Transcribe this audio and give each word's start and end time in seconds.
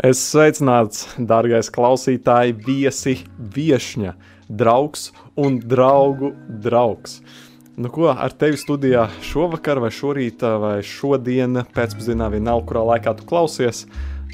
Es 0.00 0.16
sveicināts, 0.30 1.02
dārgais 1.28 1.68
klausītāji, 1.68 2.54
viesi, 2.64 3.12
viesņa, 3.52 4.14
draugs 4.48 5.10
un 5.36 5.58
draugu 5.60 6.30
draugs. 6.64 7.18
Nu, 7.76 7.90
ko 7.92 8.06
ar 8.08 8.32
tevi 8.32 8.56
studijā 8.56 9.10
šovakar, 9.24 9.76
vai 9.84 9.90
šorīt, 9.92 10.40
vai 10.62 10.78
šodien, 10.86 11.60
pēcpusdienā, 11.76 12.30
vienalga, 12.32 12.64
kurā 12.70 12.84
laikā 12.94 13.12
tu 13.18 13.26
klausies, 13.28 13.82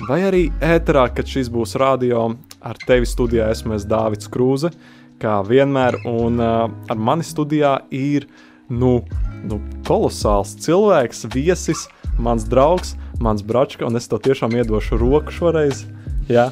vai 0.07 0.21
arī 0.29 0.45
ēterā, 0.63 1.09
kad 1.17 1.27
šis 1.27 1.51
būs 1.51 1.75
radio, 1.83 2.29
ar 2.63 2.79
tevi 2.87 3.09
studijā 3.11 3.49
esmu 3.51 3.75
es 3.75 3.89
Dāvids 3.91 4.31
Krūze, 4.31 4.71
kā 5.19 5.41
vienmēr, 5.51 5.99
un 6.07 6.39
uh, 6.39 6.69
ar 6.71 7.03
mani 7.11 7.27
studijā 7.27 7.81
ir, 7.91 8.29
nu, 8.71 9.01
nu 9.43 9.59
kolosāls 9.89 10.55
cilvēks, 10.63 11.27
viesis, 11.35 11.89
mans 12.23 12.47
draugs, 12.47 12.95
mans 13.23 13.43
bračka, 13.47 13.87
un 13.87 13.97
es 13.99 14.09
to 14.09 14.19
tiešām 14.23 14.55
iedošu 14.59 14.99
roku 15.01 15.35
šoreiz. 15.35 15.85
Jā. 16.31 16.51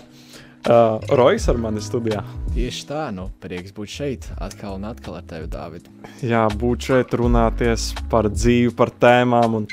Uh, 0.64 0.96
Rojas 1.12 1.44
ar 1.52 1.58
mani 1.60 1.82
studijā. 1.84 2.22
Tieši 2.54 2.86
tā, 2.88 3.02
nu, 3.12 3.26
prieks 3.42 3.74
būt 3.76 3.90
šeit 3.92 4.28
atkal 4.40 4.78
un 4.78 4.86
atkal 4.88 5.18
ar 5.18 5.26
tevi, 5.28 5.48
Dārvid. 5.52 5.90
Jā, 6.24 6.46
būt 6.48 6.88
šeit, 6.88 7.12
runāties 7.20 7.90
par 8.08 8.30
dzīvi, 8.32 8.72
par 8.78 8.94
tēmām 8.96 9.58
un, 9.60 9.66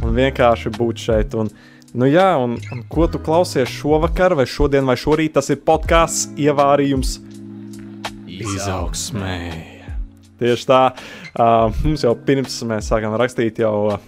un 0.00 0.16
vienkārši 0.16 0.72
būt 0.72 1.04
šeit. 1.04 1.36
Un, 1.36 1.52
nu 1.92 2.08
jā, 2.08 2.30
un, 2.40 2.56
un 2.72 2.84
ko 2.88 3.10
tu 3.12 3.20
klausies 3.20 3.68
šovakar, 3.68 4.38
vai 4.38 4.48
šodien, 4.48 4.88
vai 4.88 4.96
šorīt, 4.96 5.36
tas 5.36 5.52
ir 5.52 5.60
podkāsts 5.68 6.30
ievārījums 6.40 7.18
izaugsmē. 8.38 9.67
Tieši 10.38 10.68
tā. 10.68 10.82
Uh, 11.34 11.66
mums 11.82 12.04
jau 12.06 12.12
pirms 12.14 12.60
mēs 12.70 12.92
sākām 12.92 13.16
rakstīt, 13.18 13.58
jau 13.58 13.74
uh, 13.90 13.98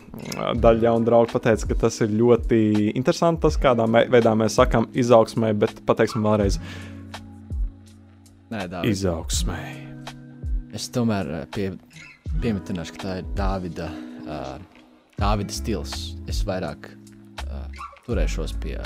daļa 0.63 0.87
jaunu 0.87 1.09
draugu 1.09 1.33
pateica, 1.35 1.73
ka 1.73 1.79
tas 1.87 1.99
ir 2.05 2.13
ļoti 2.15 2.61
interesanti, 2.95 3.43
tas, 3.49 3.59
kādā 3.59 3.89
veidā 3.91 4.37
mēs 4.39 4.61
sakām 4.61 4.87
izaugsmē, 4.95 5.51
bet 5.59 5.83
pateiksim 5.89 6.23
vēlreiz. 6.27 6.61
Nē, 8.51 8.67
Dāvid. 8.71 8.93
Izaugsmē. 8.95 9.61
Es 10.75 10.87
tomēr 10.95 11.33
pie, 11.55 11.73
piemetināšu, 12.43 12.95
ka 12.95 13.03
tā 13.03 13.17
ir 13.21 13.33
Dāvida, 13.39 13.89
uh, 14.27 14.55
Dāvida 15.19 15.55
stils. 15.55 15.97
Es 16.31 16.45
vairāk 16.47 16.93
uh, 16.93 17.65
turēšos 18.07 18.55
pie, 18.63 18.77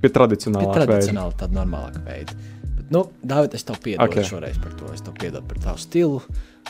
pie 0.00 0.12
tradicionālā, 0.12 0.72
pie 0.72 0.86
tradicionāla, 0.88 1.36
tāda 1.44 1.60
normālāka 1.60 2.00
veida. 2.08 2.36
Bet, 2.78 2.86
nu, 2.88 3.04
Dāvid, 3.20 3.56
es 3.56 3.68
tev 3.68 3.80
piedodu 3.84 4.08
okay. 4.08 4.24
šoreiz 4.28 4.56
par 4.64 4.72
to. 4.80 4.88
Es 4.96 5.04
tev 5.04 5.16
piedodu 5.20 5.44
par 5.52 5.60
tavu 5.68 5.84
stilu. 5.84 6.22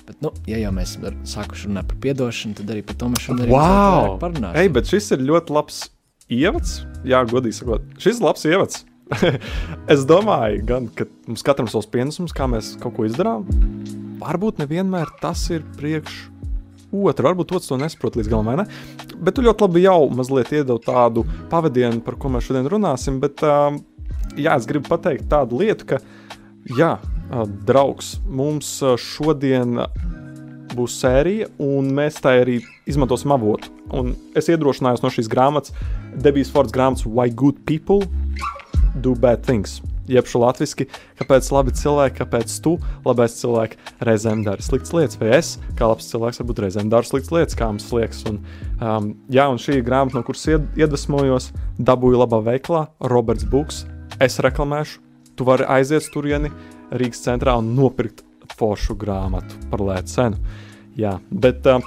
Bet, 0.06 0.16
nu, 0.24 0.32
ja 0.50 0.58
jau 0.58 0.70
mēs 0.74 0.96
sākuši 1.28 1.68
runāt 1.68 1.90
par 1.90 2.12
atdošanu, 2.12 2.56
tad 2.58 2.70
arī 2.74 2.82
par 2.86 2.96
to 2.98 3.10
mēs 3.12 3.26
šodien 3.28 3.50
wow! 3.52 4.16
parunāsim. 4.22 4.58
Ei, 4.58 4.70
bet 4.72 4.90
šis 4.90 5.12
ir 5.14 5.26
ļoti 5.28 5.54
labs 5.54 5.82
ievads. 6.30 6.80
Jā, 7.06 7.22
godīgi 7.30 7.60
sakot, 7.60 7.84
šis 8.02 8.18
ir 8.18 8.26
labs 8.26 8.46
ievads. 8.48 8.84
es 9.94 10.02
domāju, 10.08 10.64
gan, 10.66 10.88
ka 10.94 11.06
mums 11.28 11.44
katram 11.46 11.68
ir 11.68 11.74
savs 11.74 11.88
pienesums, 11.90 12.34
kā 12.36 12.46
mēs 12.50 12.74
kaut 12.82 12.96
ko 12.96 13.06
izdarām. 13.08 13.46
Varbūt 14.20 14.60
nevienmēr 14.62 15.14
tas 15.22 15.46
ir 15.54 15.64
priekš 15.78 16.26
otru, 16.90 17.28
varbūt 17.28 17.54
otrs 17.54 17.70
to 17.70 17.78
nesaprot 17.78 18.18
līdz 18.18 18.30
galam, 18.30 18.50
ne? 18.58 18.66
Bet 19.20 19.36
tu 19.36 19.44
ļoti 19.46 19.66
labi 19.66 19.84
jau 19.84 20.00
mazliet 20.14 20.50
iedevi 20.54 20.82
tādu 20.86 21.24
pavadienu, 21.52 22.02
par 22.06 22.18
ko 22.20 22.32
mēs 22.34 22.48
šodien 22.48 22.68
runāsim. 22.70 23.20
Bet, 23.22 23.44
uh, 23.46 23.78
jā, 24.34 24.56
es 24.56 24.66
gribu 24.70 24.90
pateikt 24.90 25.28
tādu 25.30 25.62
lietu, 25.62 25.86
ka, 25.92 26.00
jā, 26.78 26.96
draugs. 27.66 28.16
Mums 28.26 28.78
šodien 28.98 29.78
būs 30.76 30.96
sērija, 31.00 31.48
un 31.62 31.90
mēs 31.94 32.20
tā 32.22 32.36
arī 32.42 32.60
izmantosim 32.90 33.32
avotu. 33.34 33.70
Un 33.96 34.14
es 34.38 34.50
iedrošinājos 34.50 35.02
no 35.04 35.10
šīs 35.12 35.30
grāmatas, 35.30 35.74
Debijas 36.14 36.50
Fords 36.54 36.74
grāmatas 36.74 37.06
Why 37.06 37.30
Good 37.30 37.64
People 37.66 38.06
Do 39.02 39.14
Bad 39.18 39.44
Things. 39.46 39.80
Jeb 40.10 40.26
šo 40.26 40.40
latviešu, 40.42 40.88
kāpēc 41.20 41.48
labi 41.54 41.74
cilvēki, 41.78 42.16
kāpēc 42.18 42.54
tu, 42.64 42.72
labais 43.06 43.36
cilvēks, 43.38 43.92
reizēm 44.06 44.42
dara 44.42 44.64
sliktas 44.64 44.90
lietas, 44.96 45.20
vai 45.20 45.28
es, 45.36 45.52
kā 45.78 45.86
labs 45.86 46.08
cilvēks, 46.10 46.40
varbūt 46.42 46.62
reizēm 46.64 46.90
daru 46.90 47.06
sliktas 47.06 47.30
lietas, 47.36 47.58
kā 47.58 47.68
mums 47.70 47.86
liekas. 47.94 48.24
Un, 48.26 48.40
um, 48.82 49.12
jā, 49.30 49.46
un 49.46 49.60
šī 49.62 49.78
grāmata, 49.86 50.18
no 50.18 50.24
kuras 50.26 50.42
iedvesmojos, 50.50 51.52
dabūju 51.78 52.24
labā 52.24 52.42
veiklā, 52.48 52.88
Roberts 53.12 53.46
Buks. 53.52 53.84
Es 54.18 54.40
reklamēšu, 54.42 54.98
tu 55.38 55.46
vari 55.46 55.68
aiziet 55.78 56.10
turieni, 56.10 56.50
Rīgas 56.90 57.22
centrā 57.24 57.54
un 57.60 57.70
nopirkt 57.76 58.24
foršu 58.58 58.96
grāmatu 58.98 59.58
par 59.70 59.82
lētu 59.84 60.12
cenu. 60.14 60.40
Jā, 60.98 61.14
bet 61.30 61.66
uh, 61.70 61.84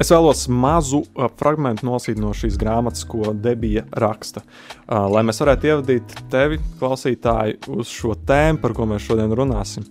es 0.00 0.10
vēlos 0.12 0.46
mazu 0.48 1.02
uh, 1.04 1.28
fragment 1.38 1.82
nolasīt 1.86 2.20
no 2.20 2.32
šīs 2.36 2.56
grāmatas, 2.60 3.04
ko 3.08 3.34
Debija 3.36 3.84
raksta, 3.92 4.42
uh, 4.42 5.06
lai 5.12 5.24
mēs 5.28 5.42
varētu 5.42 5.68
ievadīt 5.68 6.16
tevi, 6.32 6.58
klausītāji, 6.80 7.60
uz 7.76 7.92
šo 7.92 8.16
tēmu, 8.28 8.62
par 8.62 8.76
ko 8.76 8.88
mēs 8.88 9.04
šodien 9.06 9.36
runāsim. 9.36 9.86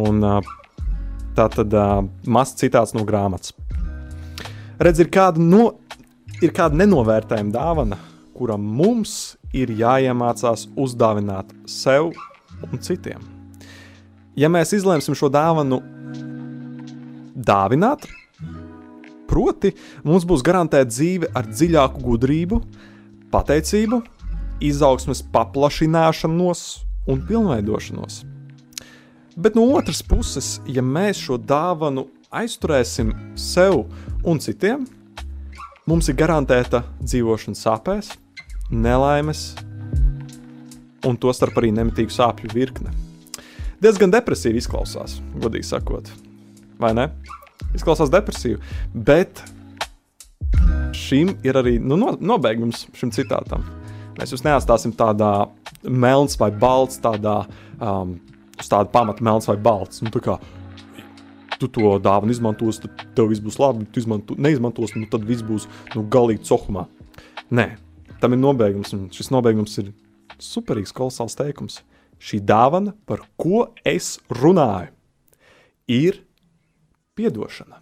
Un, 0.00 0.22
uh, 0.24 0.54
tā 1.36 1.48
tad 1.52 1.74
uh, 1.74 1.98
mazs 2.30 2.56
citāts 2.62 2.94
no 2.96 3.04
grāmatas. 3.08 3.56
Redz, 4.82 5.02
ir 5.02 5.10
kāda, 5.12 5.42
no, 5.42 5.74
ir 6.42 6.54
kāda 6.54 6.78
nenovērtējama 6.80 7.54
dāvana, 7.54 8.00
kura 8.32 8.56
mums 8.58 9.36
ir 9.54 9.74
jāiemācās 9.76 10.66
uzdāvināt 10.80 11.52
sev 11.68 12.10
un 12.70 12.80
citiem 12.82 13.31
ja 14.36 14.48
mēs 14.52 14.72
izlemsim 14.76 15.16
šo 15.18 15.28
dāvanu 15.32 15.80
dāvināt, 17.32 18.06
proti, 19.28 19.72
mums 20.04 20.26
būs 20.28 20.44
garantēta 20.44 20.90
dzīve 20.90 21.30
ar 21.36 21.48
dziļāku 21.48 22.02
gudrību, 22.04 22.60
pateicību, 23.32 24.02
izaugsmes 24.62 25.22
paplašināšanos 25.32 26.64
un 27.10 27.22
pilnveidošanos. 27.28 28.22
Bet 29.36 29.56
no 29.56 29.64
otras 29.78 30.02
puses, 30.04 30.58
ja 30.68 30.84
mēs 30.84 31.22
šo 31.24 31.38
dāvanu 31.40 32.06
aizturēsim 32.32 33.14
sev 33.38 33.86
un 34.28 34.40
citiem, 34.44 34.84
mums 35.88 36.10
ir 36.12 36.18
garantēta 36.20 36.82
dzīvošana 37.00 37.58
sāpēs, 37.58 38.12
nelaimes 38.70 39.46
un 41.08 41.16
tostarp 41.18 41.56
arī 41.58 41.72
nemitīgu 41.74 42.12
sāpju 42.12 42.52
virkne 42.52 42.92
diezgan 43.82 44.12
depresīvi 44.12 44.62
izklausās, 44.62 45.18
godīgi 45.42 45.66
sakot. 45.66 46.10
Vai 46.80 46.92
ne? 46.96 47.08
Izklausās 47.76 48.10
depresīvi. 48.12 48.60
Bet 48.94 49.42
šim 50.96 51.36
ir 51.46 51.58
arī 51.58 51.78
nu, 51.82 51.98
no, 51.98 52.14
nobeigums 52.20 52.86
šim 52.98 53.12
citātam. 53.14 53.64
Mēs 54.18 54.34
jūs 54.34 54.44
neatstāsim 54.44 54.92
tādā 54.96 55.48
melns 55.82 56.36
vai 56.38 56.50
balts, 56.52 57.00
tādā 57.02 57.42
um, 57.80 58.18
uz 58.60 58.68
tāda 58.70 58.90
pamata 58.92 59.24
melns 59.24 59.48
vai 59.48 59.56
balts. 59.60 60.02
Nu, 60.04 60.12
kā, 60.22 60.36
tu 61.58 61.70
to 61.72 61.96
dāvanu 62.02 62.34
izmantosi, 62.34 62.84
tad 62.84 63.06
tev 63.16 63.32
viss 63.32 63.42
būs 63.42 63.58
labi. 63.62 63.88
Tu 63.90 64.04
izmanto, 64.04 64.36
neizmantosi, 64.38 65.00
nu, 65.00 65.08
tad 65.10 65.24
viss 65.26 65.46
būs 65.46 65.66
nu, 65.96 66.04
galīgi 66.12 66.44
cohumā. 66.50 66.86
Nē, 67.52 67.72
tam 68.20 68.36
ir 68.36 68.42
nobeigums, 68.42 68.92
un 68.96 69.08
šis 69.14 69.32
nobeigums 69.32 69.80
ir 69.80 69.90
superīgs, 70.42 70.94
kolosāls 70.96 71.36
teikums 71.38 71.80
šī 72.22 72.42
dāvana, 72.46 72.94
par 73.06 73.24
ko 73.40 73.68
es 73.88 74.16
runāju, 74.30 74.92
ir 75.90 76.22
atdošana. 77.22 77.78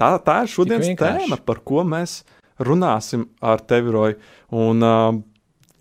Tā, 0.00 0.14
tā 0.24 0.38
ir 0.44 0.50
šodienas 0.50 0.94
tēma, 0.98 1.36
par 1.44 1.60
ko 1.66 1.82
mēs 1.84 2.22
runāsim 2.62 3.26
ar 3.44 3.60
tevi, 3.60 3.92
Roja. 3.92 4.16
Un, 4.50 4.82
uh, 4.82 5.18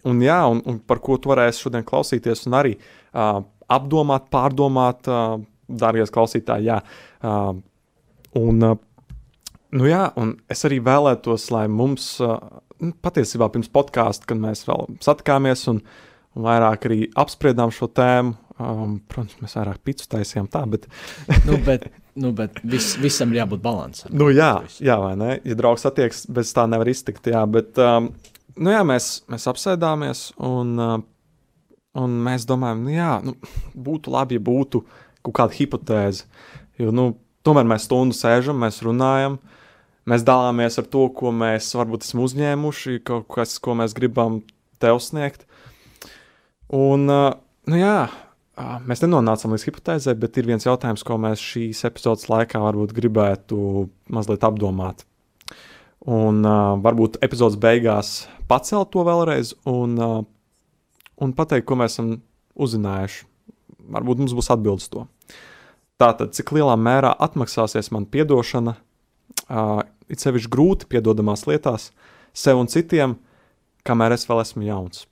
un, 0.07 0.21
jā, 0.21 0.39
un, 0.51 0.61
un 0.67 0.79
par 0.83 0.99
ko 1.03 1.17
tu 1.21 1.31
varēsi 1.31 1.65
šodien 1.65 1.85
klausīties, 1.87 2.43
un 2.49 2.57
arī 2.59 2.75
uh, 2.75 3.41
apdomāt, 3.71 4.27
pārdomāt, 4.33 5.07
uh, 5.07 5.39
dārgais 5.67 6.11
klausītāj, 6.13 6.67
jā. 6.67 6.81
Uh, 7.23 7.55
un, 8.37 8.61
uh, 8.67 9.15
nu 9.77 9.89
jā, 9.89 10.03
un 10.19 10.35
es 10.51 10.67
arī 10.67 10.81
vēlētos, 10.83 11.47
lai 11.55 11.65
mums, 11.71 12.13
uh, 12.25 12.37
patiesībā 13.01 13.47
pirms 13.53 13.71
podkāsta, 13.71 14.27
kad 14.29 14.41
mēs 14.43 14.65
vēl 14.67 14.99
satikāmies 15.01 15.69
un 15.71 15.81
uh, 15.81 15.99
un 16.35 16.45
vairāk 16.47 16.87
arī 16.89 17.01
apspriedām 17.19 17.73
šo 17.75 17.89
tēmu. 17.91 18.37
Um, 18.61 18.99
protams, 19.09 19.39
mēs 19.41 19.55
vairāk 19.57 19.79
pīcis 19.81 20.09
taisījām 20.11 20.45
tā, 20.51 20.61
bet. 20.69 20.85
nu, 21.47 21.55
bet 21.65 21.87
nu, 22.13 22.31
bet 22.35 22.59
vis, 22.67 22.93
visam 23.01 23.31
ir 23.31 23.41
jābūt 23.41 23.63
līdzsvaram. 23.65 24.17
Nu, 24.19 24.27
jā, 24.33 24.51
jā, 24.83 24.97
vai 25.01 25.13
ne? 25.17 25.31
Ja 25.47 25.55
draugs 25.57 25.87
attiekas, 25.87 26.25
bez 26.29 26.51
tā 26.55 26.67
nevar 26.69 26.89
iztikt. 26.91 27.29
Jā, 27.31 27.41
bet 27.49 27.79
um, 27.81 28.11
nu, 28.57 28.73
jā, 28.73 28.81
mēs, 28.87 29.09
mēs 29.31 29.47
apsēdāmies 29.51 30.25
un, 30.47 30.73
uh, 30.81 30.97
un 32.01 32.19
mēs 32.27 32.45
domājam, 32.49 32.83
nu, 32.85 32.93
jā, 32.93 33.13
nu, 33.25 33.35
būtu 33.87 34.13
labi, 34.13 34.37
ja 34.39 34.45
būtu 34.51 34.83
kaut 35.21 35.37
kāda 35.37 35.57
hipotēze. 35.57 36.27
Jo 36.81 36.93
nu, 36.95 37.11
tomēr 37.45 37.67
mēs 37.69 37.87
stundu 37.87 38.17
sēžam, 38.17 38.59
mēs 38.61 38.81
runājam. 38.85 39.39
Mēs 40.09 40.25
dalāmies 40.25 40.79
ar 40.81 40.87
to, 40.89 41.05
ko 41.13 41.29
mēs 41.35 41.69
varbūt 41.77 42.07
esam 42.07 42.23
uzņēmuši, 42.25 43.03
kaut 43.05 43.27
kas, 43.31 43.59
ko 43.61 43.75
mēs 43.77 43.93
gribam 43.97 44.39
tev 44.81 44.97
sniegt. 45.03 45.45
Un, 46.71 47.07
nu 47.07 47.79
jā, 47.79 47.95
mēs 48.87 49.03
nenonācām 49.03 49.55
līdz 49.55 49.65
hipotēzē, 49.67 50.15
bet 50.19 50.37
ir 50.39 50.47
viens 50.47 50.65
jautājums, 50.67 51.03
ko 51.03 51.17
mēs 51.19 51.43
šīs 51.43 51.83
epizodes 51.89 52.29
laikā 52.31 52.61
varbūt 52.63 52.93
gribētu 52.95 53.89
mazliet 54.11 54.45
apdomāt. 54.47 55.03
Un 56.07 56.41
varbūt 56.81 57.19
epizodes 57.21 57.59
beigās 57.61 58.23
pacelt 58.49 58.89
to 58.93 59.03
vēlreiz 59.05 59.53
un, 59.69 59.99
un 61.21 61.33
pateikt, 61.37 61.67
ko 61.69 61.77
mēs 61.77 61.97
esam 61.97 62.15
uzzinājuši. 62.55 63.27
Varbūt 63.91 64.23
mums 64.23 64.35
būs 64.37 64.49
atbildes 64.53 64.87
to. 64.93 65.05
Tātad, 66.01 66.33
cik 66.33 66.55
lielā 66.55 66.73
mērā 66.79 67.11
atmaksāsies 67.21 67.91
man 67.93 68.07
atdošana, 68.07 68.73
uh, 69.51 69.83
it 70.09 70.23
sevišķi 70.23 70.49
grūti 70.49 70.89
piedodamās 70.89 71.45
lietās, 71.45 71.91
sev 72.33 72.57
un 72.57 72.71
citiem, 72.71 73.19
kamēr 73.85 74.15
es 74.15 74.25
vēl 74.29 74.41
esmu 74.41 74.65
jauns. 74.65 75.05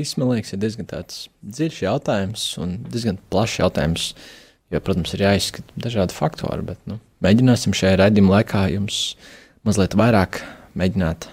Šis, 0.00 0.14
man 0.16 0.30
liekas, 0.32 0.54
ir 0.54 0.60
diezgan 0.62 0.86
dziļš 0.88 1.78
jautājums 1.82 2.44
un 2.62 2.78
diezgan 2.88 3.18
plašs 3.28 3.58
jautājums. 3.60 4.04
Jo, 4.72 4.78
protams, 4.80 5.10
ir 5.12 5.26
jāizskata 5.26 5.82
dažādi 5.82 6.14
faktori, 6.16 6.64
bet 6.64 6.80
nu, 6.88 6.96
mēģināsim 7.20 7.74
šajā 7.76 7.98
raidījuma 8.00 8.38
laikā 8.38 8.62
jums 8.72 9.00
mazliet 9.66 9.92
vairāk 9.98 10.40
mēģināt 10.78 11.26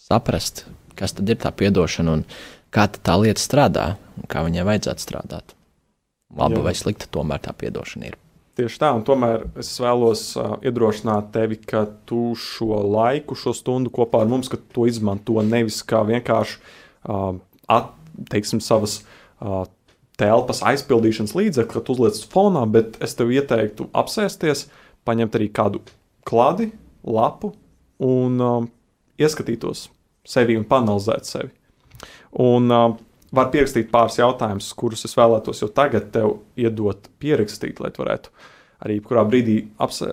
saprast, 0.00 0.64
kas 0.96 1.12
tad 1.18 1.28
ir 1.28 1.42
tā 1.42 1.52
atdošana 1.52 2.16
un 2.16 2.24
kā 2.72 2.86
tā 2.88 3.18
lieta 3.20 3.42
strādā 3.42 3.86
un 4.16 4.30
kā 4.32 4.46
viņai 4.46 4.64
vajadzētu 4.70 5.04
strādāt. 5.04 5.52
Laba 6.32 6.62
Jā. 6.62 6.66
vai 6.70 6.76
slikta, 6.78 7.10
tomēr 7.12 7.44
tā 7.44 7.52
atdošana 7.52 8.14
ir. 8.14 8.20
Tieši 8.56 8.80
tā, 8.80 8.94
un 8.96 9.04
tomēr 9.04 9.44
es 9.60 9.74
vēlos 9.82 10.28
uh, 10.38 10.54
iedrošināt 10.64 11.34
tevi, 11.34 11.60
ka 11.60 11.84
tu 12.08 12.32
šo 12.38 12.80
laiku, 12.80 13.36
šo 13.36 13.52
stundu 13.52 13.92
kopā 13.92 14.24
ar 14.24 14.30
mums, 14.30 14.48
ka 14.48 14.56
tu 14.56 14.88
izmanto 14.88 15.36
nevis 15.44 15.82
kā 15.84 16.00
vienkārši 16.06 16.62
uh, 16.62 17.34
at, 17.72 17.90
teiksim, 18.30 18.60
savas 18.64 19.00
uh, 19.40 19.64
telpas 20.20 20.62
aizpildīšanas 20.66 21.34
līdzekli, 21.36 21.72
kad 21.74 21.90
uzliec 21.94 22.20
fonā, 22.30 22.64
bet 22.70 22.98
es 23.04 23.16
tev 23.18 23.32
ieteiktu 23.34 23.88
apsēsties, 23.96 24.68
paņemt 25.04 25.38
arī 25.38 25.50
kādu 25.54 25.82
klādi, 26.28 26.70
lapu 27.04 27.52
un 28.04 28.40
uh, 28.40 28.62
ieskatītos 29.20 29.88
sevi 30.24 30.56
un 30.58 30.64
panalizēt 30.68 31.28
sevi. 31.28 31.52
Un 32.40 32.70
uh, 32.72 32.94
var 33.34 33.50
pierakstīt 33.52 33.90
pāris 33.92 34.18
jautājumus, 34.20 34.72
kurus 34.78 35.04
es 35.08 35.16
vēlētos 35.18 35.62
jau 35.62 35.70
tagad 35.74 36.10
tev 36.14 36.38
iedot, 36.60 37.08
pierakstīt, 37.22 37.82
lai 37.82 37.92
varētu 37.94 38.32
arī 38.84 39.00
kurā 39.04 39.24
brīdī 39.28 39.60
apse, 39.82 40.08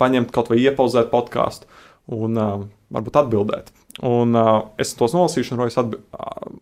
paņemt 0.00 0.32
kaut 0.34 0.50
vai 0.52 0.60
iepauzēt 0.64 1.10
podkāstu 1.12 1.68
un 2.16 2.38
uh, 2.40 2.66
varbūt 2.92 3.22
atbildēt. 3.22 3.72
Un 4.06 4.36
uh, 4.38 4.70
es 4.80 4.94
tos 4.96 5.12
nolasīšu, 5.12 5.54
un 5.54 5.60
Rojas 5.60 5.76
atbi... 5.80 5.98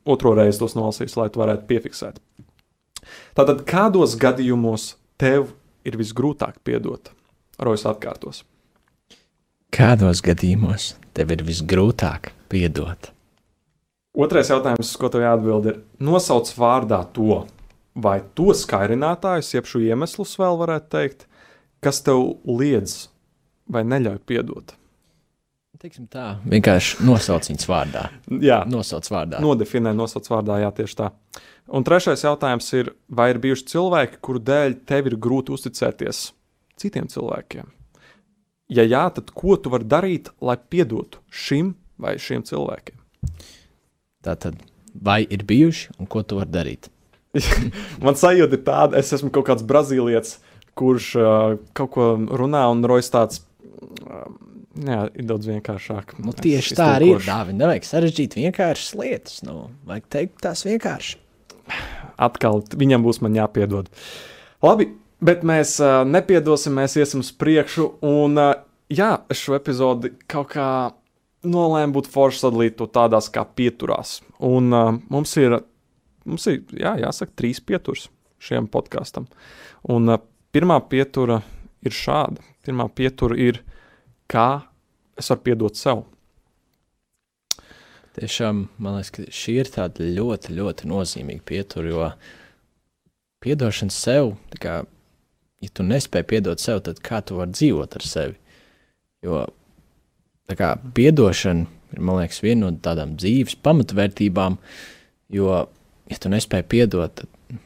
otro 0.08 0.32
reizi 0.34 0.58
tos 0.58 0.74
nolasīs, 0.74 1.14
lai 1.18 1.28
tu 1.30 1.42
varētu 1.42 1.68
piefiksēt. 1.70 2.18
Tātad, 3.38 3.62
kādos 3.68 4.16
gadījumos 4.18 4.96
tev 5.20 5.52
ir 5.86 5.98
visgrūtāk 6.00 6.58
piedot? 6.66 7.12
Rojas 7.62 7.86
atkārtos. 7.90 8.42
Kādos 9.74 10.22
gadījumos 10.24 10.94
tev 11.14 11.34
ir 11.34 11.44
visgrūtāk 11.46 12.32
piedot? 12.50 13.12
Otrais 14.18 14.50
jautājums, 14.50 14.90
ko 14.98 15.10
tev 15.12 15.22
jāatbild, 15.22 15.68
ir 15.70 15.78
nosauc 16.02 16.50
vārdā 16.58 17.04
to, 17.14 17.44
vai 17.94 18.18
to 18.34 18.50
skaidrinātājus, 18.56 19.52
jeb 19.54 19.68
šo 19.70 19.82
iemeslus 19.84 20.34
vēl 20.40 20.58
varētu 20.58 20.90
teikt, 20.94 21.26
kas 21.84 22.02
tev 22.02 22.24
liedz 22.48 23.04
vai 23.70 23.84
neļauj 23.86 24.18
piedot. 24.26 24.74
Teiksim 25.78 26.08
tā, 26.10 26.40
vienkārši 26.42 27.04
nosauc 27.06 27.46
viņas 27.46 27.68
vārdā. 27.70 28.00
jā, 28.42 28.64
nosauc 28.66 29.06
vārdā. 29.14 29.38
Nodefinē, 29.38 29.92
nosauc 29.94 30.26
vārdā, 30.26 30.56
jā, 30.64 30.72
tieši 30.74 30.96
tā. 30.98 31.10
Un 31.70 31.84
trešais 31.86 32.24
jautājums 32.24 32.66
ir, 32.74 32.90
vai 33.06 33.28
ir 33.30 33.38
bijuši 33.38 33.68
cilvēki, 33.70 34.18
kuru 34.24 34.42
dēļ 34.42 34.74
tev 34.88 35.06
ir 35.06 35.14
grūti 35.22 35.54
uzticēties 35.54 36.22
citiem 36.82 37.06
cilvēkiem? 37.12 37.68
Ja 38.74 38.82
jā, 38.88 39.04
tad 39.14 39.30
ko 39.30 39.54
tu 39.54 39.70
vari 39.70 39.86
darīt, 39.86 40.32
lai 40.42 40.56
piedotu 40.58 41.22
šim 41.30 41.76
vai 41.94 42.16
šiem 42.18 42.42
cilvēkiem? 42.48 42.98
Tātad, 44.26 44.58
vai 44.92 45.20
ir 45.30 45.46
bijuši 45.46 45.94
un 46.00 46.10
ko 46.10 46.24
tu 46.26 46.40
vari 46.40 46.50
darīt? 46.58 46.90
Man 48.04 48.18
sajūta 48.18 48.58
ir 48.58 48.66
tāda, 48.66 48.98
es 48.98 49.14
esmu 49.14 49.30
kaut 49.30 49.46
kāds 49.46 49.62
brazīlietis, 49.62 50.40
kurš 50.74 51.14
uh, 51.22 51.56
kaut 51.78 51.94
ko 51.94 52.10
runā 52.18 52.66
un 52.72 52.82
rojas 52.82 53.14
tāds. 53.14 53.44
Uh, 54.02 54.26
Jā, 54.78 54.98
ir 55.18 55.26
daudz 55.26 55.48
vienkāršāk. 55.48 56.14
Nu, 56.22 56.32
tieši 56.36 56.76
tā 56.78 56.92
arī 56.98 57.10
ir. 57.16 57.24
Dāvi, 57.26 57.54
nevajag 57.56 57.86
sarežģīt 57.88 58.36
vienkāršas 58.38 58.94
lietas. 58.98 59.40
Nu, 59.46 59.70
vajag 59.88 60.06
teikt 60.12 60.42
tās 60.44 60.62
vienkārši. 60.66 61.18
Atkal 62.28 62.62
viņam 62.78 63.04
būs 63.06 63.20
man 63.24 63.36
jāpiedod. 63.38 63.90
Labi, 64.64 64.88
bet 65.24 65.42
mēs 65.46 65.76
uh, 65.82 66.02
nepiedosim, 66.06 66.76
mēs 66.78 66.94
iesim 67.00 67.24
uz 67.24 67.32
priekšu. 67.34 67.88
Un, 68.06 68.38
uh, 68.38 68.54
jā, 68.92 69.16
šo 69.34 69.56
epizodi 69.58 70.12
kaut 70.30 70.52
kā 70.54 70.68
nolēmu 71.48 71.98
būt 71.98 72.10
forši 72.12 72.44
sadalīt 72.44 72.78
to 72.78 72.88
tādās 72.90 73.30
kā 73.34 73.44
pieturās. 73.46 74.18
Un 74.44 74.70
uh, 74.74 74.94
mums 75.10 75.34
ir, 75.40 75.58
mums 76.28 76.46
ir 76.50 76.62
jā, 76.76 76.94
jāsaka, 77.02 77.34
trīs 77.38 77.62
pieturas 77.64 78.08
šiem 78.42 78.70
podkāstam. 78.70 79.26
Un 79.90 80.14
uh, 80.14 80.22
pirmā 80.54 80.78
pietura 80.86 81.42
ir 81.82 81.94
šāda. 81.94 82.42
Pirmā 82.66 82.88
pietura 82.94 83.38
ir, 83.38 83.62
kā 84.30 84.67
es 85.18 85.30
varu 85.32 85.44
piedot 85.46 85.78
sev. 85.78 86.04
Tiešām 88.18 88.64
man 88.82 88.98
liekas, 88.98 89.12
ka 89.14 89.26
šī 89.40 89.54
ir 89.62 89.70
tāda 89.70 90.06
ļoti, 90.16 90.54
ļoti 90.56 90.90
nozīmīga 90.90 91.44
pietura, 91.46 91.92
jo 91.92 92.08
piedošana 93.44 93.94
sev, 93.94 94.32
kā, 94.58 94.80
ja 95.62 95.70
tu 95.74 95.86
nespēji 95.86 96.26
piedot 96.32 96.62
sev, 96.62 96.82
tad 96.86 97.02
kā 97.04 97.20
tu 97.22 97.38
vari 97.38 97.54
dzīvot 97.54 97.98
ar 97.98 98.06
sevi? 98.06 98.38
Jo 99.22 99.44
kā 100.58 100.72
piedošana 100.96 101.66
ir, 101.92 102.02
man 102.02 102.20
liekas, 102.20 102.42
viena 102.44 102.66
no 102.66 102.72
tādām 102.82 103.14
dzīves 103.20 103.58
pamatvērtībām, 103.64 104.58
jo, 105.34 105.52
ja 106.10 106.20
tu 106.20 106.32
nespēji 106.32 106.66
piedot, 106.74 107.22
tad 107.22 107.60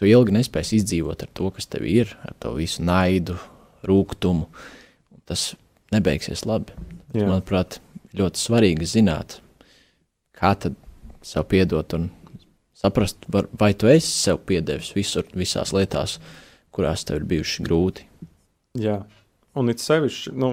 tu 0.00 0.08
ilgi 0.08 0.32
nespēsi 0.32 0.78
izdzīvot 0.80 1.26
ar 1.26 1.32
to, 1.36 1.50
kas 1.56 1.68
tev 1.68 1.84
ir, 1.88 2.14
ar 2.24 2.36
to 2.40 2.54
visu 2.56 2.84
naidu, 2.86 3.36
rūkumu. 3.86 4.46
Tas 5.28 5.50
nebeigsies 5.94 6.46
labi. 6.48 6.74
Tas, 7.10 7.24
manuprāt, 7.26 7.80
ļoti 8.16 8.38
svarīgi 8.38 8.86
zināt, 8.86 9.40
kā 10.36 10.52
tad 10.58 10.76
sev 11.26 11.46
piedot 11.50 11.94
un 11.98 12.08
saprast, 12.80 13.26
var, 13.28 13.48
vai 13.60 13.72
tu 13.76 13.90
esi 13.90 14.08
sev 14.08 14.40
piedevis 14.48 14.92
visur, 14.96 15.26
visās 15.36 15.74
lietās, 15.76 16.16
kurās 16.74 17.04
tev 17.04 17.20
ir 17.20 17.28
bijuši 17.34 17.66
grūti. 17.66 18.06
Jā, 18.80 19.00
un 19.58 19.72
it 19.72 19.82
sevišķi, 19.82 20.32
nu, 20.38 20.52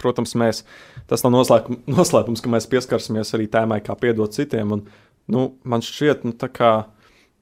protams, 0.00 0.34
mēs, 0.40 0.64
tas 1.10 1.24
nav 1.26 1.36
noslēpums, 1.36 1.84
noslēpums, 1.98 2.42
ka 2.42 2.52
mēs 2.52 2.68
pieskarsimies 2.72 3.34
arī 3.36 3.46
tēmai, 3.52 3.82
kā 3.84 3.96
piedot 4.00 4.34
citiem. 4.34 4.74
Un, 4.76 4.84
nu, 5.30 5.46
man 5.62 5.84
šķiet, 5.84 6.26
nu, 6.26 6.34
kā, 6.56 6.72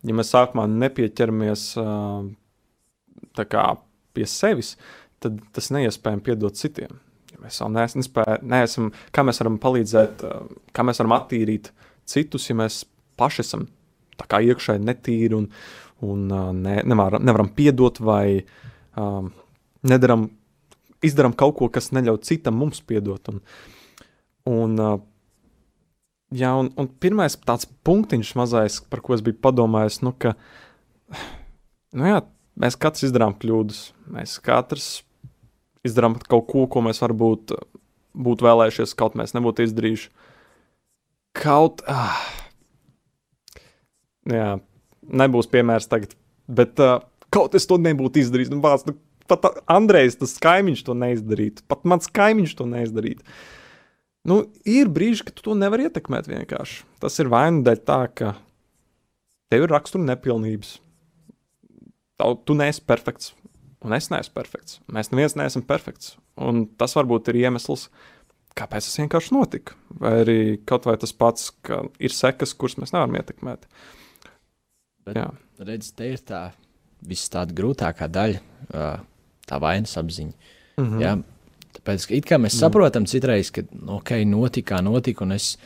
ja 0.04 0.18
mēs 0.18 0.34
sākumā 0.34 0.66
nepieķeramies 0.74 1.68
kā, 3.38 3.66
pie 4.16 4.26
sevis, 4.28 4.74
tad 5.22 5.38
tas 5.54 5.70
neiespējami 5.74 6.24
piedot 6.26 6.58
citiem. 6.58 6.98
Mēs 7.42 7.60
vēl 7.62 7.74
neesam, 7.74 8.02
nespēj, 8.02 8.38
neesam, 8.50 8.88
kā 9.14 9.24
mēs 9.26 9.38
varam 9.42 9.58
palīdzēt, 9.62 10.24
kā 10.74 10.84
mēs 10.86 11.00
varam 11.02 11.14
attīrīt 11.18 11.70
citus, 12.08 12.48
ja 12.50 12.56
mēs 12.58 12.82
paši 13.18 13.44
esam 13.44 13.68
iekšēji 14.18 14.82
netīri 14.82 15.36
un, 15.38 15.46
un 16.06 16.24
ne, 16.62 16.80
nevaram, 16.82 17.22
nevaram 17.22 17.50
piedot 17.54 18.00
vai 18.02 18.40
um, 18.98 19.30
nedaram 19.86 20.26
izdarām 21.04 21.34
kaut 21.38 21.56
ko, 21.58 21.68
kas 21.72 21.92
neļauj 21.94 22.22
citam 22.26 22.58
mums 22.58 22.80
piedot. 22.82 23.30
Un, 23.30 23.40
un, 24.50 24.78
jā, 26.34 26.54
un, 26.58 26.72
un 26.74 26.90
pirmais 27.00 27.38
tāds 27.46 27.68
punktiņš 27.86 28.34
mazais, 28.38 28.80
par 28.90 29.04
ko 29.04 29.14
es 29.16 29.22
biju 29.24 29.38
padomājis, 29.44 30.00
nu, 30.06 30.14
ka 30.18 30.34
nu 31.94 32.10
jā, 32.10 32.22
mēs 32.58 32.78
katrs 32.80 33.08
izdarām 33.08 33.36
kļūdas. 33.38 33.84
Mēs 34.14 34.38
katrs 34.44 34.88
izdarām 35.86 36.16
kaut 36.28 36.48
ko, 36.50 36.66
ko 36.70 36.82
mēs 36.86 37.02
varbūt 37.02 37.54
būtu 38.18 38.46
vēlējušies, 38.46 38.96
kaut 38.98 39.18
mēs 39.18 39.34
nebūtu 39.36 39.66
izdarījuši. 39.66 40.08
Kaut. 41.38 41.84
Ah, 41.90 42.18
jā, 44.28 44.56
nebūs 45.22 45.50
piemērs 45.52 45.86
tagad, 45.90 46.16
bet 46.50 46.80
uh, 46.82 46.98
kaut 47.34 47.54
es 47.58 47.68
to 47.68 47.78
nebūtu 47.80 48.24
izdarījis. 48.24 48.50
Nu, 48.52 48.62
vārds, 48.64 48.88
nu, 48.88 48.96
pat 49.30 49.46
Andrejs, 49.70 50.18
tas 50.20 50.36
kaimiņš 50.42 50.82
to 50.88 50.96
neizdarītu. 50.98 51.64
Pat 51.70 51.86
mans 51.88 52.10
kaimiņš 52.10 52.56
to 52.58 52.66
neizdarītu. 52.68 53.38
Nu, 54.28 54.42
ir 54.68 54.90
brīži, 54.92 55.24
kad 55.24 55.38
tu 55.38 55.46
to 55.46 55.56
nevari 55.56 55.86
ietekmēt 55.88 56.28
vienkārši. 56.28 56.82
Tas 57.00 57.16
ir 57.22 57.30
vainu 57.32 57.62
dēļ 57.64 57.80
tā, 57.86 58.02
ka 58.12 58.34
tev 59.52 59.64
ir 59.64 59.72
rakstura 59.72 60.04
nepilnības. 60.04 60.74
Tav, 62.18 62.40
tu 62.44 62.56
neesi 62.58 62.82
perfekts, 62.84 63.30
un 63.84 63.96
es 63.96 64.10
neesmu 64.12 64.34
perfekts. 64.34 64.80
Mēs 64.92 65.12
neviens 65.12 65.36
neesam 65.38 65.64
perfekts. 65.66 66.16
Un 66.36 66.66
tas 66.78 66.96
varbūt 66.98 67.30
ir 67.32 67.42
iemesls, 67.44 67.88
kāpēc 68.58 68.88
tas 68.88 68.98
vienkārši 69.00 69.34
notika. 69.36 69.76
Vai 70.00 70.14
arī 70.22 70.38
kaut 70.66 70.88
vai 70.88 70.96
tas 71.00 71.14
pats, 71.14 71.50
ka 71.62 71.84
ir 72.02 72.14
sekas, 72.14 72.54
kuras 72.58 72.78
mēs 72.78 72.94
nevaram 72.94 73.18
ietekmēt. 73.20 73.68
Bet, 75.06 75.16
Jā. 75.16 75.28
redz, 75.64 75.92
te 75.96 76.10
ir 76.14 76.24
tā 76.26 76.48
viss 77.06 77.30
tāda 77.32 77.54
grūtākā 77.56 78.10
daļa. 78.10 78.42
Uh, 78.68 78.98
tā 79.48 79.58
vainas 79.62 79.96
apziņa. 79.96 80.32
Mm 80.78 80.86
-hmm. 80.86 81.02
ja? 81.02 81.16
Tāpēc, 81.78 82.06
it 82.16 82.26
kā 82.26 82.38
mēs 82.38 82.54
mm. 82.54 82.60
saprotam 82.60 83.06
citreiz, 83.06 83.50
ka, 83.50 83.62
nu, 83.72 83.98
ok, 83.98 84.10
notika, 84.26 84.80
notika, 84.82 85.24
un 85.24 85.32
es 85.32 85.56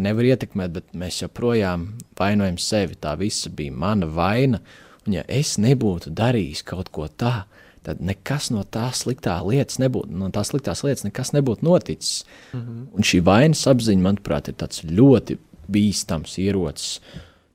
nevaru 0.00 0.32
ietekmēt, 0.32 0.72
bet 0.72 0.94
mēs 0.94 1.22
joprojām 1.22 1.86
vainojam 2.18 2.58
sevi. 2.58 2.94
Tā 2.94 3.16
visa 3.18 3.50
bija 3.50 3.72
mana 3.72 4.06
vaina, 4.06 4.60
un 5.06 5.18
ja 5.18 5.24
es 5.28 5.56
nebūtu 5.58 6.12
darījis 6.14 6.64
kaut 6.68 6.92
ko 6.94 7.08
tādu, 7.08 7.48
tad 7.82 8.02
nekas 8.04 8.50
no 8.54 8.62
tās 8.62 9.02
sliktā 9.02 9.40
lietas 9.42 9.80
nebūtu, 9.82 10.12
no 10.14 10.28
tās 10.34 10.52
sliktās 10.52 10.84
lietas 10.86 11.06
nekas 11.06 11.32
nebūtu 11.34 11.66
noticis. 11.66 12.24
Mm 12.52 12.60
-hmm. 12.60 12.84
Un 12.94 13.02
šī 13.02 13.22
vainas 13.26 13.66
apziņa, 13.66 14.02
manuprāt, 14.02 14.48
ir 14.48 14.54
tāds 14.54 14.84
ļoti 14.84 15.38
bīstams 15.68 16.38
ierocis. 16.38 17.00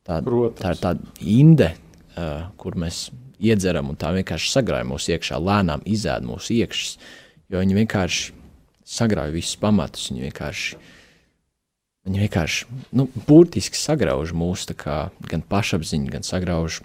Tā, 0.08 0.22
Protams. 0.24 0.60
tā 0.60 0.72
ir 0.72 0.82
tāda 0.84 1.00
inde, 1.20 1.75
uh, 2.18 2.48
kur 2.58 2.75
mēs 2.75 3.10
iedzeram, 3.39 3.89
un 3.89 3.96
tā 3.96 4.12
vienkārši 4.16 4.51
sagrauj 4.51 4.84
mūsu 4.84 5.13
iekšā, 5.16 5.39
lēnām 5.39 5.82
izēd 5.86 6.25
mūsu 6.27 6.54
iekšas, 6.54 6.98
jo 7.50 7.60
viņi 7.60 7.80
vienkārši 7.84 8.34
sagrauj 8.88 9.32
visus 9.32 9.56
pamatus. 9.56 10.10
Viņi 10.12 10.22
vienkārši, 10.27 10.77
viņi 12.08 12.24
vienkārši 12.24 12.66
nu, 12.92 13.08
burtiski 13.27 13.80
sagrauž 13.80 14.34
mūsu 14.34 14.75
kā, 14.80 15.10
gan 15.22 15.42
pašapziņu, 15.42 16.12
gan 16.12 16.24
sagrauž 16.24 16.82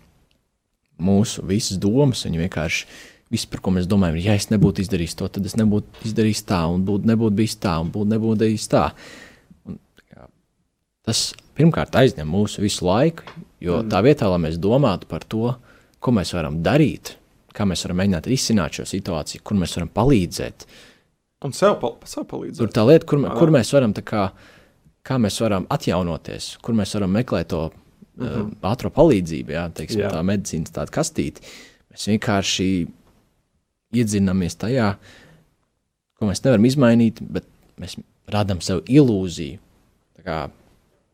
mūsu 1.00 1.44
visas 1.48 1.80
domas. 1.80 2.24
Viņi 2.26 2.42
vienkārši 2.42 2.86
viss, 3.32 3.48
par 3.48 3.62
ko 3.64 3.72
mēs 3.74 3.88
domājam, 3.90 4.18
ir, 4.18 4.26
ja 4.28 4.36
es 4.38 4.50
nebūtu 4.52 4.84
izdarījis 4.84 5.16
to, 5.18 5.28
tad 5.32 5.46
es 5.48 5.56
nebūtu 5.58 6.06
izdarījis 6.08 6.44
tā, 6.48 6.62
un 6.68 6.84
būtu, 6.88 7.08
nebūtu 7.08 7.38
bijis 7.38 7.56
tā, 7.62 7.78
un 7.80 7.92
būtu 7.94 8.12
nebūtu 8.12 8.44
bijis 8.44 8.68
tā. 8.72 8.84
Un, 9.68 9.78
kā, 10.12 10.28
tas 11.08 11.24
pirmkārt 11.56 11.96
aizņem 12.02 12.28
mūsu 12.28 12.64
visu 12.64 12.86
laiku, 12.88 13.26
jo 13.62 13.80
mm. 13.80 13.90
tā 13.92 14.02
vietā, 14.04 14.28
lai 14.32 14.40
mēs 14.44 14.60
domātu 14.60 15.08
par 15.08 15.24
to, 15.24 15.54
ko 16.02 16.14
mēs 16.14 16.34
varam 16.36 16.60
darīt, 16.64 17.14
kā 17.56 17.66
mēs 17.68 17.86
varam 17.86 18.02
mēģināt 18.02 18.28
risināt 18.30 18.80
šo 18.80 18.88
situāciju, 18.90 19.44
kur 19.46 19.60
mēs 19.60 19.76
varam 19.78 19.92
palīdzēt. 19.96 20.66
Un 21.46 21.54
sev, 21.56 21.78
pal 21.80 21.96
sev 22.06 22.26
palīdzēt. 22.30 22.60
Tur 22.60 22.74
tā 22.74 22.84
lieta, 22.86 23.08
kur, 23.08 23.24
kur 23.38 23.52
mēs 23.54 23.72
varam, 23.74 23.94
kā, 23.96 24.28
kā 25.06 25.18
mēs 25.22 25.40
varam 25.42 25.66
atjaunoties, 25.72 26.56
kur 26.62 26.76
mēs 26.78 26.94
varam 26.98 27.16
meklēt 27.16 27.50
to 27.54 27.64
mm 28.16 28.26
-hmm. 28.26 28.48
uh, 28.52 28.72
ātrā 28.72 28.90
palīdzību, 28.90 29.52
jā, 29.52 29.68
teiksim, 29.74 30.00
jā. 30.00 30.10
tā 30.12 30.22
medicīnas 30.22 30.72
tāda 30.72 30.92
kastīte. 30.92 31.40
Mēs 31.92 32.08
vienkārši 32.08 32.68
iedzinamies 33.92 34.56
tajā, 34.56 34.94
ko 36.18 36.26
mēs 36.26 36.44
nevaram 36.44 36.64
izmainīt, 36.64 37.20
bet 37.20 37.44
mēs 37.80 37.98
radām 38.32 38.60
sev 38.60 38.82
ilūziju, 38.88 39.58
kā 40.24 40.50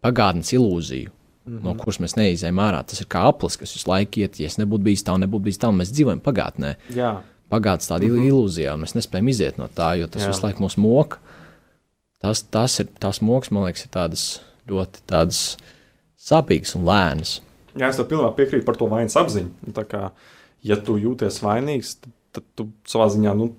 pagātnes 0.05 0.53
ilūziju, 0.53 1.11
mm 1.11 1.57
-hmm. 1.57 1.65
no 1.65 1.75
kuras 1.75 2.01
mēs 2.01 2.17
neizējām 2.17 2.61
ārā. 2.63 2.85
Tas 2.85 3.01
ir 3.01 3.07
kā 3.07 3.25
aplis, 3.29 3.57
kas 3.57 3.75
visu 3.75 3.91
laiku 3.91 4.21
iet, 4.21 4.41
ja 4.41 4.47
es 4.47 4.59
nebūtu 4.59 4.83
bijis 4.83 5.05
tā, 5.05 5.17
nebūtu 5.19 5.49
bijis 5.49 5.59
tā, 5.59 5.73
mēs 5.75 5.93
dzīvojam 5.93 6.21
pagātnē. 6.21 6.75
Jā. 6.95 7.23
Pagātnes 7.51 7.89
tāda 7.89 8.05
mm 8.05 8.15
-hmm. 8.15 8.29
ilūzija, 8.29 8.75
un 8.75 8.81
mēs 8.81 8.95
nespējam 8.95 9.29
iziet 9.29 9.59
no 9.59 9.69
tā, 9.69 9.97
jo 9.99 10.07
tas 10.07 10.23
Jā. 10.23 10.29
visu 10.29 10.43
laiku 10.43 10.63
mūs 10.63 10.77
moka. 10.77 11.19
Tas, 12.19 12.43
tas 12.43 12.81
ir 12.81 12.87
tās 13.01 13.21
moks, 13.23 13.51
man 13.51 13.65
liekas, 13.65 13.85
ir 13.85 13.91
tādas 13.91 14.41
ļoti 14.69 14.99
tādas 15.07 15.57
sāpīgas 16.29 16.77
un 16.79 16.87
lēnas. 16.89 17.39
Jā, 17.79 17.89
es 17.89 17.99
tev 17.99 18.09
pilnībā 18.11 18.35
piekrītu 18.37 18.67
par 18.67 18.79
to 18.79 18.89
vainas 18.91 19.17
apziņu. 19.19 19.73
Tā 19.77 19.85
kā, 19.89 20.05
ja 20.67 20.79
tu 20.83 20.97
jūties 21.01 21.43
vainīgs, 21.45 21.97
tad 22.03 22.15
tad 22.39 22.47
tu 22.59 22.69
savā 22.89 23.09
ziņā 23.13 23.35
nu, 23.39 23.51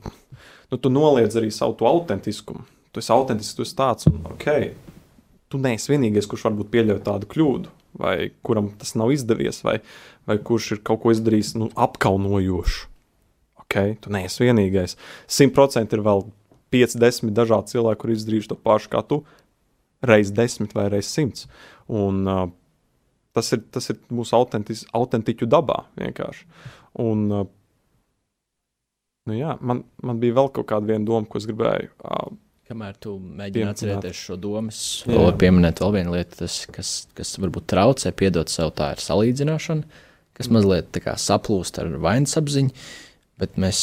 nu, 0.70 0.78
tu 0.78 0.92
noliedz 0.94 1.38
arī 1.40 1.52
savu 1.54 1.88
autentiskumu. 1.90 2.66
Tu 2.94 3.04
esi 3.04 3.14
autentisks, 3.14 3.58
tu 3.58 3.66
esi 3.66 3.76
tāds, 3.78 4.08
un 4.10 4.24
ok, 4.32 4.48
tu 5.52 5.62
neesi 5.62 5.92
vienīgais, 5.92 6.28
kurš 6.30 6.48
varbūt 6.50 6.72
pieļauj 6.74 7.02
tādu 7.06 7.30
kļūdu, 7.30 7.74
vai 8.02 8.16
kuram 8.46 8.72
tas 8.82 8.96
nav 8.98 9.14
izdevies, 9.14 9.62
vai, 9.66 9.80
vai 10.30 10.40
kurš 10.42 10.72
ir 10.76 10.84
kaut 10.86 11.04
ko 11.04 11.14
izdarījis 11.14 11.56
nu, 11.60 11.70
apkaunojošu. 11.78 12.88
Okay, 13.70 13.94
tu 14.02 14.10
neesi 14.10 14.42
vienīgais. 14.42 14.96
Simt 15.30 15.54
procenti 15.54 15.94
ir 15.94 16.02
vēl 16.02 16.24
5, 16.74 16.96
10 17.04 17.36
dažādi 17.38 17.76
cilvēki, 17.76 18.02
kuriem 18.02 18.18
izdarījuši 18.18 18.50
to 18.50 18.58
pašu 18.66 18.90
kā 18.96 19.04
tu, 19.06 19.20
reizes 20.02 20.34
10 20.34 20.74
vai 20.74 20.88
reizes 20.90 21.14
100. 21.20 21.46
Un, 22.00 22.24
uh, 22.26 22.48
tas, 23.40 23.54
ir, 23.56 23.64
tas 23.74 23.90
ir 23.90 23.98
mūsu 24.14 24.36
autentiķu 24.38 25.50
dabā 25.50 25.84
vienkārši. 26.00 26.46
Un, 27.00 27.26
Nu, 29.30 29.36
jā, 29.38 29.56
man, 29.62 29.84
man 30.02 30.20
bija 30.22 30.40
vēl 30.40 30.48
kaut 30.56 30.70
kāda 30.72 30.96
doma, 31.06 31.28
ko 31.30 31.38
es 31.38 31.46
gribēju. 31.50 31.92
Uh, 32.02 32.32
Kamēr 32.70 32.98
tu 33.02 33.16
mēģini 33.18 33.72
atcerēties 33.72 34.22
šo 34.28 34.36
domu, 34.38 34.74
vēl 35.10 35.32
pieminētu 35.42 35.82
vēl 35.82 35.96
vienu 35.96 36.14
lietu, 36.14 36.38
tas, 36.44 36.60
kas, 36.70 36.92
kas 37.18 37.32
varbūt 37.42 37.66
traucē 37.72 38.12
piedot 38.14 38.52
sev, 38.54 38.70
tā 38.78 38.92
ir 38.94 39.02
salīdzināšana, 39.02 40.02
kas 40.38 40.50
mm. 40.50 40.58
mazliet 40.58 41.00
saplūst 41.24 41.82
ar 41.82 41.90
vainas 42.02 42.38
apziņu. 42.38 42.86
Bet 43.42 43.58
mēs, 43.62 43.80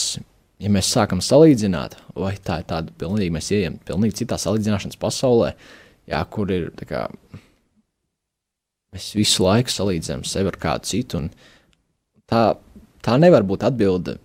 ja 0.63 0.71
mēs 0.71 0.93
sākam 0.95 1.23
salīdzināt, 1.25 1.99
vai 2.15 2.37
tā 2.39 2.61
ir 2.63 2.71
tāda 2.71 2.95
pilnīgi, 3.01 3.35
mēs 3.35 3.51
ejam 3.59 3.81
pilnīgi 3.89 4.21
citā 4.23 4.39
salīdzināšanas 4.39 5.03
pasaulē, 5.03 5.51
jā, 6.13 6.23
kur 6.31 6.55
ir 6.55 6.71
kā, 6.87 7.09
mēs 8.97 9.13
visu 9.17 9.45
laiku 9.45 9.73
salīdzinām 9.73 10.25
sevi 10.27 10.51
ar 10.51 10.59
kādu 10.61 10.89
citu. 10.89 11.23
Tā, 12.27 12.43
tā 13.05 13.19
nevar 13.21 13.47
būt 13.47 13.67
atbilde 13.69 14.17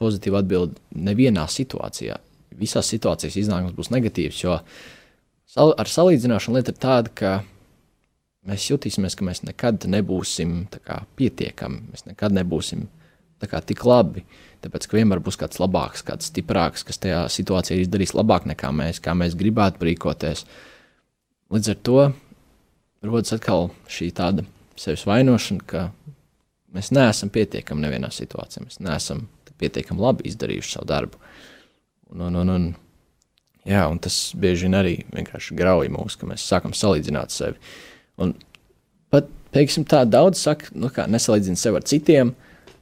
pozitīva 0.00 0.40
atbilde 0.40 0.78
nevienā 0.96 1.44
situācijā. 1.50 2.16
Visās 2.60 2.88
situācijās 2.92 3.36
iznākums 3.40 3.76
būs 3.76 3.90
negatīvs, 3.92 4.38
jo 4.44 4.58
sal 5.48 5.74
ar 5.80 5.90
salīdzināšanu 5.90 6.56
lieta 6.56 6.72
ir 6.72 6.80
tāda, 6.80 7.12
ka 7.12 7.32
mēs 8.48 8.70
jutīsimies, 8.70 9.16
ka 9.16 9.26
mēs 9.28 9.42
nekad 9.44 9.84
nebūsim 9.92 10.64
kā, 10.80 11.02
pietiekami, 11.20 11.82
mēs 11.92 12.06
nekad 12.08 12.36
nebūsim 12.36 12.86
kā, 13.44 13.60
tik 13.64 13.84
labi. 13.88 14.24
Tāpēc, 14.64 14.88
ka 14.88 14.98
vienmēr 14.98 15.22
būs 15.24 15.38
kāds 15.40 15.60
labāks, 15.60 16.04
kāds 16.04 16.28
stiprāks, 16.32 16.84
kas 16.84 17.00
tajā 17.00 17.22
situācijā 17.32 17.80
izdarīs 17.80 18.12
labāk 18.16 18.48
nekā 18.48 18.72
mēs, 18.76 19.00
kā 19.04 19.14
mēs 19.16 19.36
gribētu 19.40 19.88
rīkoties. 19.88 20.44
Līdz 21.52 21.72
ar 21.72 21.78
to 21.88 22.02
rodas 23.06 23.32
atkal 23.36 23.70
šī 23.90 24.10
tāda 24.16 24.44
sevis 24.80 25.06
vainošana, 25.08 25.64
ka 25.68 25.86
mēs 26.74 26.92
neesam 26.94 27.32
pietiekami 27.32 27.84
nevienā 27.84 28.10
situācijā. 28.14 28.64
Mēs 28.66 28.80
neesam 28.84 29.26
pietiekami 29.60 30.00
labi 30.00 30.28
izdarījuši 30.30 30.76
savu 30.76 30.88
darbu. 30.88 31.20
Un, 32.10 32.26
un, 32.26 32.38
un, 32.42 32.52
un, 32.54 32.68
jā, 33.68 33.82
un 33.90 34.00
tas 34.02 34.18
bieži 34.40 34.66
vien 34.66 34.78
arī 34.78 34.94
vienkārši 35.14 35.56
grauj 35.58 35.90
mūs, 35.94 36.16
ka 36.18 36.28
mēs 36.30 36.46
sākam 36.48 36.74
salīdzināt 36.76 37.34
sevi. 37.34 37.60
Un 38.20 38.34
pat, 39.12 39.28
teiksim, 39.54 39.86
tā 39.88 40.02
daudz 40.08 40.42
saka, 40.42 40.72
nu 40.74 40.90
kā 40.94 41.06
nesalīdzina 41.10 41.60
sevi 41.60 41.80
ar 41.80 41.86
citiem, 41.92 42.32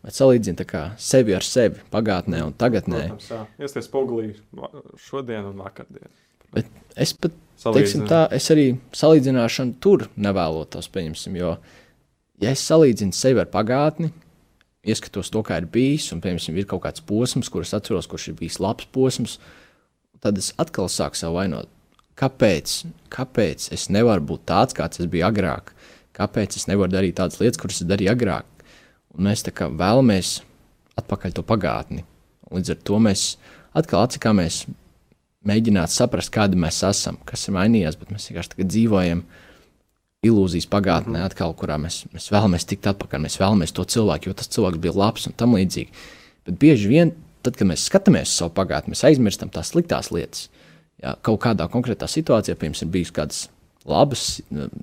bet 0.04 0.16
salīdzina 0.16 0.84
sevi 1.02 1.36
ar 1.36 1.46
sevi 1.46 1.82
pagātnē 1.92 2.44
un 2.46 2.54
tagadnē. 2.56 3.04
Protams, 3.10 3.28
jā, 3.34 3.42
iesties 3.66 3.90
pogulī 3.92 4.32
šodien 5.08 5.50
un 5.50 5.60
vakardien. 5.60 6.08
Bet 6.54 6.70
es 6.96 7.12
pat, 7.12 7.34
teiksim 7.58 8.06
tā, 8.08 8.24
es 8.34 8.46
arī 8.54 8.70
salīdzināšanu 8.94 9.78
tur 9.82 10.06
nevēlotos, 10.20 10.90
pieņemsim, 10.94 11.38
jo, 11.40 11.56
ja 12.42 12.54
es 12.54 12.62
salīdzinu 12.68 13.16
sevi 13.16 13.42
ar 13.42 13.48
pagātni, 13.50 14.12
ieskatos 14.86 15.32
to, 15.34 15.42
kā 15.46 15.58
ir 15.60 15.68
bijis, 15.72 16.10
un, 16.14 16.22
piemēram, 16.24 16.58
ir 16.58 16.68
kaut 16.70 16.84
kāds 16.86 17.02
posms, 17.04 17.50
kurš 17.52 17.74
atceros, 17.80 18.08
kurš 18.10 18.30
ir 18.30 18.38
bijis 18.38 18.60
labs 18.62 18.86
posms, 18.94 19.38
tad 20.22 20.38
es 20.40 20.52
atkal 20.60 20.90
sāku 20.92 21.18
sev 21.18 21.34
vainot. 21.36 21.70
Kāpēc? 22.18 22.80
Kāpēc 23.14 23.68
es 23.74 23.86
nevaru 23.94 24.24
būt 24.32 24.46
tāds, 24.50 24.74
kāds 24.74 24.98
es 24.98 25.10
biju 25.10 25.28
agrāk? 25.28 25.70
Kāpēc 26.18 26.56
es 26.58 26.66
nevaru 26.66 26.90
darīt 26.90 27.18
tādas 27.20 27.38
lietas, 27.38 27.60
kuras 27.62 27.78
es 27.82 27.86
darīju 27.86 28.10
agrāk? 28.10 28.46
Un 29.14 29.28
mēs 29.28 29.44
tā 29.46 29.52
kā 29.54 29.68
vēlamies 29.70 30.40
atpakaļ 30.98 31.36
to 31.36 31.44
pagātni. 31.46 32.02
Līdz 32.50 32.74
ar 32.74 32.80
to 32.90 32.98
mēs 33.02 33.28
atkal 33.76 34.02
atsakāmies 34.06 34.64
mēģināt 35.46 35.92
saprast, 35.92 36.32
kādi 36.34 36.58
mēs 36.58 36.80
esam, 36.86 37.18
kas 37.28 37.46
ir 37.48 37.54
mainījies, 37.56 37.98
bet 38.00 38.10
mēs 38.14 38.28
vienkārši 38.30 38.66
dzīvojam 38.66 39.22
ilūzijas 40.26 40.66
pagātnē, 40.66 41.18
-hmm. 41.20 41.30
atkal, 41.30 41.54
kurā 41.54 41.76
mēs, 41.78 42.02
mēs 42.12 42.30
vēlamies 42.34 42.66
tikt 42.66 42.88
atpakaļ, 42.90 43.22
mēs 43.22 43.38
vēlamies 43.38 43.74
to 43.74 43.84
cilvēku, 43.84 44.28
jo 44.28 44.34
tas 44.34 44.50
cilvēks 44.50 44.82
bija 44.82 44.96
labs 44.98 45.26
un 45.26 45.36
tam 45.36 45.54
līdzīgi. 45.54 45.90
Bet 46.46 46.58
bieži 46.58 46.88
vien, 46.88 47.12
tad, 47.42 47.56
kad 47.56 47.68
mēs 47.70 47.86
skatāmies 47.86 48.32
uz 48.32 48.40
savu 48.40 48.50
pagātni, 48.56 48.94
mēs 48.94 49.04
aizmirstam 49.06 49.52
tās 49.52 49.70
sliktās 49.72 50.10
lietas. 50.10 50.48
Ja, 50.98 51.14
kaut 51.22 51.40
kādā 51.44 51.68
konkrētā 51.70 52.08
situācijā, 52.10 52.56
piemēram, 52.58 52.82
ir 52.82 52.92
bijusi 52.96 53.14
kādas 53.14 53.44
labas, 53.86 54.40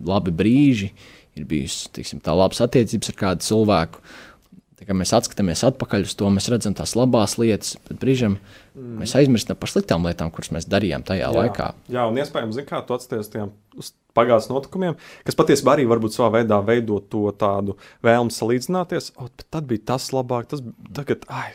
labi 0.08 0.32
brīži, 0.32 0.94
ir 1.36 1.48
bijusi 1.50 1.90
tiksim, 1.92 2.22
tā 2.24 2.36
labas 2.36 2.62
attiecības 2.64 3.12
ar 3.12 3.20
kādu 3.20 3.44
cilvēku. 3.44 4.00
Kā 4.76 4.96
mēs 4.98 5.14
atskatāmies 5.16 5.64
atpakaļ 5.64 6.04
uz 6.04 6.14
to, 6.20 6.28
mēs 6.36 6.50
redzam 6.52 6.74
tās 6.76 6.98
labās 7.00 7.38
lietas, 7.40 7.78
bet 7.88 8.00
brīžam 8.02 8.34
mm. 8.36 8.98
mēs 9.00 9.14
aizmirstam 9.16 9.56
par 9.60 9.72
sliktām 9.72 10.04
lietām, 10.08 10.34
kuras 10.36 10.52
mēs 10.52 10.68
darījām 10.68 11.06
tajā 11.08 11.30
jā, 11.30 11.30
laikā. 11.32 11.70
Jā, 11.96 12.04
un 12.10 12.20
iespējams, 12.20 12.60
kā 12.68 12.82
tu 12.84 12.98
atsties 12.98 13.32
tajām 13.32 13.54
pagātnes 14.16 14.50
notikumiem, 14.52 14.98
kas 15.28 15.38
patiesībā 15.40 15.76
arī 15.76 15.86
varbūt 15.90 16.16
savā 16.16 16.30
veidā 16.38 16.60
veido 16.66 17.00
to 17.12 17.24
tādu 17.40 17.78
vēlmu 18.06 18.34
salīdzināties. 18.36 19.14
O, 19.20 19.30
tad 19.44 19.70
bija 19.70 19.86
tas 19.94 20.10
labāk, 20.16 20.50
tas 20.52 20.64
tagad, 20.96 21.24
ai, 21.32 21.54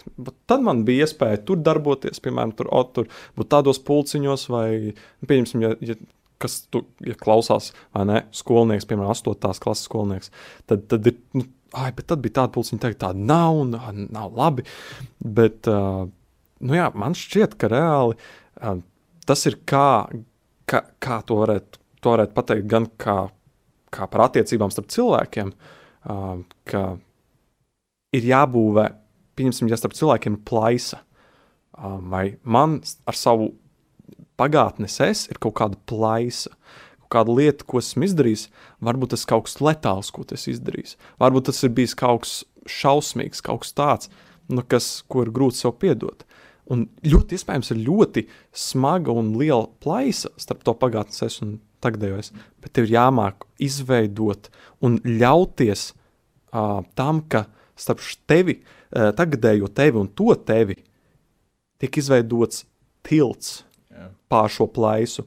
tad 0.51 0.65
man 0.65 0.85
bija 0.89 1.09
iespēja 1.09 1.43
tur 1.49 1.61
darboties, 1.65 2.23
piemēram, 2.25 2.57
tur, 2.57 2.73
o, 2.73 2.83
tur 2.89 3.13
būt 3.37 3.53
tādos 3.53 3.81
pulciņos, 3.85 4.49
vai, 4.53 4.67
nu, 4.97 5.31
pieņemsim, 5.31 5.65
ja, 5.65 5.75
ja 5.93 5.97
kas 6.41 6.63
tu, 6.73 6.87
ja 7.05 7.17
klausās, 7.21 7.71
vai 7.97 8.07
ne, 8.09 8.21
skolnieks, 8.37 8.89
piemēram, 8.89 9.13
8. 9.13 9.61
klases 9.61 9.89
skolnieks, 9.89 10.33
tad, 10.71 10.87
tad 10.89 11.09
ir, 11.11 11.19
nu, 11.37 11.45
ai, 11.77 11.91
bet 11.97 12.09
tad 12.11 12.23
bija 12.25 12.41
tāda 12.41 12.53
pulciņa, 12.55 12.83
tagad 12.83 13.01
tāda 13.05 13.27
nav, 13.31 13.59
un 13.63 14.07
nav 14.11 14.33
labi, 14.37 14.65
bet, 15.21 15.69
uh, 15.71 16.07
nu 16.67 16.79
jā, 16.79 16.89
man 16.99 17.17
šķiet, 17.19 17.57
ka 17.61 17.71
reāli 17.71 18.17
uh, 18.17 18.81
tas 19.29 19.45
ir 19.47 19.61
kā, 19.69 20.09
kā, 20.71 20.83
kā 21.03 21.21
to, 21.27 21.39
varētu, 21.45 21.83
to 22.03 22.15
varētu 22.17 22.37
pateikt 22.37 22.67
gan 22.71 22.89
kā, 23.01 23.19
kā 23.95 24.09
par 24.11 24.27
attiecībām 24.29 24.73
starp 24.75 24.91
cilvēkiem, 24.95 25.55
uh, 25.55 26.35
ka 26.71 26.85
ir 28.17 28.27
jābūvē, 28.33 28.89
pieņemsim, 29.39 29.71
ja 29.71 29.79
starp 29.79 29.95
cilvēkiem 29.99 30.39
ir 30.39 30.47
plaisa, 30.51 31.03
uh, 31.79 31.99
vai 32.11 32.25
man 32.43 32.81
ar 33.09 33.19
savu 33.19 33.53
pagātnes 34.41 34.97
es 35.05 35.27
ir 35.31 35.39
kaut 35.43 35.59
kāda 35.61 35.79
plaisa, 35.89 36.53
kaut 37.11 37.27
kāda 37.27 37.37
lieta, 37.37 37.67
ko 37.67 37.81
esmu 37.83 38.07
izdarījis, 38.07 38.47
varbūt 38.87 39.15
tas 39.15 39.27
kaut 39.29 39.49
kas 39.49 39.59
letāls, 39.65 40.13
ko 40.15 40.23
tas 40.27 40.47
izdarījis, 40.51 40.97
varbūt 41.21 41.49
tas 41.51 41.63
ir 41.67 41.73
bijis 41.75 41.97
kaut 41.99 42.25
kas 42.25 42.35
šausmīgs, 42.71 43.43
kaut 43.43 43.65
kas 43.65 43.75
tāds, 43.75 44.11
nu, 44.51 44.63
kas, 44.63 45.01
ko 45.11 45.25
ir 45.27 45.33
grūti 45.35 45.59
sev 45.59 45.75
piedot. 45.83 46.23
Un 46.71 46.87
ļoti 47.03 47.35
iespējams 47.35 47.73
ir 47.75 47.81
ļoti 47.83 48.27
smaga 48.55 49.15
un 49.17 49.33
liela 49.39 49.67
plaisa 49.83 50.31
starp 50.39 50.63
to 50.67 50.75
pagātnes 50.79 51.25
es 51.27 51.41
un 51.43 51.57
tagadējo 51.83 52.21
es, 52.21 52.31
bet 52.63 52.77
tev 52.77 52.87
ir 52.87 52.95
jāmāk 52.95 53.43
izveidot 53.59 54.51
un 54.87 55.01
ļauties 55.03 55.89
uh, 55.91 56.85
tam, 56.95 57.25
ka 57.27 57.49
starp 57.75 58.05
tevi, 58.31 58.61
uh, 58.61 59.11
tagadējo 59.19 59.73
tevi 59.75 59.99
un 59.99 60.13
to 60.15 60.31
tevi 60.47 60.79
tiek 61.81 61.99
izveidots 61.99 62.69
tilts 63.03 63.65
pār 64.31 64.51
šo 64.53 64.69
plaisu. 64.71 65.25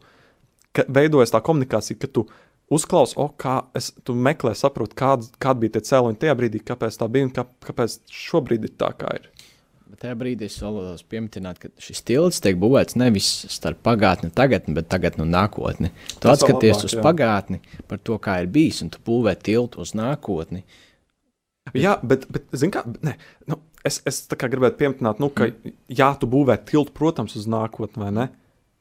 Ka 0.73 0.85
veidojas 0.89 1.33
tā 1.33 1.41
komunikācija, 1.45 1.99
ka 2.01 2.09
tu 2.09 2.25
uzklausi, 2.73 3.17
oh, 3.21 3.31
kā 3.39 3.59
es 3.77 3.91
meklēju, 4.07 4.57
saprotu, 4.57 4.97
kāda, 4.97 5.27
kāda 5.41 5.61
bija 5.63 5.75
tie 5.75 5.83
cēloņi 5.89 6.21
tajā 6.21 6.35
brīdī, 6.39 6.61
kāpēc 6.65 6.97
tā 6.99 7.09
bija 7.11 7.27
un 7.27 7.33
kā, 7.35 7.45
kāpēc 7.67 7.99
šobrīd 8.23 8.69
ir 8.69 8.73
tā, 8.79 8.89
kā 8.97 9.11
ir. 9.19 9.27
Bet 9.93 10.01
tajā 10.07 10.15
brīdī 10.17 10.47
es 10.49 10.55
vēlos 10.57 11.03
pieminēt, 11.05 11.59
ka 11.61 11.69
šis 11.83 12.01
tilts 12.07 12.41
tiek 12.41 12.57
būvēts 12.57 12.97
nevis 12.97 13.27
starp 13.53 13.83
pagātni, 13.85 14.31
tagadni, 14.33 14.73
bet 14.73 14.87
tagad 14.89 15.19
no 15.19 15.27
nākotni. 15.29 15.91
Tu 16.15 16.23
Tas 16.23 16.39
atskaties 16.39 16.79
labāk, 16.79 16.87
uz 16.87 16.95
jā. 16.97 17.03
pagātni 17.05 17.61
par 17.91 18.01
to, 18.01 18.17
kā 18.23 18.39
ir 18.41 18.49
bijis, 18.55 18.81
un 18.81 18.89
tu 18.93 19.03
būvē 19.05 19.35
tiltu 19.37 19.83
uz 19.83 19.93
nākotni. 19.97 20.63
Jā, 21.77 21.99
bet, 22.01 22.25
bet 22.33 22.49
zini, 22.57 22.73
kā, 22.73 22.81
ne, 23.05 23.13
nu, 23.47 23.59
es, 23.85 24.01
es 24.09 24.23
gribētu 24.33 24.81
pieminēt, 24.81 25.21
nu, 25.21 25.29
ka, 25.29 25.51
mm. 25.51 25.75
jā, 25.93 26.09
tu 26.19 26.27
būvē 26.31 26.57
tiltu, 26.65 26.91
protams, 26.95 27.37
uz 27.39 27.45
nākotni, 27.51 28.01
vai 28.01 28.09
ne? 28.17 28.27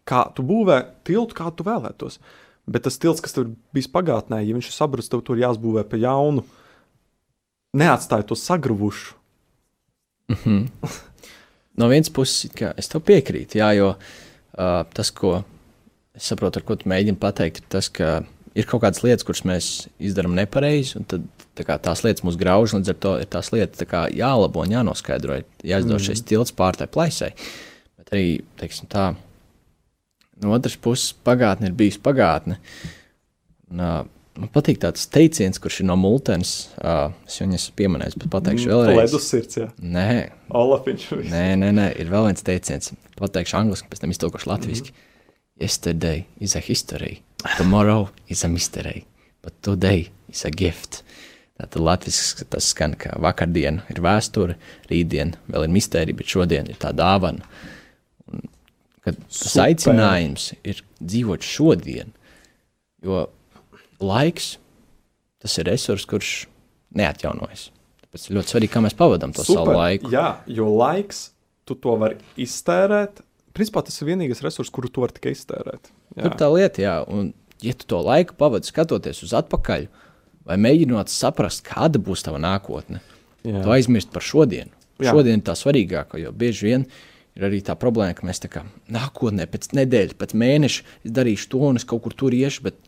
Kā 0.09 0.25
tu 0.35 0.45
būvē 0.47 0.79
tiltu, 1.07 1.37
kā 1.39 1.51
tu 1.55 1.67
vēlētos. 1.67 2.19
Bet 2.67 2.85
tas 2.87 2.99
tilts, 2.99 3.23
kas 3.23 3.35
tur 3.35 3.51
bija 3.75 3.91
pagātnē, 3.95 4.43
ja 4.43 4.55
viņš 4.55 4.71
ir 4.71 4.77
sabrucis, 4.77 5.11
tev 5.11 5.25
tur 5.27 5.41
jāsbūvē 5.41 5.83
pa 5.91 5.99
jaunu, 5.99 6.45
neatstāja 7.75 8.27
to 8.27 8.39
sagruvušu 8.39 9.19
Mm 10.33 10.37
-hmm. 10.45 10.89
no 11.77 11.89
vienas 11.89 12.11
puses, 12.11 12.51
es 12.77 12.89
tev 12.89 13.01
piekrītu, 13.01 13.59
jā, 13.59 13.73
jo 13.77 13.89
uh, 13.89 14.93
tas, 14.95 15.11
ko 15.11 15.43
es 16.15 16.25
saprotu, 16.25 16.59
ar 16.59 16.65
ko 16.65 16.77
tu 16.77 16.89
mēģini 16.89 17.19
pateikt, 17.19 17.59
ir 17.59 17.65
tas, 17.69 17.89
ka 17.89 18.23
ir 18.55 18.67
kaut 18.67 18.83
kādas 18.83 19.03
lietas, 19.03 19.25
kuras 19.25 19.45
mēs 19.45 19.89
izdarām 19.99 20.35
nepareizi, 20.35 20.99
un 20.99 21.05
tad 21.05 21.23
tā 21.57 21.65
kā, 21.65 21.79
tās 21.79 22.05
lietas 22.05 22.25
mūs 22.25 22.37
grauž, 22.37 22.75
līdz 22.75 22.89
ar 22.89 22.95
to 22.95 23.19
ir 23.21 23.27
tās 23.27 23.53
lietas 23.53 23.89
kā, 23.89 24.09
jālabo 24.13 24.61
un 24.61 24.73
jānoskaidro, 24.73 25.43
jāizdod 25.65 26.01
mm. 26.01 26.05
šis 26.05 26.23
tilts 26.23 26.53
pārtai 26.53 26.87
plaisai. 26.87 27.33
Bet 27.97 28.13
arī, 28.13 28.41
teiksim 28.57 28.89
tā, 28.89 29.15
no 30.41 30.55
otras 30.57 30.79
puses, 30.81 31.13
pagātne 31.27 31.69
ir 31.69 31.77
bijusi 31.77 32.01
pagātne. 32.03 32.59
Un, 33.71 33.81
uh, 33.81 34.03
Man 34.33 34.49
patīk 34.49 34.79
tāds 34.81 35.05
teiciens, 35.13 35.61
kurš 35.61 35.83
ir 35.83 35.89
no 35.91 35.97
Multens. 36.01 36.71
Uh, 36.81 37.13
es 37.29 37.37
viņu 37.43 37.59
esmu 37.59 37.75
pieminējis, 37.77 38.15
bet 38.23 38.31
pateikšu 38.33 38.65
mm, 38.65 38.73
vēlreiz. 38.73 39.01
Ledus 39.03 39.27
sirds, 39.29 39.59
jā. 39.61 39.67
Nē. 39.77 40.15
Olafiņš. 40.57 41.05
Nē, 41.29 41.43
nē, 41.61 41.69
nē, 41.77 41.89
ir 42.01 42.09
vēl 42.13 42.31
viens 42.31 42.47
teiciens. 42.47 42.95
Pateikšu 43.19 43.59
angliski, 43.61 43.91
pēc 43.93 44.01
tam 44.01 44.15
iztulkošu 44.15 44.49
latviski. 44.49 44.95
Mm 44.95 44.97
-hmm. 44.97 45.09
Yesterday 45.63 46.25
is 46.41 46.57
a 46.57 46.61
history, 46.65 47.21
tomorrow 47.59 48.09
is 48.29 48.45
a 48.45 48.49
mystery, 48.49 49.05
but 49.43 49.53
today 49.63 50.09
is 50.29 50.45
a 50.45 50.51
gift. 50.51 51.03
Tātad 51.61 51.85
latviešu 51.85 52.45
tas 52.49 52.65
skan, 52.65 52.95
ka 52.95 53.13
vakardiena 53.21 53.83
ir 53.91 54.01
vēsture, 54.01 54.57
rītdiena 54.89 55.37
vēl 55.47 55.65
ir 55.65 55.69
mistērija, 55.69 56.17
bet 56.17 56.27
šodien 56.27 56.71
ir 56.71 56.77
tā 56.81 56.91
dāvana. 56.97 57.45
Un, 57.45 57.72
kad 59.03 59.19
tas 59.19 59.45
Super. 59.51 59.69
aicinājums 59.69 60.53
ir 60.63 60.83
dzīvot 61.03 61.47
šodien, 61.47 62.13
jo 63.03 63.27
laiks 64.03 64.57
tas 65.43 65.59
ir 65.59 65.67
resurs, 65.71 66.07
kurš 66.07 66.33
neatjaunojas. 66.99 67.71
Tāpēc 68.05 68.29
ļoti 68.37 68.55
svarīgi, 68.55 68.73
kā 68.75 68.83
mēs 68.85 68.97
pavadām 68.99 69.35
to 69.35 69.45
Super. 69.47 69.63
savu 69.63 69.77
laiku. 69.79 70.13
Jā, 70.13 70.27
jo 70.47 70.69
laiks, 70.71 71.31
tu 71.67 71.75
to 71.79 71.97
vari 71.99 72.19
iztērēt. 72.41 73.25
Principā 73.57 73.83
tas 73.85 73.99
ir 74.01 74.13
vienīgais 74.13 74.43
resurs, 74.45 74.71
kuru 74.73 74.91
tu 74.93 75.03
vari 75.03 75.17
tikai 75.17 75.35
iztērēt. 75.35 75.91
Jā. 76.15 76.27
Tur 76.27 76.37
tā 76.41 76.51
lieta, 76.53 76.85
jā, 76.85 76.95
un 77.11 77.33
ja 77.65 77.75
tu 77.79 77.89
to 77.89 78.01
laiku 78.05 78.37
pavadi 78.39 78.69
skatoties 78.69 79.23
uz 79.27 79.35
atpakaļ, 79.39 79.89
vai 80.49 80.59
mēģinot 80.61 81.11
saprast, 81.13 81.65
kāda 81.67 82.01
būs 82.03 82.25
tava 82.27 82.41
nākotne, 82.43 83.03
jā. 83.47 83.63
tu 83.63 83.75
aizmirsti 83.75 84.15
par 84.15 84.27
šodienu. 84.27 84.73
Jā. 85.03 85.15
Šodien 85.17 85.41
ir 85.41 85.47
tā 85.47 85.57
svarīgākā, 85.59 86.21
jo 86.23 86.31
bieži 86.37 86.69
vien 86.69 86.87
ir 87.39 87.47
arī 87.49 87.63
tā 87.65 87.77
problēma, 87.81 88.17
ka 88.19 88.27
mēs 88.29 88.43
tā 88.45 88.51
kā 88.53 88.65
nākotnē, 88.93 89.49
pēc 89.51 89.73
nedēļas, 89.79 90.19
pēc 90.21 90.35
mēneša 90.39 91.13
darīšu 91.19 91.53
to, 91.53 91.63
un 91.71 91.81
es 91.81 91.89
kaut 91.89 92.05
kur 92.07 92.17
tur 92.19 92.37
iešu, 92.37 92.67
bet 92.69 92.81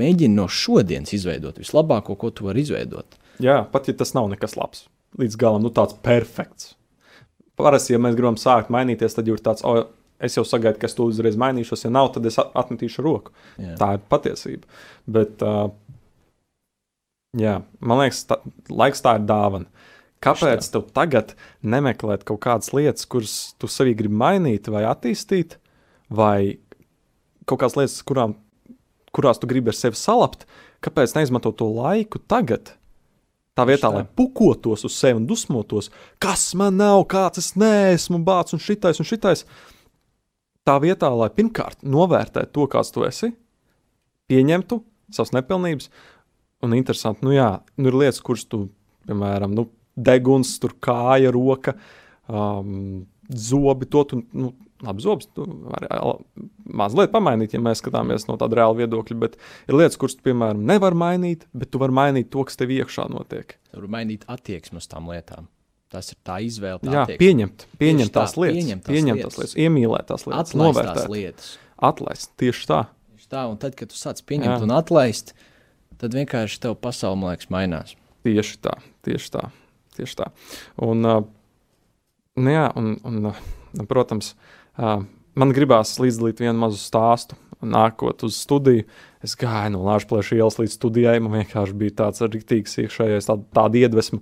Mēģini 0.00 0.34
no 0.34 0.48
šodienas 0.48 1.12
izveidot 1.14 1.58
vislabāko, 1.60 2.16
ko 2.18 2.30
tu 2.32 2.46
vari 2.48 2.64
izveidot. 2.64 3.18
Jā, 3.42 3.60
pat 3.68 3.90
ja 3.90 3.94
tas 3.96 4.14
nav 4.16 4.30
nekas 4.32 4.56
labs, 4.56 4.86
līdz 5.20 5.36
galam, 5.40 5.64
nu 5.64 5.72
tāds 5.74 5.96
perfekts. 6.04 6.72
Parasti, 7.60 7.92
ja 7.94 8.00
mēs 8.00 8.16
gribam 8.16 8.38
sākt 8.40 8.72
mainīties, 8.72 9.14
tad 9.16 9.28
jau 9.28 9.36
ir 9.36 9.44
tāds, 9.44 9.64
oh, 9.68 9.84
es 10.22 10.38
jau 10.38 10.44
sagaidu, 10.48 10.80
ka 10.80 10.88
es 10.88 10.96
to 10.96 11.06
uzreiz 11.10 11.36
mainīšos. 11.40 11.84
Ja 11.84 11.92
nav, 11.92 12.08
tad 12.14 12.26
es 12.30 12.40
atmetīšu 12.40 13.04
roku. 13.04 13.34
Jā. 13.60 13.76
Tā 13.80 13.90
ir 13.98 14.06
patiesība. 14.10 14.80
Bet, 15.18 15.44
uh, 15.44 15.68
jā, 17.38 17.58
man 17.84 18.02
liekas, 18.02 18.24
tā, 18.30 18.40
laiks 18.72 19.04
tā 19.04 19.18
ir 19.20 19.28
dāvana. 19.28 19.68
Kāpēc 20.22 20.68
tev 20.70 20.86
tagad 20.94 21.34
nemeklēt 21.66 22.22
kaut 22.28 22.42
kādas 22.44 22.70
lietas, 22.76 23.08
kuras 23.10 23.36
tu 23.58 23.70
sevī 23.70 23.96
gribi 23.98 24.14
mainīt 24.20 24.70
vai 24.70 24.84
attīstīt, 24.86 25.56
vai 26.12 26.60
kaut 27.48 27.64
kādas 27.64 27.78
lietas, 27.80 27.98
kurām 28.06 28.36
kurās 29.12 29.40
tu 29.40 29.48
gribi 29.50 29.72
ar 29.72 29.76
sevi 29.76 29.98
salabt, 29.98 30.46
kāpēc 30.84 31.16
neizmantot 31.16 31.58
to 31.60 31.68
laiku 31.68 32.20
tagad? 32.30 32.74
Tā 33.52 33.66
vietā, 33.68 33.90
lai 33.92 34.06
pukotos 34.08 34.86
uz 34.88 34.94
sevi 34.96 35.18
un 35.18 35.26
dusmotos, 35.28 35.90
kas 36.22 36.46
man 36.56 36.78
nav, 36.80 37.02
kāds 37.12 37.42
es 37.42 37.50
neesmu, 37.60 38.22
bācis 38.24 38.56
un 38.56 38.62
šitais 38.64 39.02
un 39.02 39.08
šitais. 39.08 39.44
Tā 40.64 40.78
vietā, 40.80 41.10
lai 41.12 41.28
pirmkārt 41.34 41.82
novērtētu 41.84 42.54
to, 42.54 42.64
kāds 42.72 42.94
tu 42.94 43.04
esi, 43.04 43.34
pieņemtu 44.32 44.80
savas 45.12 45.34
nepilnības, 45.36 45.90
un 46.64 46.78
interesanti, 46.78 47.26
nu 47.26 47.34
jā, 47.34 47.50
nu 47.76 47.90
ir 47.90 47.98
lietas, 48.00 48.22
kuras 48.24 48.46
tu, 48.48 48.64
piemēram, 49.04 49.52
nu, 49.52 49.66
deguns, 49.96 50.56
tur 50.62 50.76
kāja, 50.82 51.32
roka, 51.34 51.76
um, 52.28 53.02
zobi, 53.28 53.88
to 53.90 54.04
tu 54.08 54.20
nu, 54.32 54.52
labi, 54.82 55.02
zobs 55.04 55.28
var 55.36 55.86
mazliet 56.66 57.12
pamainīt, 57.14 57.54
ja 57.54 57.62
mēs 57.62 57.82
skatāmies 57.82 58.26
no 58.28 58.36
tāda 58.40 58.60
reāla 58.60 58.80
viedokļa, 58.82 59.18
bet 59.22 59.38
ir 59.68 59.78
lietas, 59.78 59.98
kuras, 60.00 60.16
piemēram, 60.24 60.62
nevar 60.68 60.96
mainīt, 60.98 61.46
bet 61.56 61.72
tu 61.72 61.80
vari 61.82 61.96
mainīt 61.96 62.30
to, 62.32 62.44
kas 62.48 62.58
tev 62.60 62.72
iekšā 62.74 63.08
notiek. 63.12 63.56
Tu 63.70 63.78
vari 63.78 63.92
mainīt 63.96 64.26
attieksmi 64.32 64.82
uz 64.82 64.88
tām 64.90 65.10
lietām. 65.12 65.48
Tas 65.92 66.08
ir 66.14 66.18
tā 66.24 66.38
izvēle. 66.40 66.80
Tā 66.80 66.88
Jā, 66.88 67.04
attieksme. 67.04 67.20
pieņemt, 67.20 67.64
pieņemt 67.80 68.14
tās, 68.14 68.32
tā, 68.32 68.42
lietas, 68.42 68.58
pieņemt 68.58 68.84
tās, 68.86 68.94
pieņemt 68.94 69.24
tās 69.26 69.38
lietas, 69.38 69.56
iemīlēt 69.60 70.06
tās 70.08 70.26
lietas, 70.26 70.38
atlaist 70.40 70.60
novērtēt 70.62 71.00
tās 71.02 71.12
lietas. 71.12 71.50
Atlaist, 71.92 72.30
tieši 72.40 72.68
tā. 72.70 72.78
Tieši 73.12 73.28
tā, 73.34 73.42
un 73.50 73.58
tad, 73.60 73.76
kad 73.76 73.92
tu 73.92 73.98
sāc 73.98 74.22
pieņemt 74.24 74.54
Jā. 74.54 74.60
un 74.64 74.72
atlaist, 74.72 75.34
tad 76.00 76.16
vienkārši 76.16 76.62
tev 76.64 76.78
pasaule, 76.80 77.18
man 77.20 77.34
liekas, 77.34 77.50
mainās. 77.52 77.92
Tieši 78.24 78.56
tā, 78.64 78.78
tieši 79.04 79.34
tā, 79.34 79.50
tieši 79.96 80.18
tā. 80.22 80.28
Un, 80.82 81.02
nu 81.02 82.54
jā, 82.54 82.66
un, 82.78 82.94
un, 83.08 83.86
protams, 83.90 84.34
man 84.78 85.54
gribās 85.56 85.94
līdzdalīt 86.02 86.42
vienu 86.44 86.58
mazu 86.64 86.80
stāstu. 86.80 87.38
Nākot 87.62 88.24
uz 88.26 88.40
studiju, 88.42 88.82
es 89.22 89.36
gāju 89.38 89.76
no 89.76 89.84
Lāčplēša 89.86 90.34
ielas 90.34 90.58
līdz 90.58 90.72
studijai. 90.74 91.20
Man 91.22 91.36
vienkārši 91.38 91.76
bija 91.78 91.94
tāds 92.00 92.24
rīktīgs 92.24 92.74
iekšējais, 92.82 93.28
tāda, 93.28 93.46
tāda 93.54 93.78
iedvesma. 93.84 94.18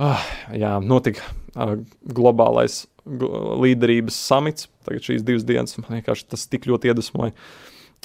Uh, 0.00 0.22
jā, 0.56 0.70
notika 0.80 1.20
uh, 1.28 1.74
globālais 2.16 2.86
līderības 3.04 4.16
samits. 4.16 4.68
Tagad 4.88 5.04
šīs 5.04 5.24
divas 5.26 5.44
dienas 5.44 5.76
man 5.78 5.98
vienkārši 5.98 6.28
tas 6.32 6.46
tik 6.48 6.68
ļoti 6.70 6.90
iedvesmoja. 6.90 7.34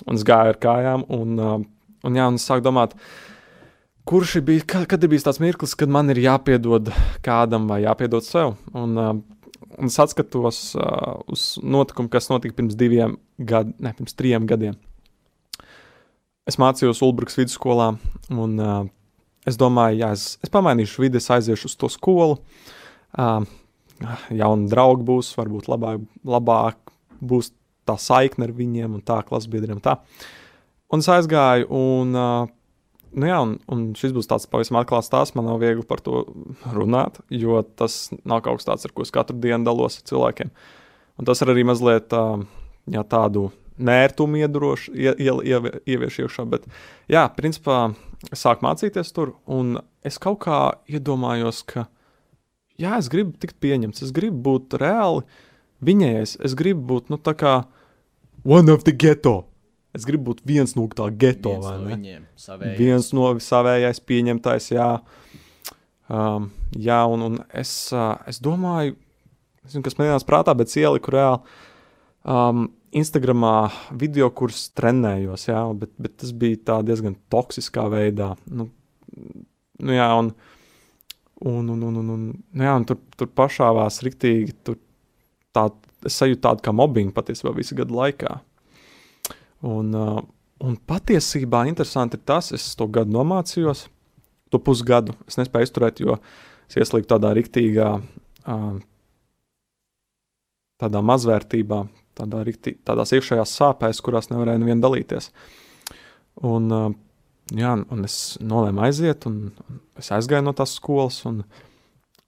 Un 0.07 0.19
es 0.19 0.25
gāju 0.27 0.53
ar 0.53 0.59
kājām, 0.59 1.05
un, 1.11 1.39
un, 1.39 2.19
jā, 2.19 2.27
un 2.27 2.39
es 2.39 2.45
sāku 2.47 2.63
domāt, 2.63 2.95
kurš 4.09 4.39
bija, 4.41 4.63
kad, 4.65 4.87
kad 4.89 5.03
ir 5.03 5.11
bijis 5.11 5.27
tāds 5.27 5.37
mirklis, 5.41 5.75
kad 5.77 5.91
man 5.93 6.09
ir 6.09 6.17
jāpiedod 6.23 6.89
kādam 7.25 7.67
vai 7.69 7.83
jāpiedod 7.83 8.25
sev. 8.25 8.55
Un, 8.73 8.97
uh, 8.97 9.11
un 9.77 9.91
es 9.91 9.99
atskatos 10.01 10.63
uh, 10.79 11.19
uz 11.29 11.43
notikumu, 11.61 12.09
kas 12.09 12.31
notika 12.31 12.57
pirms 12.57 12.77
diviem 12.79 13.19
gadiem, 13.37 13.75
ne 13.77 13.93
pirms 13.97 14.17
trim 14.17 14.49
gadiem. 14.49 14.79
Es 16.49 16.57
mācījos 16.57 17.03
Ulbrukas 17.05 17.37
vidusskolā, 17.37 17.91
un 18.33 18.57
uh, 18.57 18.81
es 19.45 19.59
domāju, 19.61 20.01
ja 20.01 20.11
es, 20.17 20.31
es 20.41 20.49
pamainīšu 20.53 21.05
vidi, 21.05 21.21
es 21.21 21.29
aiziešu 21.29 21.69
uz 21.69 21.77
to 21.77 21.93
skolu. 21.93 22.39
Uh, 23.13 23.43
jauni 24.33 24.69
draugi 24.71 25.05
būs, 25.05 25.35
varbūt 25.37 25.69
labāk, 25.69 26.01
labāk 26.25 26.95
būs 27.21 27.53
tā 27.85 27.99
saikne 28.01 28.49
ar 28.49 28.57
viņiem 28.57 28.97
un 28.97 29.05
tā 29.05 29.21
klases 29.27 29.49
biedriem. 29.51 29.81
Tā. 29.83 29.99
Un 30.89 31.03
es 31.03 31.09
aizgāju, 31.13 31.69
un, 31.69 32.17
nu 33.13 33.29
jā, 33.29 33.37
un, 33.43 33.55
un 33.71 33.85
šis 33.97 34.13
būs 34.15 34.29
tāds 34.29 34.47
pavisam 34.49 34.79
atklāts 34.81 35.09
stāsts. 35.09 35.35
Man 35.37 35.47
nav 35.49 35.61
viegli 35.63 35.85
par 35.87 36.03
to 36.05 36.23
runāt, 36.75 37.21
jo 37.33 37.61
tas 37.63 38.09
nav 38.23 38.43
kaut 38.45 38.61
kas 38.61 38.69
tāds, 38.69 38.85
ar 38.87 38.93
ko 38.95 39.05
es 39.05 39.13
katru 39.15 39.39
dienu 39.41 39.65
dalos 39.67 39.99
ar 39.99 40.07
cilvēkiem. 40.11 40.51
Un 41.19 41.27
tas 41.27 41.41
ir 41.43 41.51
arī 41.51 41.65
mazliet 41.67 42.13
jā, 42.13 43.03
tādu 43.11 43.49
nērtumu 43.79 44.41
iedrošu, 44.43 44.93
ie, 44.93 45.11
ie, 45.15 45.33
ie, 45.47 45.73
ievieš 45.95 46.21
iekšā. 46.25 46.45
Bet, 46.51 46.67
jā, 47.11 47.25
principā 47.35 47.89
es 48.31 48.43
sāku 48.43 48.65
mācīties 48.67 49.13
tur, 49.15 49.33
un 49.47 49.77
es 50.05 50.19
kaut 50.21 50.41
kā 50.43 50.59
iedomājos, 50.91 51.63
ka, 51.67 51.87
jā, 52.79 52.97
es 52.99 53.11
gribu 53.11 53.37
tikt 53.39 53.59
pieņemts, 53.63 54.03
es 54.05 54.15
gribu 54.15 54.41
būt 54.49 54.79
reāli 54.81 55.23
viņējais, 55.85 56.39
es 56.45 56.55
gribu 56.59 56.85
būt, 56.93 57.13
nu, 57.13 57.19
tā 57.23 57.35
kā 57.39 57.61
one 58.43 58.71
of 58.71 58.83
the 58.83 58.95
ghetto. 58.95 59.48
Es 59.97 60.05
gribu 60.05 60.31
būt 60.31 60.43
viens 60.45 60.75
no 60.77 60.85
tā 60.93 61.07
geto, 61.09 61.55
Viens 61.55 61.65
no 61.65 61.77
ne? 61.81 61.95
viņiem, 61.95 62.25
savējais. 62.37 62.77
Viens 62.77 63.11
no 63.17 63.29
savējais 63.41 64.01
pieņemtais, 64.05 64.71
jā. 64.75 64.89
Um, 66.09 66.49
jā, 66.77 66.99
un, 67.09 67.25
un 67.25 67.39
es, 67.57 67.71
uh, 67.93 68.17
es 68.29 68.41
domāju, 68.41 68.95
nezinu, 69.65 69.85
kas 69.85 69.97
man 69.97 70.11
ienāca 70.11 70.29
prātā, 70.29 70.53
bet 70.57 70.73
ieliku 70.77 71.13
reāli 71.13 71.41
um, 72.25 72.67
Instagramā 72.97 73.69
video, 73.97 74.29
kurus 74.33 74.67
trenējos, 74.77 75.47
jā, 75.49 75.61
bet, 75.77 75.93
bet 76.01 76.17
tas 76.21 76.33
bija 76.33 76.79
diezgan 76.85 77.17
toksiskā 77.33 77.85
veidā. 77.93 78.31
Nu, 78.49 78.69
nu 79.85 79.97
jā, 79.97 80.09
un, 80.17 80.31
un, 81.45 81.69
un, 81.69 81.83
un, 81.89 81.99
un, 82.01 82.13
un, 82.15 82.27
nu 82.33 82.65
jā, 82.65 82.75
un 82.77 82.87
tur, 82.89 83.01
tur 83.17 83.29
pašāvās 83.37 84.01
riktīgi, 84.05 84.57
tur 84.65 84.79
tā, 85.55 85.67
es 86.05 86.17
sajūtu 86.17 86.41
tādu 86.45 86.65
kā 86.65 86.73
mobbingu 86.73 87.13
patiesībā 87.15 87.53
visu 87.57 87.77
gadu 87.77 87.97
laikā. 87.99 88.39
Un, 89.65 89.91
uh, 89.95 90.19
un 90.63 90.77
patiesībā 90.87 91.65
interesanti 91.67 92.19
ir 92.19 92.23
tas, 92.27 92.53
es 92.55 92.71
to 92.79 92.87
gadu 92.87 93.11
nomācījos, 93.15 93.87
to 94.49 94.59
pusgadu 94.63 95.15
es 95.27 95.37
nespēju 95.39 95.67
izturēt, 95.67 95.99
jo 96.03 96.15
es 96.69 96.77
ieslīgu 96.79 97.09
tādā 97.09 97.33
riktīgā, 97.35 97.89
uh, 97.99 98.69
tādā 100.79 101.01
mazvērtībā, 101.03 101.81
tādā 102.19 102.43
riktī, 102.47 102.77
tādās 102.87 103.11
iekšējās 103.15 103.55
sāpēs, 103.59 103.99
kurās 104.03 104.31
nevarēju 104.31 104.63
nevienu 104.63 104.85
dalīties. 104.85 105.31
Un, 106.47 106.69
uh, 106.71 106.87
jā, 107.51 107.73
un 107.75 108.07
es 108.07 108.37
nolēmu 108.39 108.85
aiziet, 108.87 109.27
un, 109.27 109.49
un 109.67 109.81
es 109.99 110.11
aizgāju 110.15 110.47
no 110.47 110.55
tās 110.55 110.77
skolas. 110.79 111.19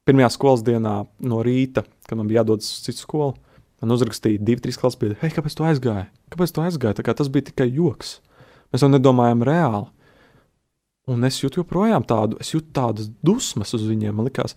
Pirmajā 0.08 0.32
skolas 0.34 0.65
dienā 0.67 0.98
no 1.24 1.39
rīta, 1.46 1.86
kad 2.10 2.20
man 2.20 2.28
bija 2.28 2.41
jādodas 2.41 2.67
uz 2.74 2.84
citu 2.89 3.06
skolu, 3.06 3.36
man 3.82 3.96
uzrakstīja 3.96 4.41
divi, 4.41 4.62
trīs 4.63 4.80
biedri, 4.80 5.17
hei, 5.22 5.32
kāpēc 5.34 5.56
tu 5.58 5.65
aizgāji? 5.67 6.08
Kāpēc 6.34 6.54
tu 6.54 6.63
aizgāji? 6.63 6.98
Tā 7.00 7.06
kā 7.08 7.15
tas 7.17 7.32
bija 7.34 7.50
tikai 7.50 7.67
joks. 7.70 8.20
Mēs 8.72 8.86
jau 8.86 8.91
nedomājām 8.91 9.44
reāli. 9.48 9.89
Un 11.12 11.26
es 11.28 11.39
jūtu 11.41 11.63
joprojām 11.63 12.06
tādu, 12.08 12.38
es 12.39 12.54
jūtu 12.54 12.70
tādas 12.78 13.10
dusmas 13.26 13.74
uz 13.76 13.84
viņiem. 13.89 14.13
Man 14.15 14.30
liekas, 14.30 14.54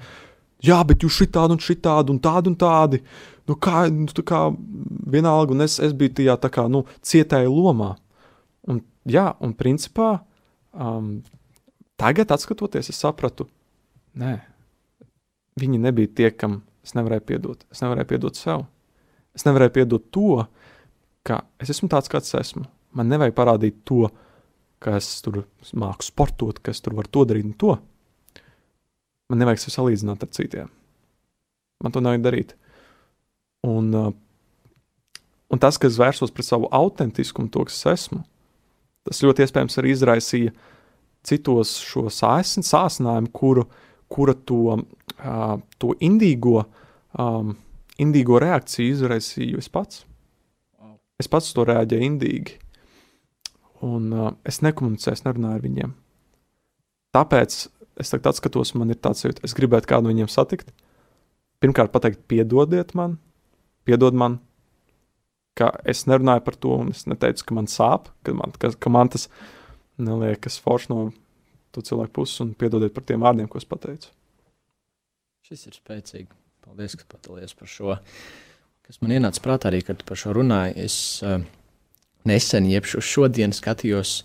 jā, 0.63 0.77
bet 0.87 1.03
jūs 1.03 1.17
šī 1.19 1.29
tādu 1.35 1.57
un 1.57 1.63
šī 1.63 1.79
tādu 1.83 2.15
un 2.15 2.21
tādu 2.23 2.53
un 2.53 2.59
tādu. 2.61 3.01
Nu, 3.49 3.57
kā, 3.61 3.87
nu, 3.93 4.07
tā 4.13 4.25
kā 4.29 4.43
vienalga, 5.13 5.57
un 5.57 5.65
es, 5.65 5.79
es 5.83 5.97
biju 5.97 6.15
tajā 6.21 6.37
tā 6.45 6.53
kā, 6.53 6.67
nu, 6.71 6.85
cietēju 7.05 7.53
lomā. 7.53 7.95
Un, 8.71 8.83
jā, 9.09 9.31
un 9.45 9.57
principā 9.57 10.19
um, 10.73 11.17
tagad, 12.01 12.33
skatoties, 12.41 12.93
es 12.93 13.01
sapratu, 13.01 13.49
nē, 14.21 14.37
viņi 15.61 15.81
nebija 15.81 16.13
tie, 16.21 16.31
kam 16.31 16.63
es 16.85 16.95
nevarēju 16.97 17.27
piedot. 17.29 17.67
Es 17.73 17.83
nevarēju 17.85 18.13
piedot 18.13 18.39
sev. 18.39 18.67
Es 19.35 19.47
nevarēju 19.47 19.75
piedot 19.75 20.11
to, 20.15 20.45
ka 21.27 21.43
es 21.63 21.73
esmu 21.75 21.89
tāds, 21.91 22.11
kāds 22.13 22.35
esmu. 22.39 22.67
Man 22.95 23.11
nevajag 23.11 23.35
parādīt 23.35 23.81
to, 23.89 24.07
ka 24.85 24.99
es 25.01 25.09
tur 25.25 25.43
māku 25.75 26.07
sportot, 26.07 26.61
ka 26.63 26.75
es 26.75 26.83
tur 26.85 26.95
varu 26.99 27.11
to 27.11 27.25
darīt 27.27 27.49
un 27.49 27.57
to. 27.59 27.77
Man 29.33 29.41
nevajag 29.41 29.65
sevi 29.65 29.75
salīdzināt 29.79 30.23
ar 30.27 30.31
citiem. 30.37 30.69
Man 31.83 31.95
to 31.95 32.03
nevajag 32.05 32.27
darīt. 32.27 32.55
Un, 33.65 33.89
uh, 33.97 34.13
un 35.51 35.63
tas, 35.63 35.81
ka 35.81 35.89
es 35.89 35.99
vērsos 35.99 36.33
pret 36.35 36.47
savu 36.47 36.69
autentiskumu, 36.75 37.51
to, 37.51 37.65
kas 37.67 37.81
es 37.81 37.91
esmu, 37.95 38.21
tas 39.09 39.23
ļoti 39.25 39.45
iespējams 39.45 39.81
arī 39.81 39.95
izraisīja 39.95 40.53
citos 41.25 41.79
šo 41.85 42.07
sāsinājumu, 42.13 43.33
kuru, 43.33 43.65
kura 44.13 44.37
to, 44.37 44.77
uh, 44.77 45.55
to 45.81 45.95
indīgo, 46.05 46.67
um, 47.17 47.55
indīgo 48.01 48.41
reakciju 48.43 48.95
izraisīju 48.95 49.61
es 49.63 49.71
pats. 49.73 50.05
Es 51.21 51.31
pats 51.31 51.53
to 51.55 51.65
reaģēju 51.69 52.09
indīgi. 52.09 52.57
Un 53.85 54.09
uh, 54.15 54.33
es 54.49 54.63
nekomunicēju, 54.65 55.19
es 55.19 55.25
nerunāju 55.27 55.59
ar 55.59 55.63
viņiem. 55.63 55.93
Tāpēc 57.15 57.59
es 58.01 58.11
tagad 58.11 58.33
atskatos, 58.33 58.75
man 58.75 58.91
ir 58.91 58.99
tāds 58.99 59.23
jūtas, 59.23 59.45
es 59.47 59.55
gribētu 59.55 59.91
kādu 59.93 60.11
viņiem 60.11 60.31
satikt. 60.33 60.73
Pirmkārt, 61.63 61.93
pateikt, 61.95 62.25
piedodiet 62.31 62.95
man, 62.99 63.19
piedod 63.87 64.17
man, 64.19 64.41
ka 65.59 65.71
es 65.87 66.03
nerunāju 66.11 66.43
par 66.49 66.59
to, 66.59 66.75
un 66.83 66.91
es 66.95 67.05
neteicu, 67.07 67.47
ka 67.47 67.59
man 67.61 67.71
sāp, 67.71 68.11
ka 68.27 68.35
man, 68.35 68.55
ka, 68.59 68.73
ka 68.75 68.93
man 68.93 69.13
tas 69.15 69.29
neliekas 70.03 70.59
forši 70.65 70.91
no 70.91 71.05
to 71.75 71.85
cilvēku 71.87 72.17
puses, 72.19 72.41
un 72.43 72.55
piedodiet 72.59 72.95
par 72.95 73.07
tiem 73.07 73.23
vārdiem, 73.23 73.51
ko 73.51 73.63
es 73.63 73.69
pateicu. 73.69 74.11
Šis 75.47 75.69
ir 75.71 75.79
spēcīgi. 75.79 76.44
Paldies, 76.65 76.97
ka 76.97 77.05
padalījies 77.13 77.55
par 77.59 77.69
šo. 77.71 77.97
Kas 78.85 79.01
man 79.03 79.13
ienāca 79.17 79.43
prātā 79.45 79.69
arī, 79.71 79.83
kad 79.85 80.01
par 80.09 80.19
šo 80.21 80.33
runāju. 80.37 80.77
Es 80.81 80.97
uh, 81.25 81.39
nesen, 82.29 82.69
jeb 82.71 82.89
šo 82.89 83.03
šodien 83.05 83.53
skatījos 83.57 84.23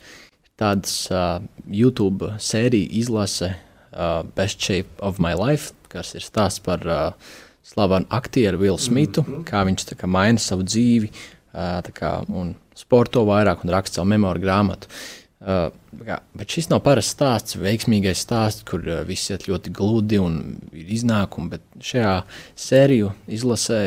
tādas 0.60 0.96
uh, 1.12 1.44
YouTube 1.68 2.34
sēriju 2.44 2.90
izlase 3.02 3.54
uh, 3.54 4.24
Best 4.36 4.64
Shape 4.64 5.00
of 5.04 5.20
My 5.24 5.36
Life, 5.40 5.76
kas 5.92 6.16
ir 6.16 6.24
stāsts 6.24 6.64
par 6.64 6.84
uh, 6.88 7.36
slavenu 7.68 8.08
aktieru 8.16 8.60
Vilnu 8.64 8.80
Smitu, 8.80 9.24
mm 9.24 9.36
-hmm. 9.36 9.46
kā 9.48 9.64
viņš 9.68 9.96
kā, 9.96 10.08
maina 10.08 10.40
savu 10.40 10.64
dzīvi 10.64 11.12
uh, 11.12 11.84
kā, 11.94 12.24
un 12.28 12.56
sporto 12.76 13.26
vairāk 13.28 13.64
un 13.64 13.76
raksta 13.76 14.00
savu 14.00 14.10
memoāru 14.16 14.40
grāmatu. 14.40 14.88
Uh, 14.88 15.19
kā, 15.40 16.20
bet 16.36 16.52
šis 16.52 16.68
nav 16.72 16.82
parasts 16.84 17.14
stāsts, 17.16 17.58
veiksmīgais 17.60 18.20
stāsts, 18.26 18.66
kur 18.68 18.84
uh, 18.84 19.02
viss 19.08 19.32
iet 19.32 19.48
ļoti 19.48 19.72
gludi 19.76 20.20
un 20.20 20.40
ir 20.76 20.92
iznākumi. 20.98 21.54
Bet 21.56 21.64
šajā 21.92 22.16
sērijā 22.60 23.14
izlasē 23.40 23.82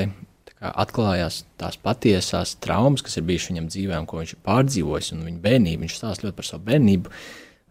kā, 0.48 0.72
atklājās 0.72 1.42
tās 1.60 1.76
patiesās 1.76 2.56
traumas, 2.62 3.04
kas 3.04 3.20
ir 3.20 3.28
bijušas 3.28 3.52
viņam 3.52 3.70
dzīvē, 3.74 4.00
un 4.00 4.08
ko 4.08 4.22
viņš 4.22 4.36
ir 4.36 4.42
pārdzīvojis, 4.48 5.12
un 5.16 5.24
viņa 5.28 5.44
bērnību. 5.44 5.84
Viņš 5.84 6.00
stāsta 6.00 6.28
ļoti 6.28 6.40
par 6.40 6.48
savu 6.48 6.68
bērnību. 6.72 7.16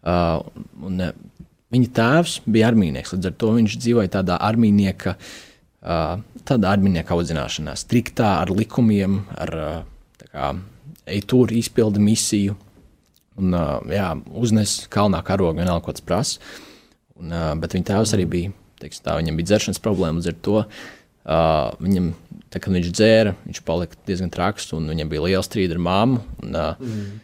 Uh, 0.02 0.64
un, 0.86 1.02
uh, 1.02 1.46
viņa 1.74 1.94
tēvs 1.98 2.40
bija 2.46 2.70
armijnieks, 2.70 3.16
līdz 3.16 3.32
ar 3.32 3.38
to 3.38 3.54
viņš 3.58 3.78
dzīvoja 3.82 4.16
tādā 4.20 4.38
armijnieka, 4.46 5.18
uh, 5.18 6.18
tādā 6.46 6.74
armijnieka 6.74 7.16
audzināšanā, 7.16 7.74
striktā 7.78 8.36
ar 8.40 8.50
likumiem, 8.54 9.24
ar 9.42 9.58
uh, 9.58 10.26
kā, 10.28 10.52
ej 11.10 11.26
tur, 11.26 11.50
izpildi 11.54 12.02
misiju 12.02 12.58
un 13.40 13.56
jā, 13.92 14.08
uznes 14.36 14.82
kalnā 14.92 15.22
karogu, 15.26 15.60
vienalga, 15.60 15.84
ko 15.86 15.94
tas 15.96 16.04
prasa. 16.04 16.52
Un, 17.20 17.32
bet 17.62 17.76
viņa 17.76 17.88
tēvs 17.92 18.16
arī 18.16 18.26
bija, 18.28 18.52
teiksim, 18.82 19.04
tā, 19.06 19.16
viņam 19.20 19.38
bija 19.38 19.52
dzeršanas 19.52 19.82
problēma, 19.82 20.18
līdz 20.18 20.32
ar 20.32 20.38
to 20.42 20.58
uh, 20.62 21.72
viņam, 21.82 22.12
tā, 22.50 22.58
kad 22.58 22.72
viņš 22.74 22.90
dzēra, 22.92 23.34
viņš 23.46 23.62
palika 23.66 24.00
diezgan 24.08 24.32
traks, 24.32 24.70
un 24.76 24.88
viņam 24.90 25.12
bija 25.12 25.26
liela 25.26 25.44
strīda 25.46 25.76
ar 25.76 25.82
māmu. 25.86 26.22
Un, 26.42 26.56
uh, 26.56 26.82
mm. 26.82 27.20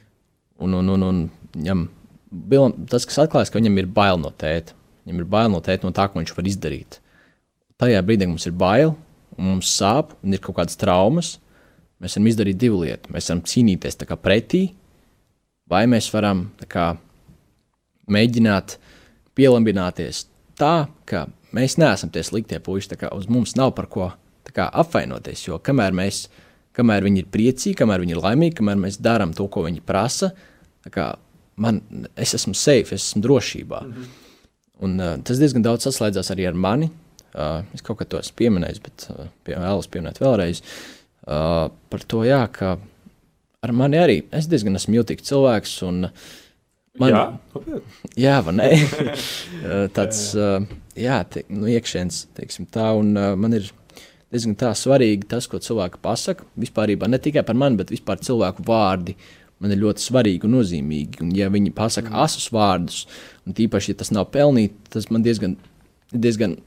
un, 0.66 0.78
un, 0.80 0.92
un, 0.94 1.06
un 1.08 1.20
viņam 1.56 1.84
bija 2.30 2.70
tas, 2.90 3.08
kas 3.08 3.24
atklājās, 3.24 3.52
ka 3.52 3.60
viņam 3.60 3.82
ir 3.82 3.90
bail 3.98 4.20
no 4.22 4.30
tēta. 4.30 4.76
Viņam 5.06 5.22
ir 5.24 5.28
bail 5.32 5.52
no 5.52 5.60
tēta, 5.64 5.88
no 5.88 5.94
tā, 5.96 6.08
ko 6.08 6.20
viņš 6.20 6.34
var 6.36 6.50
izdarīt. 6.50 6.98
Tajā 7.80 8.00
brīdī, 8.04 8.26
mums 8.28 8.46
ir 8.48 8.56
bail, 8.58 8.94
un 9.38 9.52
mums 9.54 9.70
sāp, 9.70 10.12
un 10.22 10.34
ir 10.34 10.42
kaut 10.42 10.58
kādas 10.58 10.78
traumas, 10.78 11.36
mēs 12.02 12.16
varam 12.18 12.28
izdarīt 12.30 12.58
divu 12.60 12.82
lietu. 12.82 13.14
Mēs 13.14 13.30
varam 13.30 13.44
cīnīties 13.46 13.98
pretī, 14.20 14.64
vai 15.70 15.84
mēs 15.90 16.10
varam 16.14 16.48
kā, 16.68 16.92
mēģināt 18.08 18.78
pielāgoties 19.38 20.26
tā, 20.58 20.88
ka 21.08 21.26
mēs 21.54 21.78
neesam 21.80 22.10
tie 22.12 22.24
sliktie 22.26 22.58
puiši. 22.60 22.98
Uz 23.14 23.28
mums 23.30 23.56
nav 23.58 23.74
par 23.76 23.88
ko 23.92 24.10
kā, 24.54 24.68
apvainoties. 24.82 25.46
Jo 25.46 25.58
kamēr, 25.62 25.94
mēs, 25.96 26.26
kamēr 26.76 27.06
viņi 27.06 27.24
ir 27.24 27.32
priecīgi, 27.32 27.76
kamēr 27.78 28.04
viņi 28.04 28.16
ir 28.16 28.22
laimīgi, 28.24 28.56
kamēr 28.60 28.80
mēs 28.80 29.00
darām 29.04 29.34
to, 29.36 29.48
ko 29.52 29.66
viņi 29.66 29.84
prasa, 29.86 30.32
kā, 30.94 31.10
man, 31.60 31.82
es 32.16 32.34
esmu 32.38 32.56
safe, 32.56 32.96
es 32.96 33.10
esmu 33.10 33.22
drošībā. 33.26 33.82
Mm 33.84 33.92
-hmm. 33.92 34.16
Un, 34.78 35.00
uh, 35.00 35.16
tas 35.24 35.38
diezgan 35.38 35.62
daudz 35.62 35.86
saslēdzās 35.86 36.30
arī 36.30 36.48
ar 36.48 36.54
mani. 36.54 36.90
Uh, 37.34 37.64
es 37.74 37.82
kaut 37.82 37.98
kā 37.98 38.04
to 38.04 38.18
esmu 38.18 38.36
pieminējis, 38.36 38.82
bet 38.82 39.08
uh, 39.10 39.26
pie, 39.44 39.54
vēlos 39.54 39.88
pieminēt 39.90 40.20
vēlreiz 40.20 40.62
uh, 40.62 41.70
par 41.90 42.04
to, 42.06 42.24
jā, 42.24 42.48
ka 42.52 42.78
ar 43.64 43.74
mani 43.76 43.98
arī 44.00 44.18
es 44.34 44.48
diezgan 44.50 44.78
esmu 44.78 45.00
jūtīgs 45.00 45.26
cilvēks. 45.30 45.80
Un, 45.88 46.12
Man, 46.98 47.12
jā, 47.14 47.20
jā 48.18 48.36
vai 48.42 48.54
nē? 48.58 48.68
Uh, 48.74 49.84
tāds, 49.96 50.22
uh, 50.34 50.64
jā, 50.98 51.20
te, 51.30 51.44
nu, 51.52 51.68
iekšēns, 51.70 52.24
teiksim 52.34 52.66
tā, 52.74 52.88
un 52.98 53.12
uh, 53.14 53.34
man 53.38 53.54
ir 53.54 53.68
diezgan 54.32 54.56
tā 54.58 54.72
svarīgi 54.76 55.28
tas, 55.30 55.46
ko 55.46 55.60
cilvēki 55.62 56.00
pasaka. 56.02 56.46
Vispār 56.58 56.96
ne 57.06 57.20
tikai 57.22 57.44
par 57.46 57.58
mani, 57.58 57.78
bet 57.78 57.92
vispār 57.94 58.18
cilvēku 58.24 58.66
vārdi 58.66 59.14
man 59.62 59.74
ir 59.74 59.80
ļoti 59.82 60.04
svarīgi 60.04 60.46
un 60.46 60.56
nozīmīgi. 60.58 61.22
Un, 61.24 61.32
ja 61.38 61.48
viņi 61.54 61.74
pasaka 61.74 62.12
mm. 62.12 62.20
asus 62.24 62.50
vārdus, 62.54 63.04
un 63.46 63.56
tīpaši, 63.58 63.94
ja 63.94 64.02
tas 64.02 64.12
nav 64.14 64.28
pelnīts, 64.34 64.90
tas 64.94 65.08
man 65.14 65.24
diezgan, 65.24 65.56
diezgan 66.10 66.58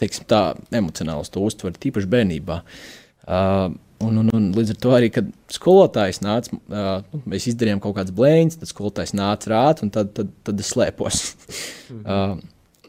teiksim, 0.00 0.26
tā, 0.28 0.42
emocionāli 0.74 1.30
to 1.32 1.44
uztver, 1.44 1.76
tīpaši 1.80 2.10
bērnībā. 2.16 2.60
Uh, 3.24 3.70
un, 4.08 4.22
un, 4.22 4.30
un 4.36 4.48
līdz 4.56 4.74
ar 4.74 4.80
to 4.84 4.94
arī, 4.96 5.10
kad 5.14 5.28
skolotājs 5.52 6.22
nāca, 6.24 6.56
uh, 6.68 7.22
mēs 7.30 7.48
izdarījām 7.52 7.82
kaut 7.82 7.96
kādas 7.98 8.14
blēņas, 8.16 8.58
tad 8.60 8.70
skolotājs 8.70 9.14
nāca 9.16 9.52
rāt, 9.52 9.84
un 9.84 9.92
tad, 9.94 10.12
tad, 10.16 10.30
tad 10.46 10.62
es 10.62 10.72
slēpos. 10.74 11.22
uh, 12.04 12.36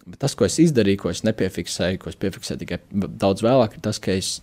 bet 0.06 0.22
tas, 0.22 0.36
ko 0.38 0.48
es 0.48 0.60
izdarīju, 0.62 1.02
ko 1.02 1.14
es 1.14 1.24
nepiefiksēju, 1.28 2.02
ko 2.02 2.12
es 2.12 2.20
piefiksēju 2.22 2.62
tikai 2.62 2.80
daudz 3.22 3.46
vēlāk, 3.46 3.78
ir 3.78 3.86
tas, 3.86 4.00
ka 4.02 4.16
es 4.16 4.38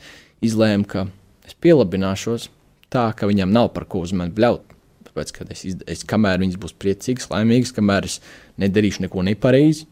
izlēmu, 0.44 0.88
ka 0.90 1.06
es 1.46 1.56
pielabināšos 1.62 2.48
tā, 2.92 3.06
ka 3.16 3.28
viņam 3.30 3.52
nav 3.54 3.72
par 3.76 3.86
ko 3.90 4.02
uz 4.04 4.12
mani 4.16 4.34
bļaut. 4.36 4.68
Tāpēc, 5.08 5.32
kad 5.36 5.50
es, 5.52 5.64
izd... 5.68 5.84
es 5.90 6.04
kamēr 6.08 6.40
viņas 6.42 6.60
būs 6.60 6.76
priecīgas, 6.80 7.30
laimīgas, 7.32 7.74
kamēr 7.76 8.08
es 8.08 8.18
nedarīšu 8.60 9.06
neko 9.06 9.24
nepareizi, 9.28 9.86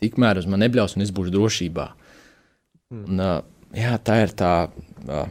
tikmēr 0.00 0.40
uz 0.40 0.48
mani 0.48 0.66
nebļaus 0.66 0.96
un 0.96 1.04
es 1.04 1.12
būšu 1.14 1.34
drošībā. 1.34 1.86
Mm. 2.90 3.02
Un, 3.04 3.20
uh, 3.24 3.68
jā, 3.76 3.94
tā 4.04 4.22
ir 4.24 4.34
tā, 4.38 4.54
uh, 4.70 5.28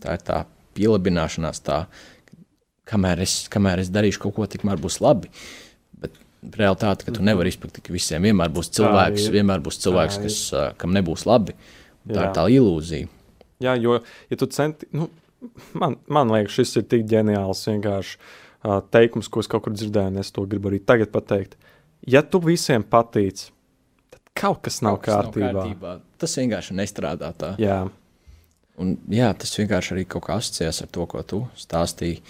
tā 0.00 0.16
ir 0.16 0.24
tā 0.24 0.42
pielabināšanās, 0.76 1.60
tā, 1.66 1.84
kamēr 2.88 3.22
es, 3.24 3.36
kamēr 3.52 3.82
es 3.82 3.92
darīšu 3.92 4.24
kaut 4.24 4.36
ko, 4.38 4.48
tikmēr 4.48 4.80
būs 4.82 5.00
labi. 5.04 5.30
Bet 6.02 6.16
realitāte, 6.56 7.06
ka 7.06 7.14
tu 7.14 7.24
nevari 7.24 7.52
izpakt, 7.52 7.82
ka 7.84 7.94
visiem 7.94 8.24
vienmēr 8.28 8.52
būs 8.54 8.72
cilvēks, 8.78 9.28
vienmēr 9.34 9.64
būs 9.64 9.80
cilvēks 9.84 10.20
kas, 10.24 10.38
kam 10.80 10.94
nebūs 10.96 11.26
labi. 11.28 11.56
Tā 12.08 12.16
jā. 12.16 12.22
ir 12.22 12.32
tā 12.34 12.46
ilūzija. 12.50 13.10
Jā, 13.62 13.76
jo, 13.78 14.00
ja 14.32 14.38
tu 14.38 14.48
centi, 14.50 14.88
nu, 14.96 15.06
man, 15.78 16.00
man 16.10 16.32
liekas, 16.34 16.56
šis 16.56 16.80
ir 16.80 16.88
tik 16.90 17.04
ģeniāls 17.10 17.62
vienkārši 17.68 18.16
uh, 18.18 18.80
teikums, 18.94 19.30
ko 19.30 19.42
es 19.44 19.50
kaut 19.50 19.66
kur 19.66 19.76
dzirdēju, 19.76 20.14
un 20.14 20.22
es 20.22 20.32
to 20.34 20.44
gribu 20.50 20.72
arī 20.72 20.82
tagad 20.82 21.12
pateikt. 21.14 21.54
Ja 22.10 22.24
tu 22.26 22.40
visiem 22.42 22.82
patīc, 22.82 23.44
tad 24.10 24.22
kaut 24.38 24.64
kas 24.66 24.80
nav, 24.82 24.98
kaut 24.98 25.06
kas 25.06 25.14
kārtībā. 25.14 25.52
nav 25.52 25.60
kārtībā. 25.60 25.96
Tas 26.18 26.34
vienkārši 26.40 26.78
nestrādā 26.80 27.30
tā. 27.38 27.54
Jā. 27.62 27.84
Un, 28.80 28.94
jā, 29.12 29.28
tas 29.36 29.52
vienkārši 29.58 29.94
arī 29.94 30.06
kaut 30.08 30.24
kā 30.26 30.38
asociēs 30.40 30.82
ar 30.84 30.90
to, 30.92 31.04
ko 31.10 31.20
tu 31.26 31.42
stāstīji. 31.60 32.22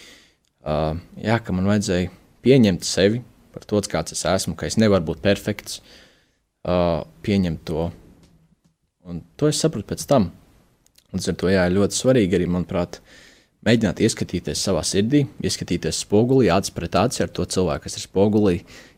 Uh, 0.63 0.99
jā, 1.19 1.39
ka 1.43 1.55
man 1.55 1.69
vajadzēja 1.71 2.11
pieņemt 2.43 2.87
sevi 2.87 3.23
par 3.55 3.67
to, 3.69 3.81
kāds 3.93 4.15
es 4.17 4.25
esmu, 4.27 4.57
ka 4.59 4.67
es 4.67 4.79
nevaru 4.81 5.13
būt 5.13 5.23
perfekts, 5.25 5.81
uh, 6.67 7.03
pieņemt 7.23 7.63
to. 7.69 7.91
Un 9.07 9.21
to 9.39 9.51
es 9.51 9.61
sapratu 9.63 9.93
pēc 9.93 10.07
tam. 10.09 10.31
Līdz 11.13 11.29
ar 11.29 11.39
to 11.39 11.51
jā, 11.53 11.67
ļoti 11.69 11.99
svarīgi 11.99 12.39
arī, 12.39 12.49
manuprāt, 12.49 13.01
mēģināt 13.67 14.01
ieskatīties 14.03 14.63
savā 14.65 14.83
sirdī, 14.87 15.27
ieskatīties 15.45 16.03
spogulī, 16.07 16.49
acis 16.55 16.75
pret 16.75 16.97
aci 16.99 17.23
ar 17.23 17.31
to 17.35 17.45
cilvēku, 17.45 17.85
kas 17.87 17.99
ir 17.99 18.07
spogulī, 18.07 18.55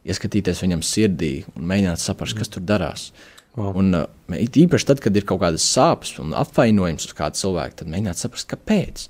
ieskatīties 0.06 0.62
viņam 0.64 0.84
sirdī 0.86 1.32
un 1.56 1.66
mēģināt 1.68 2.00
saprast, 2.00 2.38
kas 2.38 2.52
tur 2.52 2.64
darās. 2.64 3.08
Wow. 3.54 3.74
Un 3.78 3.94
uh, 3.94 4.06
īpaši 4.34 4.88
tad, 4.88 5.02
kad 5.02 5.14
ir 5.14 5.26
kaut 5.28 5.42
kādas 5.44 5.66
sāpes 5.68 6.16
un 6.22 6.34
apvainojums 6.34 7.06
uz 7.06 7.14
kādu 7.14 7.38
cilvēku, 7.38 7.78
tad 7.80 7.92
mēģināt 7.92 8.18
saprast, 8.18 8.48
kāpēc. 8.50 9.06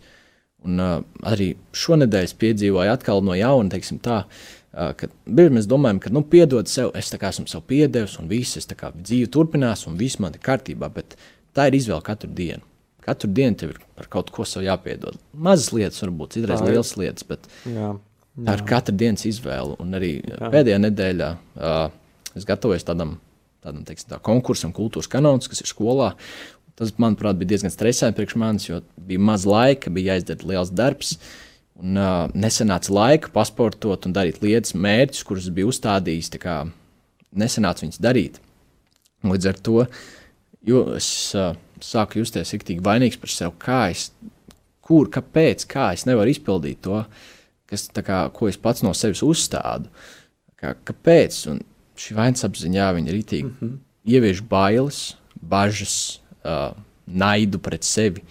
Un 0.68 0.80
uh, 0.80 0.98
arī 1.28 1.54
šonadēļ 1.76 2.28
es 2.28 2.36
piedzīvoju 2.40 2.92
atkal 2.92 3.24
no 3.24 3.36
jauna, 3.38 3.72
teiksim 3.72 4.02
tā, 4.04 4.22
uh, 4.26 4.92
ka 5.00 5.08
bieži 5.24 5.54
mēs 5.56 5.68
domājam, 5.70 6.02
ka, 6.04 6.12
nu, 6.12 6.24
piedod 6.28 6.68
sev, 6.68 6.92
es 6.98 7.08
tā 7.12 7.20
kā 7.20 7.32
esmu 7.32 7.48
sev 7.48 7.64
piedevis 7.68 8.18
un 8.20 8.28
viss, 8.28 8.58
es 8.60 8.68
kā 8.68 8.92
dzīve 8.96 9.32
turpinās 9.32 9.86
un 9.88 9.96
viss 10.00 10.20
man 10.20 10.36
ir 10.36 10.44
kārtībā, 10.44 10.92
bet 10.92 11.16
tā 11.56 11.70
ir 11.70 11.80
izvēle 11.80 12.04
katru 12.04 12.32
dienu. 12.36 12.64
Katru 13.04 13.28
dienu 13.36 13.56
tev 13.60 13.74
ir 13.74 13.80
par 13.96 14.08
kaut 14.12 14.32
ko 14.32 14.44
jāpiedod. 14.44 15.16
Mazas 15.32 15.72
lietas, 15.76 16.00
varbūt 16.04 16.38
citreiz 16.38 16.60
tā, 16.60 16.68
lielas 16.68 16.94
lietas, 17.00 17.26
bet 17.28 17.48
jā, 17.64 17.90
jā. 17.92 18.44
tā 18.46 18.56
ir 18.56 18.64
katra 18.68 18.96
dienas 18.96 19.24
izvēle. 19.28 19.76
Un 19.80 19.96
arī 19.96 20.16
jā. 20.20 20.48
pēdējā 20.52 20.78
nedēļā 20.80 21.28
uh, 21.36 21.82
es 22.32 22.48
gatavojos 22.48 22.88
tādam, 22.88 23.18
tādam 23.64 23.86
teiksim, 23.86 24.10
tā, 24.12 24.20
konkursam, 24.24 24.74
kultūras 24.76 25.10
kanons, 25.10 25.48
kas 25.50 25.64
ir 25.64 25.70
skolā. 25.70 26.12
Tas, 26.78 26.90
manuprāt, 26.98 27.38
bija 27.38 27.54
diezgan 27.54 27.72
stresaini 27.72 28.16
priekš 28.16 28.36
manis, 28.40 28.68
jo 28.68 28.80
bija 29.08 29.22
maz 29.22 29.44
laika, 29.46 29.92
bija 29.94 30.14
jāizdara 30.14 30.50
liels 30.50 30.72
darbs. 30.74 31.14
Un 31.78 31.98
uh, 31.98 32.30
nesenāca 32.38 32.92
laika 32.94 33.30
pasportot 33.34 34.06
un 34.06 34.14
darīt 34.14 34.40
lietas, 34.42 34.74
mērķus, 34.78 35.22
kurus 35.26 35.50
biju 35.54 35.72
uzstādījis. 35.72 36.32
Kā, 36.42 36.60
nesenāca 37.34 37.86
viņus 37.86 38.02
darīt. 38.02 38.40
Līdz 39.24 39.50
ar 39.50 39.60
to 39.64 39.78
es 40.96 41.08
uh, 41.38 41.54
sāku 41.82 42.20
justies 42.22 42.54
iktīgi 42.56 42.84
vainīgs 42.84 43.20
par 43.20 43.32
sevi. 43.32 43.54
Kā 43.62 43.80
es, 43.92 44.08
kur, 44.84 45.10
kāpēc, 45.12 45.66
kā 45.70 45.92
es 45.96 46.06
nevaru 46.08 46.32
izpildīt 46.34 46.82
to, 46.84 47.02
kas, 47.70 47.88
kā, 48.04 48.24
ko 48.34 48.50
es 48.50 48.60
pats 48.60 48.84
no 48.86 48.94
sevis 48.96 49.24
uzstādu? 49.26 49.90
Kā, 50.60 50.74
kāpēc? 50.90 51.40
Un 51.52 51.62
šī 51.98 52.16
vainas 52.18 52.44
apziņā 52.46 52.90
viņa 52.96 53.12
ir 53.12 53.20
itīgi 53.20 53.48
mm 53.48 53.56
-hmm. 53.60 53.78
ievieš 54.16 54.42
bailes, 54.50 55.00
bažas, 55.40 56.20
uh, 56.44 56.76
naidu 57.06 57.58
pret 57.58 57.84
sevi. 57.84 58.24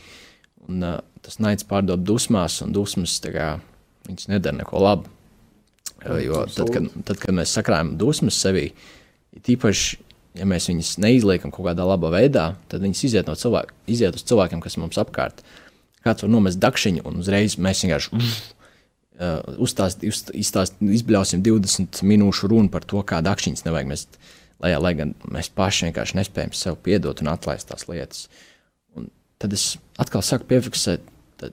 Un, 0.68 0.84
uh, 0.84 1.00
tas 1.22 1.40
naids 1.40 1.64
pārdod 1.64 2.04
dusmās, 2.04 2.62
un 2.62 2.74
dusmas 2.74 3.20
kā, 3.24 3.60
nedara 4.28 4.58
neko 4.58 4.80
labu. 4.80 5.10
Uh, 6.06 6.20
jo 6.24 6.46
tad 6.56 6.70
kad, 6.70 6.90
tad, 7.06 7.18
kad 7.18 7.36
mēs 7.36 7.56
sakrājam 7.56 7.98
dusmas 7.98 8.36
sevī, 8.36 8.72
ir 9.34 9.56
īpaši 9.56 10.00
ja 10.38 10.48
mēs 10.50 10.68
viņus 10.70 10.96
neizliekam 11.02 11.54
kaut 11.54 11.68
kādā 11.70 11.86
labā 11.88 12.12
veidā, 12.14 12.54
tad 12.72 12.84
viņas 12.86 13.04
iziet, 13.10 13.30
no 13.30 13.36
cilvēku, 13.38 13.76
iziet 13.90 14.18
uz 14.18 14.26
cilvēkiem, 14.30 14.64
kas 14.64 14.80
mums 14.82 15.00
apkārt. 15.02 15.44
Kāds 16.04 16.26
var 16.26 16.32
nomest 16.34 16.60
dakšiņu, 16.60 17.06
un 17.08 17.22
uzreiz 17.22 17.56
mēs 17.62 17.84
vienkārši 17.86 18.24
uzstāst, 19.20 20.04
uz, 20.08 20.24
izstāst, 20.34 20.80
izbļausim 20.82 21.44
20 21.46 22.02
minūšu 22.08 22.50
runu 22.50 22.72
par 22.74 22.86
to, 22.88 23.02
kā 23.06 23.22
dakšiņas 23.26 23.66
nevajag 23.68 23.92
mest 23.92 24.18
lejā, 24.64 24.80
lai 24.82 24.94
gan 24.98 25.14
mēs 25.32 25.52
paši 25.54 25.90
vienkārši 25.90 26.18
nespējam 26.18 26.56
sev 26.58 26.80
piedot 26.84 27.22
un 27.22 27.30
atlaist 27.34 27.70
tās 27.70 27.86
lietas. 27.90 28.28
Un 28.98 29.10
tad 29.42 29.54
es 29.54 29.76
atkal 30.02 30.26
saku 30.26 30.50
piefiksēt, 30.50 31.06
ka 31.38 31.52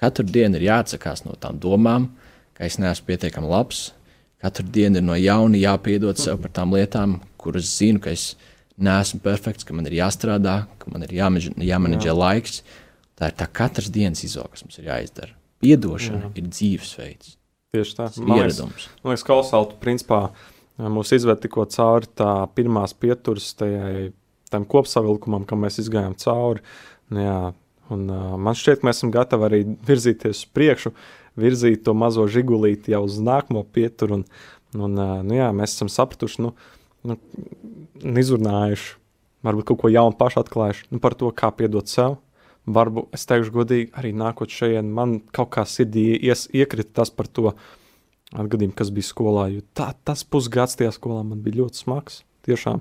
katru 0.00 0.26
dienu 0.28 0.60
ir 0.60 0.68
jāatsakās 0.68 1.24
no 1.26 1.36
tām 1.40 1.58
domām, 1.62 2.12
ka 2.54 2.66
es 2.68 2.78
neesmu 2.78 3.10
pietiekami 3.10 3.50
labs. 3.50 3.88
Katru 4.44 4.66
dienu 4.68 5.00
ir 5.00 5.06
no 5.06 5.16
jauna 5.18 5.58
jāpiedod 5.58 6.20
sev 6.20 6.42
par 6.42 6.52
tām 6.54 6.74
lietām, 6.76 7.18
kuras 7.40 7.70
zinu, 7.78 8.02
ka 8.04 8.12
es 8.12 8.34
neesmu 8.76 9.22
perfekts, 9.24 9.66
ka 9.66 9.74
man 9.76 9.88
ir 9.88 9.98
jāstrādā, 9.98 10.64
ka 10.78 10.92
man 10.92 11.06
ir 11.06 11.14
jāmanģē 11.16 12.10
Jā. 12.10 12.18
laiks. 12.18 12.62
Tā 13.14 13.30
ir 13.30 13.38
tā 13.38 13.46
katras 13.46 13.90
dienas 13.94 14.24
izvēle, 14.26 14.50
kas 14.52 14.66
mums 14.66 14.78
ir 14.80 14.90
jāizdara. 14.90 15.43
Piedošana 15.64 16.28
Jā. 16.28 16.32
ir 16.40 16.50
dzīvesveids. 16.50 17.36
Tieši 17.74 17.96
tā. 17.98 18.10
Ir 18.20 18.34
ieradums. 18.36 18.88
Man 19.02 19.14
liekas, 19.14 19.26
Kalsauta 19.26 19.78
principā 19.82 20.20
mūs 20.78 21.12
izved 21.14 21.42
tikko 21.42 21.66
cauri 21.70 22.10
tā 22.18 22.30
pirmās 22.54 22.94
pieturas 22.98 23.52
tajai, 23.58 24.12
tam 24.52 24.66
kopsavilkumam, 24.70 25.46
kam 25.48 25.64
mēs 25.64 25.80
izgājām 25.82 26.16
cauri. 26.20 26.62
Nu 27.14 27.22
jā, 27.22 27.38
un, 27.94 28.06
uh, 28.10 28.34
man 28.40 28.56
šķiet, 28.58 28.80
ka 28.80 28.88
mēs 28.88 29.00
esam 29.00 29.12
gatavi 29.14 29.48
arī 29.48 29.60
virzīties 29.86 30.44
uz 30.44 30.50
priekšu, 30.56 30.94
virzīt 31.40 31.84
to 31.86 31.94
mazo 31.98 32.26
žigulīti 32.30 32.94
jau 32.94 33.04
uz 33.08 33.18
nākamo 33.22 33.64
pieturu. 33.74 34.20
Un, 34.20 34.26
un, 34.78 34.98
uh, 34.98 35.16
nu 35.26 35.38
jā, 35.38 35.50
mēs 35.56 35.76
esam 35.76 35.90
sapratuši, 35.92 36.44
nu, 36.46 36.54
nu, 37.06 37.18
izrunājuši, 38.24 38.94
varbūt 39.44 39.70
kaut 39.70 39.82
ko 39.82 39.92
jaunu 39.92 40.16
pašu 40.18 40.42
atklājuši 40.42 40.88
nu, 40.94 41.02
par 41.02 41.16
to, 41.18 41.30
kā 41.36 41.50
piedot 41.54 41.90
sev. 41.90 42.18
Varbūt 42.64 43.16
es 43.16 43.26
teikšu, 43.28 43.52
godīgi, 43.52 43.90
arī 44.00 44.14
nākot 44.16 44.52
šeit, 44.52 44.86
man 44.88 45.18
kaut 45.36 45.50
kā 45.52 45.66
sirdī 45.68 46.14
ies, 46.16 46.46
iekrita 46.56 47.02
tas 47.02 47.12
par 47.12 47.28
to 47.28 47.52
atgadījumu, 48.32 48.76
kas 48.76 48.92
bija 48.94 49.10
skolā. 49.10 49.48
Tā, 49.76 49.90
tas 50.06 50.24
pusgads 50.24 50.78
tajā 50.80 50.94
skolā 50.96 51.20
man 51.26 51.42
bija 51.44 51.62
ļoti 51.62 51.84
smags. 51.84 52.22
Tiešām. 52.44 52.80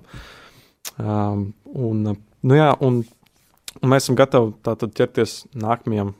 Um, 1.00 1.44
un, 1.76 2.16
nu 2.44 2.56
jā, 2.58 2.72
un, 2.84 3.02
un 3.80 3.92
mēs 3.92 4.08
esam 4.08 4.18
gatavi 4.20 4.56
tātad 4.64 4.96
ķerties 4.96 5.36
nākamajam, 5.56 6.16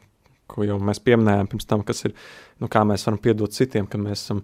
ko 0.52 0.68
jau 0.68 0.78
mēs 0.80 1.02
pieminējām 1.04 1.50
pirms 1.52 1.68
tam, 1.68 1.84
kas 1.88 2.06
ir, 2.08 2.14
nu, 2.60 2.70
kā 2.72 2.84
mēs 2.88 3.08
varam 3.08 3.20
piedot 3.24 3.56
citiem, 3.56 3.88
kad 3.88 4.04
mēs 4.04 4.26
esam 4.26 4.44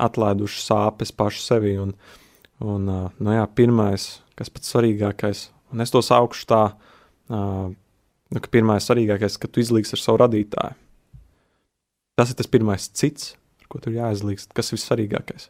atlaiduši 0.00 0.64
sāpes 0.64 1.14
paši 1.14 1.46
sevi. 1.46 1.76
Un, 1.82 1.94
uh, 1.94 2.18
Un, 2.60 2.84
nu 3.16 3.32
jā, 3.32 3.46
pirmais, 3.56 4.18
kas 4.36 4.52
pats 4.52 4.68
svarīgākais, 4.68 5.46
un 5.72 5.80
es 5.80 5.92
to 5.92 6.02
saukšu 6.04 6.44
tā, 6.50 6.64
nu, 8.30 8.42
pirmais 8.50 8.86
svarīgākais, 8.86 9.38
ka 9.40 9.50
tu 9.50 9.62
izlīgsi 9.62 9.96
ar 9.96 10.02
savu 10.02 10.20
radītāju. 10.22 10.76
Tas 12.18 12.32
ir 12.32 12.36
tas 12.38 12.50
pirmais 12.50 12.88
cits, 13.00 13.34
ar 13.62 13.70
ko 13.72 13.80
tur 13.82 13.96
jāizlīgst, 13.96 14.52
kas 14.56 14.70
ir 14.70 14.78
vissvarīgākais. 14.78 15.48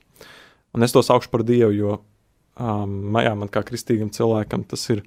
Un 0.77 0.87
es 0.87 0.95
to 0.95 1.03
saukšu 1.03 1.33
par 1.33 1.43
Dievu, 1.47 1.73
jo 1.75 1.97
um, 1.99 3.19
jā, 3.19 3.35
man 3.39 3.51
kā 3.51 3.65
kristīgam 3.67 4.13
cilvēkam 4.15 4.63
tas 4.71 4.87
ir 4.95 5.03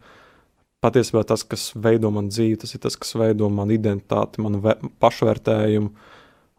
patiesībā 0.83 1.23
tas, 1.27 1.45
kas 1.47 1.69
veido 1.79 2.11
man 2.11 2.27
dzīvi, 2.27 2.59
tas 2.59 2.75
ir 2.75 2.83
tas, 2.83 2.99
kas 2.99 3.15
veido 3.15 3.47
manu 3.47 3.77
identitāti, 3.77 4.43
manu 4.43 4.59
pašvērtējumu 4.99 5.93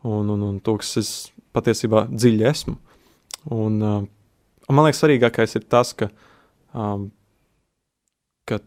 un, 0.08 0.32
un, 0.32 0.48
un 0.48 0.60
to, 0.64 0.78
kas 0.80 0.96
es 1.02 1.12
patiesībā 1.52 2.06
dziļi 2.08 2.48
esmu. 2.48 2.78
Un, 3.52 3.82
Un 4.64 4.76
man 4.76 4.86
liekas, 4.86 5.02
svarīgākais 5.02 5.58
ir 5.58 5.64
tas, 5.68 5.92
ka, 5.96 6.08
um, 6.72 7.08
ka 8.48 8.60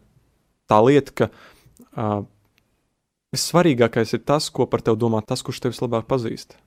tā 0.70 0.80
lieta, 0.86 1.14
ka 1.18 1.30
uh, 1.32 2.20
vissvarīgākais 3.36 4.16
ir 4.16 4.24
tas, 4.28 4.50
ko 4.54 4.68
par 4.70 4.84
tevi 4.86 5.00
domā 5.02 5.22
tas, 5.26 5.44
kurš 5.46 5.62
tevi 5.64 5.76
vislabāk 5.76 6.08
pazīst. 6.10 6.58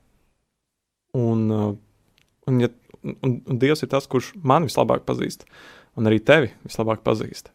Un, 1.16 1.46
uh, 1.50 1.70
un, 2.46 2.60
ja, 2.62 2.70
un, 3.02 3.40
un 3.40 3.60
Dievs 3.60 3.84
ir 3.84 3.90
tas, 3.92 4.06
kurš 4.10 4.34
man 4.46 4.68
vislabāk 4.68 5.06
pazīst, 5.08 5.46
un 5.98 6.10
arī 6.10 6.20
tevi 6.22 6.52
vislabāk 6.66 7.02
pazīst. 7.06 7.50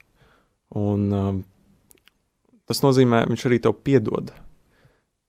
Un, 0.75 1.05
uh, 1.13 1.37
tas 2.69 2.81
nozīmē, 2.83 3.25
viņš 3.29 3.47
arī 3.49 3.61
tev 3.63 3.77
piedod. 3.85 4.33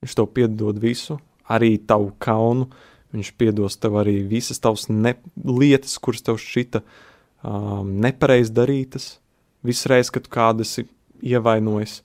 Viņš 0.03 0.17
tev 0.17 0.29
piedod 0.33 0.79
visu, 0.81 1.19
arī 1.49 1.77
tavu 1.77 2.11
kaunu. 2.21 2.69
Viņš 3.15 3.29
piedos 3.39 3.77
tev 3.79 3.95
arī 4.01 4.19
visas 4.27 4.59
tavas 4.59 4.89
ne, 4.91 5.13
lietas, 5.47 5.95
kuras 6.03 6.25
tev 6.25 6.41
šķita 6.43 6.81
um, 6.83 7.93
nepareizi 8.03 8.51
darītas. 8.53 9.05
Visu 9.65 9.89
reizi, 9.89 10.11
kad 10.17 10.27
kādu 10.31 10.65
esi 10.67 10.83
ievainojis, 11.23 12.01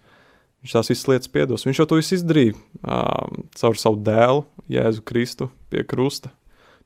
viņš 0.63 0.77
tās 0.77 0.91
visas 0.93 1.09
lietas 1.11 1.33
piedos. 1.33 1.67
Viņš 1.67 1.83
jau 1.83 1.89
to 1.91 1.99
visu 1.99 2.17
izdarīja 2.19 2.55
um, 2.55 3.43
caur 3.59 3.79
savu 3.81 3.99
dēlu, 4.07 4.47
Jēzu 4.73 5.05
Kristu, 5.07 5.51
pie 5.73 5.85
krusta 5.89 6.33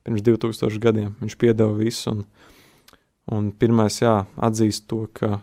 pirms 0.07 0.23
2000 0.23 0.79
gadiem. 0.83 1.15
Viņš 1.21 1.37
piedeva 1.41 1.75
visu. 1.77 2.13
Un, 2.13 2.25
un 3.33 3.51
pirmais, 3.51 3.99
jā, 4.01 4.21
atzīst 4.39 4.87
to, 4.91 5.05
ka, 5.17 5.41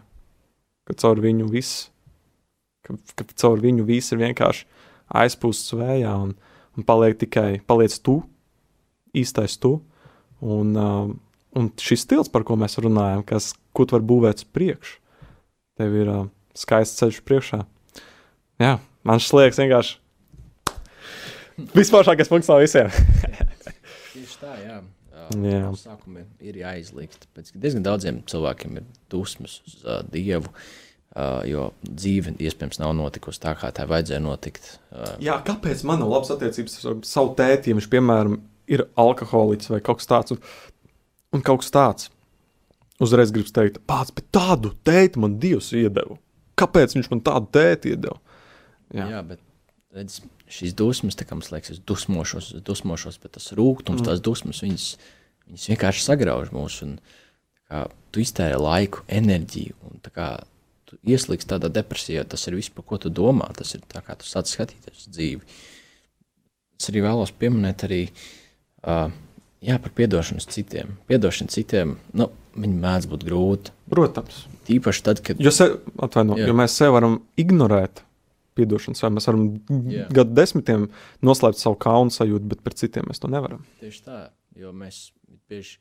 ka 0.88 0.96
caur 1.04 1.20
viņu 1.24 1.50
viss, 1.52 1.90
ka, 2.88 2.96
ka 3.20 3.28
caur 3.36 3.60
viņu 3.64 3.86
viss 3.88 4.16
ir 4.16 4.22
vienkārši 4.24 4.70
aizpūsts 5.14 5.76
vējā 5.76 6.14
un, 6.26 6.32
un 6.78 6.88
paliek 6.88 7.20
tikai 7.20 7.60
paliec 7.68 7.96
tu, 8.00 8.22
īstais 9.14 9.60
tu. 9.60 9.78
Un, 10.44 10.72
uh, 10.80 11.12
un 11.60 11.70
šis 11.80 12.08
stils, 12.08 12.32
par 12.32 12.48
ko 12.48 12.58
mēs 12.60 12.80
runājam, 12.82 13.22
kas, 13.28 13.54
ko 13.76 13.86
tu 13.86 13.96
vari 13.96 14.08
būvēt 14.10 14.42
uz 14.42 14.48
priekšu, 14.56 14.98
tev 15.80 16.00
ir 16.02 16.10
uh, 16.12 16.26
skaists 16.58 17.00
ceļš 17.00 17.22
priekšā. 17.28 17.62
Jā, 18.62 18.78
man 19.08 19.22
šis 19.22 19.34
liekas 19.34 19.62
vienkārši 19.62 20.00
visforšākais 21.74 22.30
punkts 22.32 22.50
no 22.52 22.60
visiem. 22.62 22.90
Tieši 24.14 24.40
tā, 24.42 24.54
jā. 24.62 24.78
jā. 25.42 25.66
Sākumi 25.80 26.26
ir 26.44 26.62
jāizlikt. 26.62 27.28
Pēc 27.36 27.54
diezgan 27.58 27.86
daudziem 27.86 28.22
cilvēkiem 28.30 28.80
ir 28.80 28.88
dusmas 29.12 29.60
uz 29.68 29.78
uh, 29.84 30.02
Dievu, 30.14 30.50
uh, 30.50 31.42
jo 31.50 31.70
dzīve 31.86 32.36
iespējams 32.38 32.82
nav 32.82 32.96
notikusi 32.98 33.42
tā, 33.44 33.56
kā 33.60 33.72
tā 33.76 33.88
vajadzēja 33.90 34.22
notikt. 34.24 34.76
Uh, 34.92 35.14
jā, 35.24 35.38
kāpēc 35.46 35.86
man 35.90 36.02
nav 36.04 36.14
labas 36.14 36.34
attiecības 36.36 36.82
ar 36.90 37.00
savu 37.08 37.34
tēti, 37.40 37.72
ja 37.72 37.80
viņš, 37.80 37.90
piemēram, 37.94 38.42
ir 38.72 38.86
alkoholiķis 39.00 39.74
vai 39.74 39.82
kaut 39.86 40.02
kas 40.02 40.10
tāds, 40.10 40.36
un, 40.36 40.44
un 41.38 41.46
kaut 41.46 41.64
kas 41.64 41.74
tāds. 41.74 42.12
Uzreiz 43.02 43.34
gribas 43.34 43.52
teikt, 43.52 43.82
pats, 43.90 44.14
bet 44.16 44.30
tādu 44.32 44.72
tēti 44.86 45.20
man 45.20 45.40
Dievs 45.42 45.72
iedeva. 45.76 46.16
Kāpēc 46.60 46.94
viņš 46.96 47.10
man 47.10 47.24
tādu 47.26 47.50
tēti 47.58 47.96
iedeva? 47.96 48.22
Jā, 48.94 49.10
Jā 49.16 49.24
bet 49.28 49.42
redz, 49.94 50.22
šīs 50.52 50.76
dusmas, 50.78 51.18
kā 51.18 51.36
mums 51.36 51.52
liekas, 51.54 51.76
es 51.76 51.84
dusmošos, 51.90 52.54
es 52.58 52.64
dusmošos, 52.66 53.20
bet 53.24 53.36
tas 53.38 53.52
rūkums, 53.58 54.02
mm. 54.02 54.08
tās 54.08 54.24
dusmas, 54.26 54.64
viņas, 54.66 54.88
viņas 55.50 55.68
vienkārši 55.74 56.06
sagrauž 56.06 56.54
mūs. 56.56 56.80
Un, 56.86 56.96
kā, 57.70 57.86
tu 58.14 58.24
iztērē 58.24 58.58
laiku, 58.62 59.04
enerģiju, 59.22 59.78
un 59.90 60.02
kā, 60.14 60.30
tu 60.90 60.98
ieslīgsti 61.10 61.52
tādā 61.56 61.70
depresijā. 61.74 62.26
Tas 62.30 62.48
ir 62.50 62.58
viss, 62.58 62.74
par 62.74 62.88
ko 62.90 63.02
tu 63.02 63.14
domā. 63.14 63.50
Tas 63.58 63.76
ir 63.78 63.86
tā, 63.90 64.02
kā 64.06 64.18
tu 64.20 64.30
sāc 64.30 64.50
skatīties 64.50 65.06
uz 65.06 65.12
dzīvi. 65.14 65.60
Es 66.82 66.90
arī 66.92 67.06
vēlos 67.06 67.36
pieminēt 67.38 67.86
arī. 67.90 68.08
Uh, 68.84 69.12
Jā, 69.64 69.78
par 69.80 69.94
atdošanu 69.96 70.44
citiem. 70.52 70.98
Piedošana 71.08 71.54
citiem, 71.54 71.94
nu, 72.20 72.26
mēdz 72.60 73.06
būt 73.08 73.22
grūti. 73.24 73.72
Protams. 73.88 74.42
Tīpaši 74.68 75.04
tad, 75.06 75.22
kad. 75.24 75.40
Jo, 75.40 75.54
se, 75.56 75.70
atvaino, 76.04 76.36
jo 76.36 76.56
mēs 76.58 76.76
sev 76.76 76.92
varam 76.98 77.22
ignorēt 77.40 78.02
piedošanas, 78.58 79.02
vai 79.04 79.12
mēs 79.16 79.28
varam 79.30 79.44
Jā. 79.92 80.08
gadu 80.14 80.36
desmitiem 80.38 80.88
noslēpt 81.26 81.60
savu 81.60 81.78
kaunu 81.82 82.14
sajūtu, 82.14 82.50
bet 82.54 82.64
par 82.66 82.78
citiem 82.80 83.10
mēs 83.10 83.22
to 83.24 83.30
nevaram. 83.32 83.66
Tieši 83.82 84.02
tā, 84.06 84.20
jo 84.60 84.74
mēs 84.78 85.06
bieži 85.52 85.80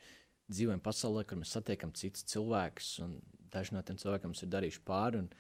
dzīvojam 0.53 0.83
pasaulē, 0.85 1.25
kur 1.29 1.41
mēs 1.41 1.55
satiekam 1.57 1.95
citus 1.97 2.27
cilvēkus, 2.33 2.93
un 3.05 3.17
daži 3.53 3.77
no 3.77 3.83
tiem 3.87 4.01
cilvēkiem 4.01 4.37
ir 4.37 4.53
darījuši 4.57 4.85
pāri. 4.89 5.23
Un, 5.25 5.31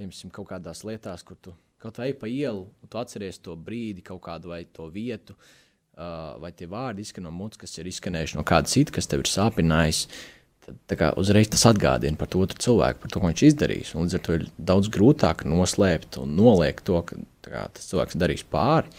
piemēram, 0.00 0.34
kaut 0.36 0.50
kādās 0.52 0.84
lietās, 0.88 1.24
kur 1.26 1.38
tu 1.40 1.54
kaut 1.80 1.96
vai 2.00 2.10
pa 2.16 2.28
ielu, 2.28 2.66
un 2.68 2.92
tu 2.92 3.00
atceries 3.00 3.40
to 3.40 3.54
brīdi, 3.56 4.04
kaut 4.04 4.20
kādu 4.26 4.52
vai 4.52 4.66
to 4.68 4.90
vietu, 4.92 5.36
uh, 5.36 6.36
vai 6.42 6.50
tie 6.52 6.68
vārdi 6.68 7.06
izskan 7.06 7.24
no 7.24 7.32
mutes, 7.32 7.60
kas 7.60 7.78
ir 7.80 7.88
izskanējuši 7.88 8.36
no 8.36 8.44
kāda 8.44 8.68
cita, 8.68 8.92
kas 8.98 9.08
tev 9.08 9.24
ir 9.24 9.32
sāpinājis. 9.32 10.04
Uh, 10.04 10.39
tad 10.66 11.02
uzreiz 11.18 11.48
tas 11.50 11.64
atgādina 11.70 12.18
par 12.18 12.28
to 12.30 12.44
cilvēku, 12.50 13.02
par 13.02 13.12
to, 13.12 13.20
ko 13.20 13.30
viņš 13.30 13.42
izdarīs. 13.48 13.94
Un 13.94 14.06
līdz 14.06 14.18
ar 14.18 14.24
to 14.26 14.36
ir 14.36 14.46
daudz 14.70 14.90
grūtāk 14.92 15.44
noslēpt 15.48 16.20
un 16.22 16.36
noliekt 16.38 16.84
to, 16.88 17.00
ka 17.06 17.18
kā, 17.46 17.66
tas 17.74 17.88
cilvēks 17.90 18.18
darīs 18.20 18.46
pāri. 18.46 18.90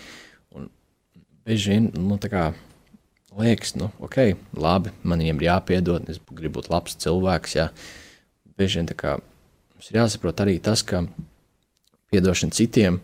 Bieži 1.47 1.73
vien 1.73 1.89
nu, 1.97 2.17
kā, 2.21 2.51
liekas, 3.39 3.73
nu, 3.79 3.89
ok, 4.03 4.19
labi, 4.61 4.93
man 5.01 5.23
viņiem 5.23 5.41
ir 5.41 5.47
jāpiedod, 5.47 6.09
es 6.11 6.19
gribu 6.29 6.59
būt 6.59 6.69
labs 6.73 6.97
cilvēks. 7.01 7.55
Jā. 7.57 7.69
Bieži 8.59 8.81
vien 8.81 8.91
kā, 8.97 9.17
mums 9.75 9.91
ir 9.91 10.01
jāsaprot 10.01 10.43
arī 10.43 10.59
tas, 10.63 10.83
ka 10.85 11.05
piedošana 12.11 12.53
citiem 12.55 12.99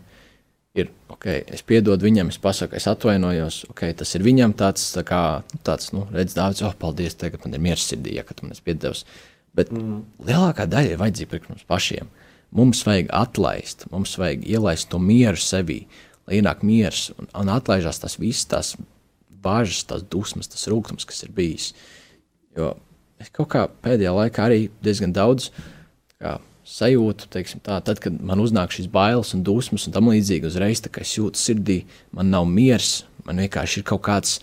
ir, 0.82 0.92
ok, 1.14 1.26
es 1.56 1.64
piedodu 1.68 2.08
viņam, 2.08 2.32
es 2.34 2.40
pasaku, 2.42 2.78
es 2.80 2.88
atvainojos, 2.90 3.64
ok, 3.72 3.84
tas 4.00 4.14
ir 4.18 4.26
viņam 4.26 4.56
tāds, 4.60 4.86
tā 4.96 5.04
kā, 5.08 5.22
tāds, 5.68 5.92
nu, 5.96 6.06
redz, 6.14 6.36
dāvāts, 6.38 6.64
oh, 6.66 6.76
paldies, 6.80 7.18
tagad 7.20 7.46
man 7.46 7.58
ir 7.58 7.64
miers 7.64 7.86
sirdī, 7.90 8.16
ja 8.18 8.26
man 8.42 8.56
esi 8.56 8.66
piedevis. 8.66 9.04
Bet 9.58 9.72
mm. 9.74 10.02
lielākā 10.28 10.68
daļa 10.70 10.94
ir 10.94 11.02
vajadzīga 11.02 11.32
priekš 11.34 11.52
mums 11.52 11.68
pašiem. 11.70 12.12
Mums 12.58 12.84
vajag 12.88 13.10
atlaist, 13.12 13.88
mums 13.92 14.14
vajag 14.20 14.46
ielaist 14.48 14.90
to 14.92 15.00
mieru 15.04 15.40
sevī, 15.42 15.82
lai 16.28 16.40
ienāk 16.40 16.64
miers 16.68 17.10
un, 17.18 17.28
un 17.36 17.52
atlaižās 17.52 18.00
tas 18.04 18.16
viss, 18.22 18.48
tās 18.48 18.76
bažas, 19.44 19.84
tās 19.90 20.06
dusmas, 20.08 20.50
tas 20.52 20.68
rūkums, 20.72 21.08
kas 21.08 21.26
ir 21.26 21.34
bijis. 21.36 21.74
Jo 22.56 22.76
es 23.22 23.32
kaut 23.34 23.50
kā 23.54 23.66
pēdējā 23.84 24.14
laikā 24.14 24.46
arī 24.46 24.68
diezgan 24.86 25.14
daudz 25.16 25.50
kā, 26.22 26.38
sajūtu, 26.68 27.30
teiksim, 27.32 27.62
tā, 27.64 27.80
tad, 27.86 28.02
kad 28.04 28.16
man 28.24 28.42
uznāk 28.44 28.74
šīs 28.76 28.90
bailes 28.92 29.34
un 29.36 29.44
dusmas 29.48 29.88
un 29.88 29.96
tam 29.96 30.10
līdzīgi, 30.12 30.50
uzreiz 30.50 30.84
tā 30.84 30.92
kā 30.94 31.04
es 31.06 31.16
jūtu 31.16 31.40
sirdī, 31.40 31.82
man 32.16 32.32
nav 32.34 32.48
miers, 32.50 33.06
man 33.28 33.40
vienkārši 33.44 33.82
ir 33.82 33.86
kaut 33.88 34.04
kāds, 34.08 34.38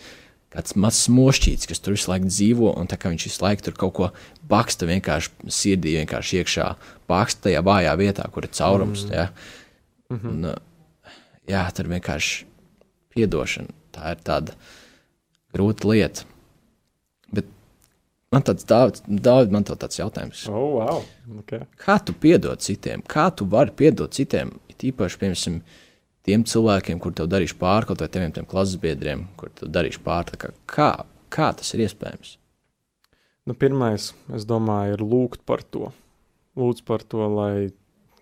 kāds 0.54 0.76
mazs 0.80 1.10
mošķīts, 1.12 1.68
kas 1.68 1.82
tur 1.84 1.96
visu 1.96 2.10
laiku 2.12 2.30
dzīvo, 2.30 2.72
un 2.80 2.88
tā 2.90 2.98
kā 3.00 3.12
viņš 3.12 3.28
visu 3.28 3.44
laiku 3.44 3.66
tur 3.66 3.76
kaut 3.84 3.94
ko 3.98 4.10
baksta 4.48 4.88
vienkārši 4.88 5.52
sirdī, 5.52 5.98
vienkārši 6.00 6.40
iekšā, 6.40 6.68
baksta 7.10 7.50
tajā 7.50 7.64
vājā 7.66 7.94
vietā, 8.00 8.28
kur 8.32 8.48
ir 8.48 8.54
caurums, 8.56 9.04
mm. 9.04 9.12
ja? 9.12 9.28
mm 10.10 10.18
-hmm. 10.18 10.30
un, 10.30 11.10
jā, 11.50 11.64
tur 11.76 11.90
vienkārši 11.92 12.46
piedošana, 13.14 13.68
tā 13.92 14.14
ir 14.14 14.24
tāda 14.24 14.56
grūta 15.54 15.90
lieta. 15.90 16.24
Man 18.34 18.42
tāds 18.42 18.66
daudz, 18.66 19.02
man 19.52 19.66
tāds 19.66 20.00
jautājums. 20.00 20.44
Oh, 20.50 20.80
wow. 20.80 21.02
okay. 21.38 21.62
Kā 21.78 22.00
tu 22.02 22.14
piedod 22.18 22.58
citiem? 22.64 23.04
Kā 23.06 23.28
tu 23.30 23.46
vari 23.50 23.74
piedot 23.76 24.10
citiem? 24.14 24.50
Tīpaši, 24.74 25.18
piemēram, 25.20 25.60
tiem 26.26 26.42
cilvēkiem, 26.50 26.98
kur 27.02 27.14
tev 27.14 27.28
darīšu 27.30 27.54
pāri, 27.60 27.86
kaut 27.86 28.02
vai 28.02 28.08
tiem, 28.10 28.32
tiem 28.34 28.48
klases 28.50 28.80
biedriem, 28.82 29.28
kur 29.38 29.52
tev 29.54 29.70
darīšu 29.74 30.02
pāri. 30.02 30.40
Kā, 30.70 30.88
kā, 31.30 31.52
tas 31.54 31.70
ir 31.76 31.84
iespējams? 31.86 32.34
Nu, 33.46 33.54
pirmais, 33.54 34.10
es 34.34 34.48
domāju, 34.48 34.96
ir 34.96 35.04
lūgt 35.04 35.44
par 35.46 35.62
to. 35.62 35.92
Lūdzu 36.58 36.86
par 36.88 37.04
to, 37.06 37.22
lai, 37.30 37.70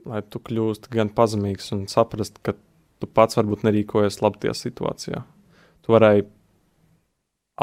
lai 0.08 0.20
tu 0.28 0.42
kļūst 0.44 0.90
gan 0.92 1.12
pazemīgs 1.14 1.72
un 1.76 1.86
saprast, 1.88 2.42
ka 2.44 2.56
tu 3.00 3.08
pats 3.08 3.38
varbūt 3.40 3.64
nerīkojies 3.64 4.20
labi 4.20 4.44
tajā 4.44 4.58
situācijā. 4.60 5.22
Tu 5.82 5.94
varēji 5.94 6.26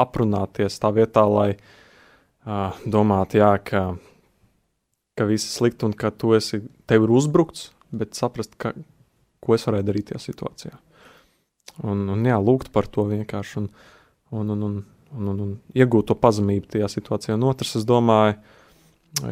aprunāties 0.00 0.80
tā 0.82 0.90
vietā, 0.96 1.22
lai 1.28 1.52
uh, 1.52 1.76
domāt, 2.44 3.34
jā, 3.36 3.50
ka, 3.64 3.96
ka 5.16 5.26
viss 5.28 5.48
ir 5.48 5.56
slikti 5.58 5.86
un 5.86 5.92
ka 5.92 6.10
tu 6.10 6.32
esi, 6.36 6.62
tev 6.86 7.04
ir 7.04 7.10
uzbrukts, 7.10 7.70
bet 7.90 8.14
saprast, 8.14 8.56
ka, 8.56 8.72
ko 9.40 9.54
es 9.54 9.66
varēju 9.66 9.86
darīt 9.88 10.10
tajā 10.10 10.20
situācijā. 10.20 10.78
Un, 11.84 12.08
un 12.12 12.24
jā, 12.24 12.38
lūgt 12.40 12.72
par 12.72 12.88
to 12.88 13.04
vienkārši 13.08 13.60
un, 13.62 13.68
un, 14.30 14.50
un, 14.50 14.62
un, 14.62 14.80
un, 15.12 15.28
un, 15.28 15.40
un 15.44 15.52
iegūt 15.74 16.10
to 16.10 16.16
pazemību 16.16 16.70
tajā 16.74 16.88
situācijā. 16.88 17.36
Un 17.36 17.46
otrs, 17.48 17.76
es 17.78 17.86
domāju, 17.88 18.36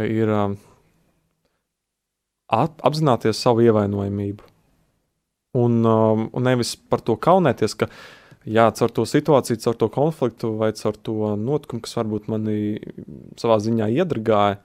ir 0.04 0.30
uh, 0.32 0.54
apzināties 2.48 3.40
savu 3.40 3.66
ievainojamību. 3.66 4.54
Un, 5.58 5.80
um, 5.80 6.28
un 6.36 6.44
nevis 6.44 6.74
par 6.76 7.00
to 7.04 7.16
kaunēties, 7.16 7.74
ka 7.78 7.88
uh, 7.88 8.00
jā, 8.46 8.66
caur 8.78 8.92
to 8.94 9.04
situāciju, 9.08 9.60
caur 9.64 9.78
to 9.78 9.88
konfliktu 9.92 10.52
vai 10.60 10.70
caur 10.76 10.98
to 11.08 11.34
notikumu, 11.40 11.82
kas 11.84 11.96
varbūt 11.98 12.28
manī 12.32 12.58
savā 13.40 13.58
ziņā 13.64 13.90
iedragāja, 13.96 14.60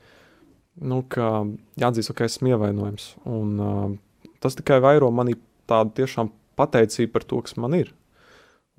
nu, 0.83 1.01
ka 1.09 1.45
jāatzīst, 1.81 2.13
ka 2.17 2.27
esmu 2.29 2.53
ievainojams. 2.53 3.09
Un, 3.29 3.57
uh, 3.57 4.31
tas 4.43 4.57
tikai 4.59 4.79
vairo 4.83 5.11
manī 5.13 5.37
tādu 5.69 5.93
tiešām 6.01 6.31
pateicību 6.59 7.13
par 7.13 7.27
to, 7.27 7.41
kas 7.45 7.57
man 7.61 7.77
ir. 7.77 7.91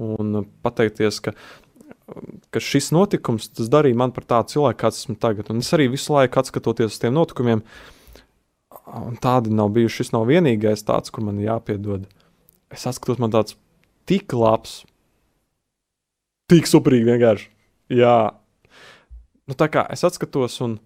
Un 0.02 0.42
pateikties, 0.64 1.20
ka, 1.22 1.34
ka 2.54 2.62
šis 2.62 2.90
notikums 2.94 3.50
darīja 3.70 3.98
man 3.98 4.14
par 4.14 4.26
tādu 4.30 4.56
cilvēku, 4.56 4.80
kāds 4.82 5.02
esmu 5.04 5.18
tagad. 5.22 5.50
Un 5.52 5.62
es 5.62 5.70
arī 5.76 5.88
visu 5.92 6.14
laiku, 6.14 6.42
skatoties 6.46 6.96
uz 6.96 7.02
tiem 7.02 7.14
notikumiem, 7.14 7.62
un 9.00 9.18
tādi 9.22 9.54
nav 9.54 9.70
bijuši. 9.74 10.02
Šis 10.02 10.14
nav 10.16 10.26
vienīgais 10.30 10.86
tāds, 10.86 11.14
kur 11.14 11.26
man 11.26 11.38
jāpiedod. 11.42 12.08
Es 12.74 12.86
atskatos, 12.90 13.22
man 13.22 13.32
tāds 13.34 13.56
tik 14.08 14.34
labs, 14.36 14.82
tik 16.50 16.68
superīgi 16.68 17.08
vienkārši. 17.12 17.48
Jā, 17.94 18.16
nu 19.48 19.56
tā 19.58 19.68
kā 19.72 19.84
es 19.92 20.04
atskatos, 20.06 20.56
un 20.64 20.78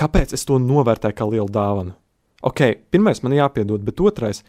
kāpēc 0.00 0.34
es 0.36 0.46
to 0.48 0.58
novērtēju 0.62 1.18
kā 1.18 1.28
lielu 1.28 1.50
dāvanu? 1.52 1.96
Ok, 2.44 2.60
pirmais 2.92 3.22
man 3.24 3.36
jāpiedod, 3.36 3.84
bet 3.84 4.02
otrais, 4.04 4.42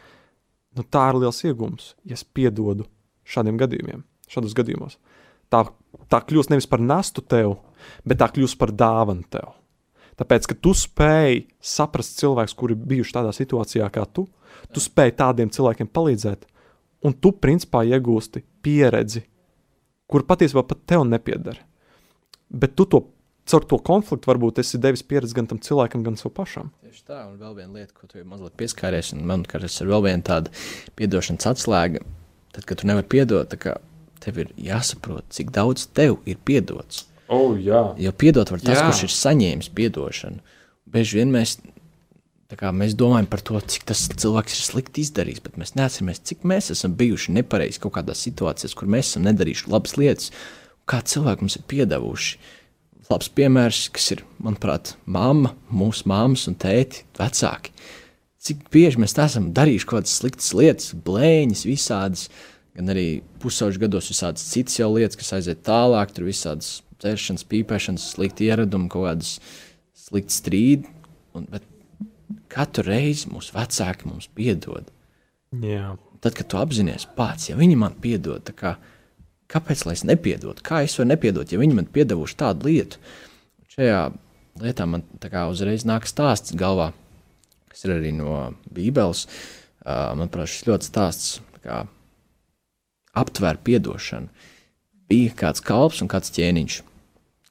nu 0.75 0.83
tā 0.83 1.07
ir 1.11 1.21
liels 1.21 1.43
iegūms, 1.47 1.93
ja 2.03 2.17
es 2.17 2.25
piedodu 2.27 2.87
šādiem 3.27 3.59
gadījumiem, 3.59 4.03
šādos 4.31 4.55
gadījumos. 4.57 4.97
Tā, 5.53 5.63
tā 6.11 6.19
kļūst 6.27 6.51
nevis 6.51 6.67
par 6.67 6.81
nastu 6.83 7.23
tev, 7.23 7.55
bet 8.03 8.19
tā 8.19 8.27
kļūst 8.33 8.59
par 8.59 8.73
dāvanu 8.75 9.23
tev. 9.31 9.53
Tāpēc, 10.19 10.47
ka 10.47 10.55
tu 10.63 10.71
spēj 10.75 11.41
saprast 11.59 12.19
cilvēkus, 12.21 12.55
kuri 12.55 12.75
bijuši 12.75 13.17
tādā 13.17 13.31
situācijā 13.35 13.87
kā 13.91 14.05
tu, 14.07 14.25
tu 14.71 14.83
spēj 14.83 15.15
tādiem 15.19 15.51
cilvēkiem 15.51 15.89
palīdzēt, 15.91 16.45
un 17.03 17.15
tu 17.17 17.31
principā 17.31 17.83
iegūsti 17.87 18.43
pieredzi, 18.65 19.25
kur 20.07 20.25
patiesībā 20.27 20.63
pat 20.67 20.85
tev 20.87 21.03
nepieder. 21.09 21.59
Bet 22.49 22.75
tu 22.77 22.85
to 22.85 23.01
caur 23.45 23.65
to 23.69 23.77
konfliktu 23.85 24.29
varbūt 24.29 24.61
esi 24.63 24.79
devis 24.81 25.03
pieredzi 25.05 25.37
gan 25.37 25.49
tam 25.49 25.59
cilvēkam, 25.61 26.03
gan 26.05 26.17
sev 26.17 26.33
pašam. 26.37 26.71
Tieši 26.85 27.03
tā, 27.05 27.19
un 27.29 27.35
vēl 27.41 27.57
viena 27.59 27.81
lieta, 27.81 27.93
ko 27.93 28.09
tu 28.09 28.17
jau 28.19 28.25
mazliet 28.29 28.55
pieskāries, 28.57 29.11
un 29.13 29.25
man 29.29 29.45
liekas, 29.45 29.81
ir 29.81 29.91
vēl 29.91 30.05
viena 30.07 30.25
tāda 30.25 30.53
piedošanas 30.97 31.49
atslēga. 31.51 32.01
Tad, 32.55 32.65
kad 32.65 32.81
tu 32.81 32.89
nevari 32.89 33.07
piedot, 33.11 33.57
tev 34.23 34.39
ir 34.41 34.53
jāsaprot, 34.57 35.27
cik 35.35 35.51
daudz 35.53 35.85
tev 35.93 36.17
ir 36.25 36.39
piedots. 36.47 37.05
Oh, 37.27 37.55
jā. 37.57 37.81
Jo 38.01 38.13
piedot 38.13 38.49
var 38.53 38.61
tas, 38.61 38.77
Jā. 38.77 38.85
kurš 38.89 39.05
ir 39.07 39.13
saņēmis 39.13 39.71
atdošanu. 39.73 40.41
Bieži 40.93 41.19
vien 41.19 41.31
mēs, 41.33 41.57
mēs 42.61 42.93
domājam 42.95 43.27
par 43.29 43.41
to, 43.43 43.59
cik 43.59 43.87
tas 43.89 44.05
cilvēks 44.11 44.55
ir 44.55 44.67
slikti 44.67 45.03
izdarījis, 45.03 45.41
bet 45.43 45.57
mēs 45.59 45.73
neatceramies, 45.75 46.21
cik 46.29 46.45
mēs 46.47 46.71
esam 46.71 46.93
bijuši 46.97 47.33
nepareizi 47.35 47.81
kaut 47.83 47.95
kādās 47.97 48.21
situācijās, 48.23 48.75
kur 48.77 48.87
mēs 48.91 49.11
esam 49.11 49.25
nedarījuši 49.27 49.71
labas 49.73 49.97
lietas, 49.99 50.31
kā 50.89 51.01
cilvēki 51.01 51.45
mums 51.45 51.57
ir 51.59 51.65
piedevuši. 51.71 52.37
Labs 53.09 53.29
piemērs, 53.37 53.83
kas 53.93 54.07
ir, 54.15 54.23
manuprāt, 54.41 54.95
mamma, 55.05 55.51
mūsu 55.69 56.07
māmas 56.09 56.47
un 56.49 56.55
tēti, 56.57 57.03
vecāki. 57.19 57.75
Cik 58.45 58.65
bieži 58.73 59.01
mēs 59.01 59.13
esam 59.21 59.51
darījuši 59.57 59.89
kaut 59.89 59.99
kādas 59.99 60.15
sliktas 60.21 60.49
lietas, 60.57 60.89
blēņas, 61.05 61.67
visādas, 61.69 62.25
gan 62.77 62.89
arī 62.93 63.07
pusauģu 63.41 63.83
gados 63.85 64.09
visādas 64.13 64.47
citas 64.49 64.79
jau 64.79 64.89
lietas, 64.95 65.19
kas 65.21 65.35
aiziet 65.37 65.61
tālāk, 65.65 66.13
tur 66.13 66.25
visādas 66.29 66.79
dzēršanas, 67.01 67.45
pīpēšanas, 67.51 68.09
slikti 68.15 68.49
ieradumi, 68.49 68.89
kaut 68.93 69.09
kādas 69.09 69.37
sliktas 70.07 70.41
strīdi. 70.41 70.89
Un, 71.35 71.45
bet 71.51 71.65
katru 72.55 72.87
reizi 72.87 73.29
mūsu 73.31 73.55
vecāki 73.55 74.09
mums 74.09 74.27
piedod. 74.35 74.87
Jā. 75.61 75.95
Tad, 76.23 76.33
kad 76.37 76.47
tu 76.49 76.59
apzinājies 76.59 77.07
pats, 77.17 77.49
ja 77.51 77.57
viņi 77.59 77.77
man 77.79 77.95
piedod, 78.01 78.47
kā, 78.57 78.75
kāpēc 79.51 79.83
lai 79.85 79.95
es 79.97 80.05
nepiedodu? 80.07 80.63
Kā 80.65 80.81
es 80.85 80.95
varu 80.97 81.11
nepiedot, 81.11 81.51
ja 81.51 81.59
viņi 81.61 81.77
man 81.77 81.89
piedevuši 81.91 82.39
tādu 82.39 82.69
lietu? 82.69 83.01
Šajā 83.75 83.99
lietā 84.63 84.87
man 84.89 85.03
kā 85.21 85.45
uzreiz 85.51 85.85
nāk 85.87 86.07
stāsts 86.09 86.55
galvā, 86.57 86.91
kas 87.69 87.85
ir 87.85 87.97
arī 87.97 88.15
no 88.15 88.55
Bībeles. 88.71 89.25
Uh, 89.85 90.15
manuprāt, 90.17 90.49
šis 90.49 90.65
ļoti 90.65 90.87
stāsts 90.89 91.33
tā 91.57 91.61
kā, 91.61 91.79
aptver 93.13 93.59
piedošanu. 93.61 94.31
Bija 95.05 95.35
kāds 95.37 95.61
kalps 95.61 96.01
un 96.01 96.09
kāds 96.09 96.33
ķēniņš. 96.33 96.79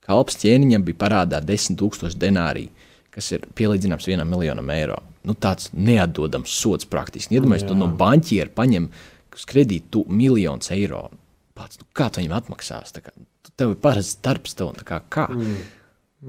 Kalps 0.04 0.40
ķēniņam 0.42 0.82
bija 0.84 0.98
parādā 1.04 1.38
10,000 1.44 2.18
denāriju, 2.20 2.72
kas 3.14 3.30
ir 3.36 3.44
pielīdzināms 3.56 4.08
vienam 4.10 4.30
miljonam 4.30 4.70
eiro. 4.74 4.98
Nu, 5.24 5.36
tāds 5.38 5.70
neatdodams 5.72 6.52
sots 6.52 6.88
praktiski. 6.90 7.38
Iedomājieties, 7.38 7.68
tu 7.70 7.76
no 7.78 7.88
banķiera 8.00 8.52
paņem 8.54 8.88
uz 9.34 9.46
kredītu 9.50 9.90
tu 9.94 10.02
miljonus 10.12 10.72
eiro. 10.74 11.06
Pats, 11.54 11.78
nu, 11.80 11.88
kā 11.96 12.10
tu 12.10 12.20
viņam 12.20 12.36
atmaksās? 12.40 12.96
Kā, 12.98 13.14
tev 13.54 13.76
ir 13.76 13.80
parasts 13.82 14.18
darbs, 14.24 14.56
tev 14.58 14.74
kā. 14.82 15.00
kā? 15.14 15.28
Mm. 15.30 15.56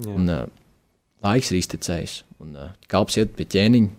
Jā. 0.06 0.14
Un, 0.14 0.32
uh, 0.32 0.46
laiks 1.26 1.52
ir 1.52 1.60
iztecējis. 1.60 2.16
Un, 2.46 2.56
uh, 2.56 2.72
kalps 2.92 3.18
iet 3.18 3.34
pie 3.36 3.48
ķēniņa. 3.56 3.92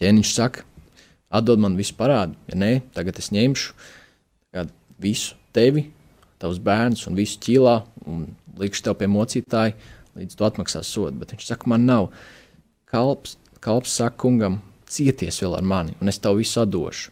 Ķēniņš 0.00 0.32
saka, 0.36 0.64
atdod 1.34 1.60
man 1.62 1.76
visu 1.78 1.96
parādu. 1.98 2.36
Ja 2.50 2.58
nē, 2.60 2.72
tagad 2.94 3.18
es 3.20 3.32
ņemšu 3.34 3.74
tagad 4.56 4.72
visu 4.98 5.36
tevi, 5.52 5.90
tavus 6.40 6.60
bērnus 6.62 7.04
un 7.10 7.16
visu 7.18 7.36
ķīlā 7.44 7.76
un 8.08 8.24
likšu 8.56 8.86
tev 8.86 8.96
pie 9.00 9.08
mocītāja, 9.10 9.74
līdz 10.16 10.36
tu 10.38 10.46
atmaksās 10.46 10.90
sodu. 10.90 11.18
Bet 11.20 11.34
viņš 11.34 11.46
saka, 11.50 11.68
man 11.70 11.86
nav. 11.88 12.10
Kalps, 12.90 13.36
kalps 13.64 13.96
saka 13.98 14.16
kungam, 14.22 14.60
cieties 14.90 15.40
vēl 15.42 15.56
ar 15.58 15.66
mani, 15.66 15.96
un 16.00 16.10
es 16.12 16.20
tev 16.22 16.38
visu 16.40 16.60
atdošu. 16.62 17.10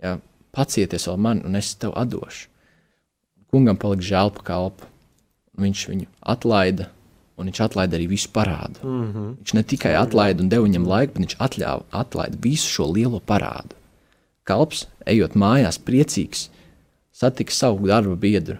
Ja, 0.00 0.16
pacieties 0.56 1.06
vēl 1.08 1.20
mani, 1.20 1.44
un 1.46 1.58
es 1.60 1.74
tev 1.78 1.92
atdošu. 1.98 2.48
Kungam 3.50 3.78
palika 3.80 4.06
žēl 4.06 4.32
par 4.36 4.46
kalpu. 4.46 4.88
Viņš 5.60 5.80
viņu 5.90 6.06
atlaida, 6.32 6.86
un 7.36 7.50
viņš 7.50 7.60
atlaida 7.66 7.98
arī 7.98 8.06
visu 8.08 8.30
parādu. 8.32 8.80
Mm 8.84 9.12
-hmm. 9.12 9.34
Viņš 9.42 9.54
ne 9.54 9.62
tikai 9.62 9.94
atlaida 9.98 10.42
un 10.42 10.48
deva 10.48 10.64
viņam 10.64 10.86
laiku, 10.86 11.12
bet 11.12 11.22
viņš 11.22 11.36
atļāva 11.46 11.82
atlaida 11.90 12.38
visu 12.40 12.68
šo 12.68 12.86
lielo 12.92 13.20
parādu. 13.20 13.76
Kalps, 14.44 14.86
ejot 15.06 15.34
mājās, 15.34 15.78
priecīgs, 15.78 16.48
satika 17.12 17.52
savu 17.52 17.86
darba 17.86 18.16
biedru. 18.16 18.58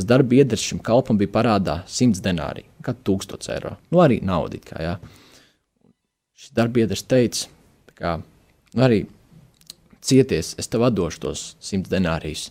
Tas 0.00 0.06
darba 0.08 0.30
biedrs 0.32 0.62
šim 0.64 0.78
kalpam 0.80 1.18
bija 1.20 1.28
parādā 1.28 1.74
100 1.84 2.22
denāriju, 2.24 2.64
kā 2.80 2.94
1000 3.04 3.50
eiro. 3.52 3.74
Nu, 3.92 3.98
arī 4.00 4.16
naudu. 4.24 4.56
jā. 4.80 4.94
Šis 6.32 6.54
darba 6.56 6.78
biedrs 6.78 7.02
teica, 7.04 7.50
kā, 7.98 8.12
nu, 8.72 8.80
arī 8.86 9.02
cieties, 10.00 10.54
es 10.56 10.72
tev 10.72 10.86
atdošu 10.88 11.20
tos 11.20 11.42
100 11.60 11.92
denārijus. 11.92 12.46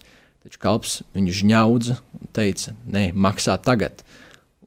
Taču 0.45 0.61
kalps 0.61 0.99
viņu 1.17 1.39
žņaudza 1.39 1.97
un 2.19 2.29
teica, 2.37 2.75
nē, 2.85 3.07
maksā 3.17 3.57
tagad. 3.57 4.05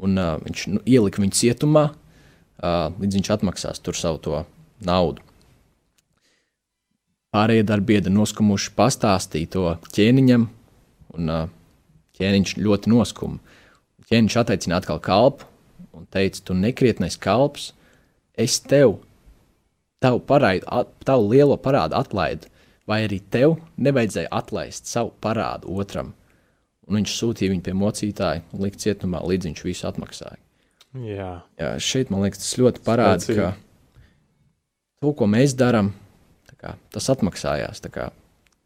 Un, 0.03 0.18
uh, 0.18 0.43
viņš 0.43 0.66
nu, 0.74 0.83
ielika 0.83 1.22
viņu 1.22 1.39
cietumā, 1.39 1.87
uh, 1.95 2.91
līdz 2.99 3.20
viņš 3.20 3.35
atmaksās 3.39 3.78
tur 3.78 3.95
savu 3.95 4.43
naudu. 4.83 5.22
Pārējie 7.30 7.62
darbiedri 7.62 8.11
noskumuši 8.11 8.74
pastāstīja 8.74 9.55
to 9.55 9.68
ķēniņam, 9.95 10.51
un 11.14 11.30
uh, 11.30 11.51
ķēniņš 12.18 12.56
ļoti 12.60 12.92
noskuma. 12.92 13.40
Ķēniņš 14.10 14.38
atteicināja 14.42 14.82
atkal 14.82 15.00
kalpu 15.02 15.48
un 15.96 16.06
teica, 16.12 16.40
tu 16.44 16.56
nekrietnais 16.56 17.18
kalps, 17.20 17.70
es 18.38 18.58
tev, 18.64 18.98
tavu, 20.02 20.22
paraidu, 20.26 20.66
at, 20.72 20.92
tavu 21.06 21.30
lielo 21.32 21.58
parādu 21.60 21.96
atlaidu, 21.98 22.48
vai 22.88 23.02
arī 23.06 23.20
tev 23.32 23.58
nevajadzēja 23.80 24.32
atlaist 24.34 24.90
savu 24.90 25.12
parādu 25.22 25.72
otram. 25.78 26.12
Un 26.88 26.98
viņš 26.98 27.12
sūtīja 27.14 27.52
viņu 27.52 27.64
pie 27.68 27.74
mocītāja 27.78 28.42
lika 28.58 28.80
cietumā, 28.82 29.20
līdz 29.22 29.48
viņš 29.50 29.64
visu 29.64 29.86
atmaksāja. 29.88 30.40
Jā. 30.98 31.32
Jā, 31.56 31.68
šeit 31.80 32.10
man 32.12 32.24
liekas, 32.26 32.42
tas 32.42 32.56
ļoti 32.60 32.82
parāda, 32.84 33.22
Spēcīgi. 33.22 33.38
ka 33.38 35.00
to, 35.00 35.12
ko 35.16 35.28
mēs 35.30 35.54
darām, 35.56 35.92
tas 36.92 37.08
atmaksājās. 37.14 37.80
Tā 37.84 37.92
kā, 37.94 38.08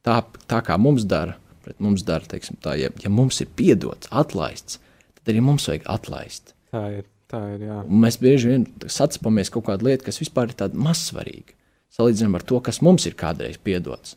tā, 0.04 0.16
tā 0.50 0.62
kā 0.64 0.78
mums 0.80 1.06
dara, 1.08 1.36
pret 1.66 1.82
mums 1.82 2.06
dara, 2.06 2.24
tā, 2.30 2.76
ja, 2.78 2.92
ja 3.02 3.12
mums 3.12 3.42
ir 3.42 3.50
piedots, 3.58 4.10
atlaists, 4.14 4.78
tad 5.18 5.34
arī 5.34 5.42
mums 5.44 5.66
vajag 5.68 5.86
atlaist. 5.96 6.54
Tā 6.72 6.86
ir. 7.00 7.12
Tā 7.26 7.40
ir 7.56 7.62
mēs 7.90 8.20
bieži 8.22 8.52
vien 8.52 8.64
sacapamies 8.86 9.50
kaut 9.50 9.66
kādu 9.66 9.88
lietu, 9.88 10.04
kas 10.06 10.20
vispār 10.20 10.52
ir 10.52 10.58
tāda 10.60 10.78
mazsvarīga. 10.78 11.56
Salīdzinām 11.96 12.36
ar 12.38 12.44
to, 12.46 12.60
kas 12.62 12.78
mums 12.86 13.06
ir 13.08 13.16
kādreiz 13.18 13.58
piedots. 13.58 14.14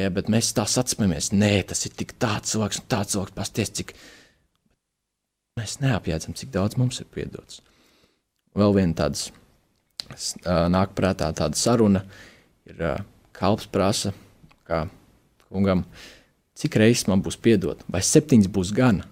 Ja, 0.00 0.08
bet 0.08 0.30
mēs 0.32 0.54
tā 0.56 0.64
sacapamies, 0.64 1.28
nē, 1.36 1.52
tas 1.68 1.84
ir 1.84 1.92
tik 1.98 2.14
tāds 2.22 2.54
cilvēks, 2.54 2.80
un 2.80 2.88
tāds 2.88 3.12
cilvēks 3.12 3.36
pasties, 3.36 3.72
cik 3.76 3.92
mēs 5.60 5.76
neapjēdzam, 5.82 6.36
cik 6.38 6.54
daudz 6.54 6.78
mums 6.80 7.02
ir 7.02 7.10
piedots. 7.12 7.60
Vēl 8.56 8.72
viena 8.78 8.96
tāda 9.02 10.68
nāk 10.72 10.96
prātā 10.96 11.28
tāda 11.36 11.60
saruna, 11.60 12.04
ir 12.68 12.80
kalps 13.36 13.68
prasa, 13.72 14.14
kā 14.68 14.86
kungam, 15.50 15.84
cik 16.62 16.78
reizes 16.78 17.08
man 17.10 17.22
būs 17.24 17.38
piedot, 17.42 17.82
vai 17.90 18.02
septiņas 18.06 18.50
būs 18.54 18.70
gana. 18.76 19.08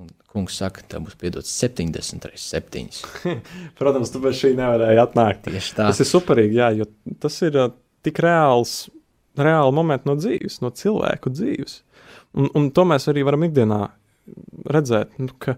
Un 0.00 0.08
kungs 0.32 0.56
saka, 0.62 0.84
tev 0.88 1.04
būs 1.08 1.18
piedots 1.20 1.52
70 1.60 2.30
reizes, 2.30 2.48
7. 2.54 3.34
Protams, 3.80 4.12
tu 4.12 4.22
bez 4.24 4.40
šī 4.40 4.54
nevarēji 4.56 5.02
atnākt. 5.02 5.44
Tieši 5.50 5.76
tā. 5.76 5.90
Tas 5.90 6.00
ir 6.00 6.08
superīgi, 6.08 6.60
jā, 6.62 6.70
jo 6.80 6.88
tas 7.20 7.36
ir 7.44 7.58
uh, 7.60 7.72
tik 8.06 8.22
reāls, 8.24 8.74
reāli 9.40 9.76
momenti 9.76 10.08
no 10.08 10.16
dzīves, 10.18 10.60
no 10.64 10.72
cilvēku 10.74 11.32
dzīves. 11.34 11.80
Un, 12.38 12.48
un 12.56 12.70
to 12.72 12.86
mēs 12.88 13.08
arī 13.10 13.24
varam 13.26 13.44
ikdienā 13.44 13.82
redzēt, 14.70 15.16
nu, 15.18 15.34
ka 15.42 15.56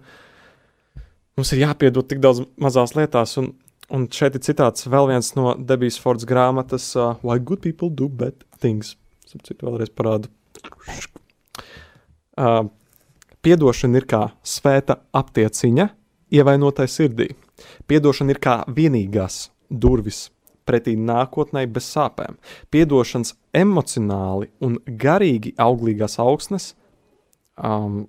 mums 1.36 1.52
ir 1.54 1.62
jāpiedod 1.66 2.08
tik 2.08 2.22
daudz 2.24 2.42
mazās 2.62 2.96
lietās. 2.96 3.36
Un, 3.40 3.52
un 3.92 4.08
šeit 4.10 4.38
ir 4.38 4.42
citāts 4.42 4.88
vēl 4.90 5.12
viens 5.12 5.30
no 5.38 5.54
Debijas 5.58 6.00
Fords 6.02 6.26
grāmatas 6.28 6.88
uh, 6.96 7.14
Why 7.22 7.38
Good 7.38 7.62
People 7.62 7.92
Do 7.92 8.08
Bad 8.08 8.42
Things. 8.58 8.96
Citu 9.40 9.68
vēlreiz 9.68 9.92
parādu. 9.96 10.30
Uh, 12.32 12.68
piedošana 13.44 14.00
ir 14.00 14.06
kā 14.08 14.22
svēta 14.44 14.98
aptieciņa 15.16 15.88
ievainotai 16.32 16.88
sirdī. 16.88 17.30
Piedošana 17.88 18.34
ir 18.34 18.40
kā 18.42 18.60
vienīgās 18.68 19.46
durvis 19.68 20.26
pretī 20.68 20.94
nākotnē 20.96 21.64
bez 21.70 21.88
sāpēm. 21.92 22.38
Piedošanas 22.72 23.34
emocionāli 23.56 24.50
un 24.62 24.78
garīgi 24.86 25.54
auglīgās 25.60 26.18
augsnes 26.22 26.72
um, 27.56 28.06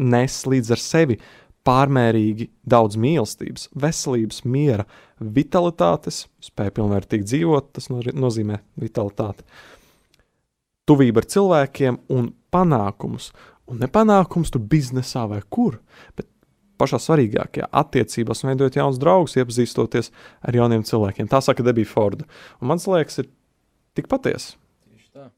nes 0.00 0.40
līdz 0.48 0.74
ar 0.74 0.82
sevi 0.82 1.18
pārmērīgi 1.66 2.48
daudz 2.64 2.96
mīlestības, 3.00 3.68
veselības, 3.76 4.44
miera, 4.48 4.86
vitalitātes, 5.20 6.24
spēja 6.42 6.72
pilnvērtīgi 6.78 7.28
dzīvot, 7.28 7.68
tas 7.76 7.90
nozīmē 7.92 8.62
vitalitāti, 8.80 9.44
tuvību 10.90 11.22
ar 11.22 11.30
cilvēkiem 11.30 12.02
un 12.16 12.32
panākumus. 12.54 13.30
Un 13.70 13.78
ne 13.78 13.86
panākums 13.90 14.50
tur 14.50 14.62
biznesā 14.66 15.28
vai 15.30 15.40
kur, 15.54 15.78
bet 16.18 16.26
pašā 16.80 16.98
svarīgākajā 17.02 17.68
attiecībās, 17.82 18.42
veidojot 18.46 18.78
jaunus 18.80 18.98
draugus, 19.00 19.36
iepazīstoties 19.38 20.10
ar 20.46 20.56
jauniem 20.56 20.82
cilvēkiem. 20.86 21.28
Tā 21.30 21.42
saka 21.44 21.64
Debija 21.66 21.88
Forda. 21.88 22.26
Un 22.60 22.72
man 22.72 22.82
liekas, 22.82 23.20
ir 23.22 23.30
tik 23.98 24.10
patiesa. 24.10 24.56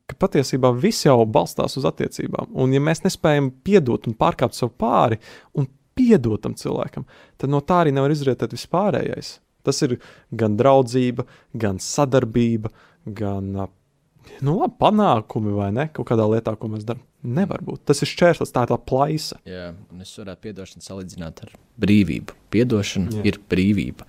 Ka 0.06 0.16
patiesībā 0.20 0.70
viss 0.76 1.06
jau 1.06 1.16
balstās 1.26 1.78
uz 1.80 1.86
attiecībām. 1.88 2.52
Un, 2.60 2.74
ja 2.76 2.80
mēs 2.84 3.02
nespējam 3.06 3.50
piedot 3.64 4.06
un 4.06 4.16
pārkāpt 4.18 4.56
sev 4.56 4.74
pāri 4.78 5.18
un 5.58 5.66
piedot 5.96 6.42
tam 6.44 6.54
cilvēkam, 6.56 7.06
tad 7.40 7.52
no 7.52 7.60
tā 7.64 7.82
arī 7.82 7.94
nevar 7.96 8.12
izrietēt 8.12 8.54
vispārējais. 8.54 9.38
Tas 9.66 9.78
ir 9.86 9.96
gan 10.34 10.56
draudzība, 10.58 11.24
gan 11.58 11.80
sadarbība, 11.82 12.70
gan 13.06 13.54
nu, 14.44 14.56
labi, 14.60 14.76
panākumi 14.80 15.54
vai 15.56 15.70
ne 15.74 15.88
kaut 15.94 16.08
kādā 16.10 16.26
lietā, 16.30 16.54
ko 16.58 16.70
mēs 16.72 16.86
darām. 16.88 17.02
Nevar 17.22 17.62
būt. 17.62 17.84
Tas 17.86 18.02
ir 18.02 18.10
šķērslis, 18.10 18.50
tā 18.50 18.64
ir 18.66 18.72
tā 18.72 18.78
plaisa. 18.82 19.36
Jā, 19.46 19.68
un 19.92 20.02
es 20.02 20.10
varētu 20.18 20.42
piedošanu 20.48 20.82
salīdzināt 20.82 21.44
ar 21.44 21.52
brīvību. 21.82 22.34
Piedošana 22.50 23.20
Jā. 23.20 23.26
ir 23.30 23.38
brīvība. 23.50 24.08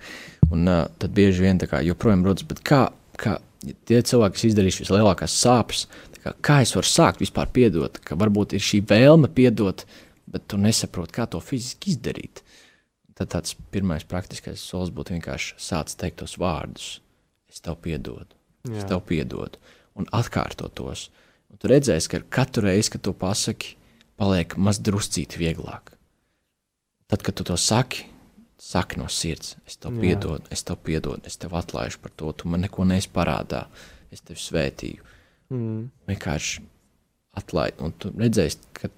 Un 0.50 0.66
uh, 0.66 0.80
tad 0.98 1.14
bieži 1.14 1.44
vien 1.44 1.60
tā 1.62 1.68
kā 1.70 1.78
joprojām 1.86 2.24
rodas, 2.26 2.46
bet 2.48 2.62
kā, 2.66 2.88
kā 3.20 3.36
tie 3.86 4.00
cilvēki, 4.02 4.34
kas 4.34 4.48
izdarījuši 4.50 4.82
vislielākās 4.84 5.36
sāpes, 5.44 5.84
kā, 6.24 6.34
kā 6.44 6.58
es 6.64 6.74
varu 6.76 6.90
sākt 6.90 7.22
vispār 7.22 7.52
piedot, 7.54 8.00
ka 8.02 8.18
varbūt 8.18 8.56
ir 8.58 8.64
šī 8.64 8.82
vēlme 8.90 9.30
piedot, 9.34 9.86
bet 10.30 10.48
tu 10.50 10.58
nesaproti, 10.60 11.14
kā 11.14 11.28
to 11.30 11.40
fiziski 11.44 11.94
izdarīt. 11.94 12.42
Tad 13.14 13.30
tāds 13.30 13.54
pirmais 13.70 14.02
praktiskais 14.10 14.62
solis 14.62 14.90
būtu 14.94 15.14
vienkārši 15.14 15.54
sākt 15.62 15.94
teikt 16.00 16.18
tos 16.24 16.34
vārdus. 16.40 16.96
Es 17.46 17.62
tev 17.62 17.78
piedodu, 17.84 18.34
es 18.74 18.82
tev 18.90 19.04
piedodu, 19.06 19.60
un 19.98 20.08
atkārtot 20.14 20.74
tos. 20.76 21.08
Un 21.52 21.60
tu 21.60 21.70
redzēsi, 21.70 22.10
ka 22.10 22.22
katru 22.40 22.66
reizi, 22.68 22.94
kad 22.94 23.04
to 23.06 23.14
pasaki, 23.16 23.76
paliek 24.20 24.56
maz 24.58 24.80
druscīt 24.82 25.38
vieglāk. 25.38 25.94
Tad, 27.10 27.22
kad 27.22 27.36
tu 27.38 27.46
to 27.46 27.56
saki, 27.60 28.06
saki 28.58 28.98
no 28.98 29.06
sirds, 29.12 29.54
es 29.68 29.76
tev 29.78 29.98
piedodu, 30.00 30.48
es 30.54 30.64
tev 30.66 30.80
piedodu, 30.86 31.22
es 31.28 31.36
tev 31.38 31.54
atlaižu 31.58 32.00
par 32.02 32.14
to, 32.16 32.32
tu 32.32 32.50
man 32.50 32.64
neko 32.64 32.86
neesi 32.88 33.10
parādā, 33.12 33.66
es 34.14 34.24
tevi 34.24 34.40
svētīju. 34.40 35.10
Mm. 35.54 35.82
Vienkārši 36.08 36.64
atlaid, 37.38 37.78
un 37.84 37.92
tu 38.00 38.10
redzēsi, 38.14 38.62
ka 38.78 38.90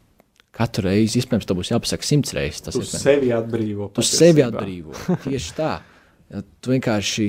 katru 0.57 0.86
reizi, 0.86 1.20
iespējams, 1.20 1.49
tev 1.49 1.59
būs 1.59 1.72
jāpasaka 1.72 2.07
simts 2.07 2.34
reizes. 2.36 2.62
Tas 2.64 2.78
tu 2.78 2.84
sevi 2.88 3.32
atbrīvo. 3.36 3.90
Tu 3.90 4.01
patiesībā. 4.01 4.22
sevi 4.22 4.44
atbrīvo. 4.47 4.94
Tieši 5.26 5.57
tā. 5.59 5.72
Ja, 6.32 6.42
tu 6.61 6.72
vienkārši, 6.72 7.26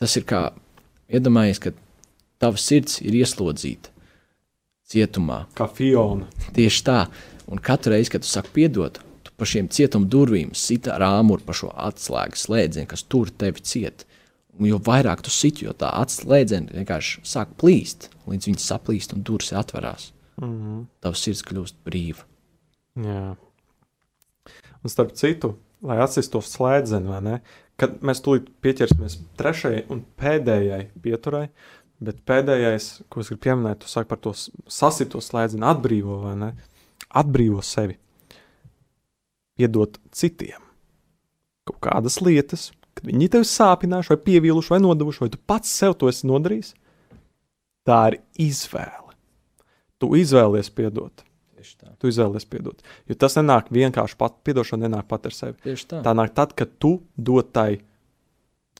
tas 0.00 0.14
ir 0.20 0.26
kā, 0.28 0.44
iedomājies, 1.12 1.60
ka 1.62 1.72
tava 2.42 2.60
sirds 2.60 3.00
ir 3.04 3.14
ieslodzīta 3.22 3.92
cietumā. 4.92 5.46
Kā 5.56 5.68
Fiona. 5.72 6.28
Tieši 6.56 6.84
tā. 6.86 7.00
Un 7.52 7.60
katru 7.62 7.94
reizi, 7.94 8.12
kad 8.12 8.24
tu 8.24 8.30
saki 8.30 8.52
piedot, 8.54 9.00
tu 9.24 9.34
pa 9.36 9.48
šiem 9.48 9.68
cietuma 9.72 10.08
durvīm 10.08 10.52
sit 10.56 10.88
ar 10.90 11.04
āmuru 11.06 11.44
pa 11.46 11.56
šo 11.56 11.72
atslēgas 11.72 12.46
slēdzienu, 12.46 12.88
kas 12.90 13.04
tur 13.08 13.32
tevi 13.42 13.64
ciet. 13.66 14.06
Un 14.58 14.68
jo 14.68 14.78
vairāk 14.84 15.22
tu 15.24 15.32
sit, 15.32 15.62
jo 15.64 15.72
tā 15.76 15.88
atslēdziena 16.02 16.76
vienkārši 16.76 17.24
sāk 17.28 17.54
plīst, 17.60 18.10
līdz 18.28 18.50
viņi 18.50 18.62
saplīst 18.62 19.16
un 19.16 19.24
durvis 19.24 19.52
atverās. 19.56 20.12
Mm 20.40 20.52
-hmm. 20.52 20.84
Tavs 21.00 21.24
sirds 21.24 21.42
kļūst 21.48 21.76
brīva. 21.84 22.24
Jā. 22.96 23.36
Un 24.82 24.90
starp 24.90 25.14
citu, 25.16 25.56
lai 25.82 25.98
atsistu 26.02 26.38
to 26.38 26.40
slēdzienu, 26.46 27.40
kad 27.76 28.00
mēs 28.02 28.20
tūlīt 28.20 28.50
pieķersimies 28.60 29.18
trešajai 29.36 29.86
un 29.88 30.04
pēdējai 30.20 30.86
pieturai, 31.02 31.48
Bet 32.02 32.24
pēdējais, 32.26 32.88
ko 33.12 33.22
es 33.22 33.30
gribu 33.30 33.44
pieminēt, 33.46 33.84
tu 33.84 33.90
saki 33.90 34.10
par 34.10 34.18
to 34.24 34.32
sasito 34.34 35.20
slēdzienu, 35.22 35.66
atbrīvo 35.70 36.18
vai 36.24 36.34
ne? 36.40 36.50
Atbrīvo 37.20 37.62
sevi. 37.66 37.98
Piedot 39.58 40.00
citiem 40.16 40.72
kaut 41.68 41.78
kādas 41.84 42.18
lietas, 42.22 42.70
kad 42.96 43.06
viņi 43.08 43.28
tevi 43.32 43.48
sāpinājuši, 43.48 44.12
vai 44.12 44.22
pievīluši, 44.26 44.72
vai 44.74 44.80
nodevuši, 44.82 45.24
vai 45.24 45.30
tu 45.32 45.40
pats 45.46 45.70
sev 45.82 45.94
to 45.98 46.10
esi 46.10 46.28
nodarījis. 46.28 46.72
Tā 47.86 48.00
ir 48.12 48.18
izvēle. 48.42 49.14
Tu 50.02 50.10
izvēlies 50.18 50.70
piedot. 50.74 51.24
Tu 52.02 52.10
izvēlies 52.10 52.46
piedot. 52.50 52.82
Jo 53.06 53.14
tas 53.18 53.36
nenāk 53.38 53.70
vienkārši 53.74 54.18
pat, 54.18 54.40
piedošana 54.46 54.88
nenāk 54.88 55.06
pat 55.10 55.28
ar 55.30 55.34
sevi. 55.36 55.54
Tieši 55.62 55.88
tā. 55.90 56.02
tā 56.02 56.14
nāk 56.18 56.34
tad, 56.34 56.54
kad 56.58 56.74
tu 56.82 56.96
dod 57.14 57.52
tai 57.54 57.78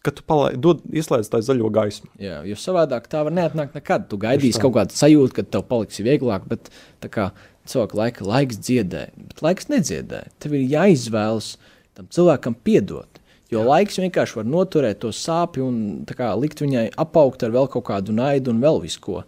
ka 0.02 0.10
tu 0.10 0.24
palai, 0.26 0.54
dod, 0.58 0.82
ieslēdz 0.90 1.30
tā 1.30 1.40
zaļo 1.46 1.70
gaismu. 1.72 2.10
Jā, 2.22 2.40
jo 2.46 2.58
savādāk 2.58 3.06
tā 3.10 3.22
var 3.26 3.34
neatnākt 3.34 3.76
nekad. 3.78 4.08
Tu 4.10 4.18
gaidīsi 4.20 4.60
kaut 4.62 4.74
kādu 4.76 4.96
sajūtu, 4.98 5.36
ka 5.38 5.44
tev 5.46 5.64
paliks 5.70 6.02
vieglāk, 6.02 6.46
bet 6.50 6.70
kā 7.12 7.30
cilvēka 7.70 7.98
laika, 7.98 8.26
laiks 8.26 8.58
dziedē, 8.58 9.06
bet 9.30 9.42
laiks 9.44 9.70
nedziedē. 9.70 10.24
Tev 10.42 10.56
ir 10.58 10.66
jāizvēlas 10.72 11.54
tam 11.98 12.08
cilvēkam 12.10 12.56
piedot. 12.66 13.20
Jo 13.52 13.60
Jā. 13.60 13.68
laiks 13.68 14.00
vienkārši 14.00 14.38
var 14.40 14.48
noturēt 14.48 15.02
to 15.04 15.10
sāpju 15.14 15.66
un 15.68 15.76
kā, 16.08 16.32
likt 16.40 16.62
viņai 16.64 16.86
apaugt 16.98 17.44
ar 17.44 17.52
vēl 17.52 17.68
kaut 17.70 17.84
kādu 17.90 18.14
naidu 18.16 18.54
un 18.54 18.62
vēl 18.64 18.80
visu 18.82 19.02
ko. 19.04 19.20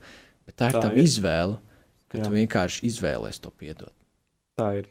Bet 0.49 0.57
tā 0.59 0.72
ir 0.72 0.81
tā 0.81 0.91
izvēle, 1.03 1.59
ka 2.11 2.18
Jā. 2.18 2.25
tu 2.25 2.33
vienkārši 2.33 2.89
izvēlēsies 2.89 3.45
to 3.45 3.53
piedot. 3.53 3.93
Tā 4.59 4.70
ir. 4.81 4.89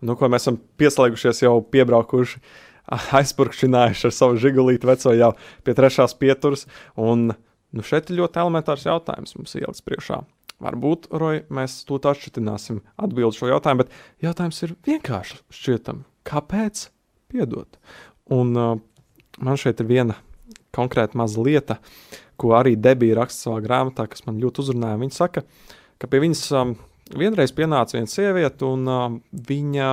Un, 0.00 0.08
nu, 0.08 0.16
ko 0.16 0.30
mēs 0.32 0.46
esam 0.46 0.56
pieslēgušies, 0.80 1.42
jau 1.44 1.58
piebraukuši 1.70 2.40
uh, 2.40 2.56
aizpurkšinājuši 3.20 4.08
ar 4.08 4.16
savu 4.16 4.40
žigulīti 4.40 4.88
veco 4.90 5.14
jau 5.14 5.32
pie 5.66 5.76
trešās 5.78 6.16
pieturas. 6.20 6.66
Un 6.98 7.30
nu, 7.30 7.86
šeit 7.86 8.10
ir 8.10 8.20
ļoti 8.22 8.42
elementārs 8.42 8.86
jautājums 8.88 9.36
mums 9.38 9.56
ielikts 9.58 9.84
priekšā. 9.86 10.22
Varbūt, 10.60 11.08
Roja, 11.16 11.46
mēs 11.56 11.78
to 11.88 11.96
atšķirtināsim 11.96 12.82
atbildi 13.00 13.38
šo 13.38 13.48
jautājumu, 13.48 13.86
bet 13.86 14.26
jautājums 14.26 14.58
ir 14.66 14.74
vienkārši 14.84 15.38
šķietam, 15.56 16.02
kāpēc 16.28 16.90
piedot? 17.32 17.78
Un 18.36 18.52
uh, 18.58 18.74
man 19.40 19.60
šeit 19.60 19.80
ir 19.80 19.88
viena 19.88 20.18
konkrēta 20.76 21.16
maza 21.16 21.40
lieta, 21.40 21.78
ko 22.40 22.52
arī 22.58 22.74
Debija 22.76 23.22
raksta 23.22 23.48
savā 23.48 23.62
grāmatā, 23.64 24.04
kas 24.10 24.26
man 24.26 24.40
ļoti 24.42 24.62
uzrunāja. 24.64 25.00
Viņa 25.00 25.16
saka, 25.16 25.44
ka 26.00 26.10
pie 26.12 26.20
viņas 26.26 26.44
um, 26.60 26.76
vienreiz 27.16 27.56
pienāca 27.56 27.96
viena 27.96 28.12
sieviete, 28.12 28.68
un 28.68 28.84
uh, 28.88 29.08
viņa 29.48 29.90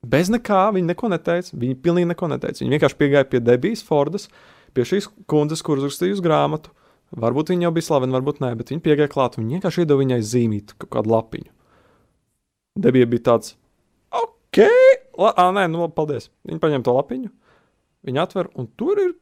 Bez 0.00 0.30
nekā 0.32 0.70
viņa 0.72 0.92
neko 0.94 1.10
neteica. 1.12 1.56
Viņa 1.60 1.76
pilnīgi 1.84 2.08
neko 2.08 2.30
neteica. 2.32 2.62
Viņa 2.62 2.76
vienkārši 2.76 2.98
piegāja 3.00 3.28
pie 3.28 3.40
Debijas 3.44 3.82
Fordas, 3.84 4.28
pie 4.72 4.86
šīs 4.88 5.10
kundzes, 5.28 5.64
kuras 5.66 5.84
rakstīja 5.84 6.16
uz 6.16 6.22
grāmatu. 6.24 6.72
Varbūt 7.20 7.50
viņa 7.50 7.66
jau 7.66 7.72
bija 7.74 7.88
slavena, 7.88 8.14
varbūt 8.16 8.38
nē, 8.40 8.52
bet 8.58 8.70
viņa 8.70 8.84
piegāja 8.84 9.10
klāt 9.10 9.36
un 9.40 9.48
vienkārši 9.50 9.82
iedeva 9.82 9.98
viņai 9.98 10.20
zīmīt 10.22 10.76
kaut 10.78 10.92
kādu 10.94 11.10
lapiņu. 11.10 11.50
Debija 12.80 13.08
bija 13.10 13.24
tāds, 13.26 13.56
ok, 14.14 14.60
la, 15.18 15.32
ah, 15.34 15.50
nē, 15.56 15.66
nu 15.72 15.82
labi, 15.82 15.96
paldies. 15.96 16.30
Viņa 16.46 16.62
paņem 16.62 16.86
to 16.86 16.94
lapiņu, 16.94 17.32
viņa 18.06 18.22
atver, 18.22 18.52
un 18.54 18.70
tur 18.78 19.02
ir 19.02 19.16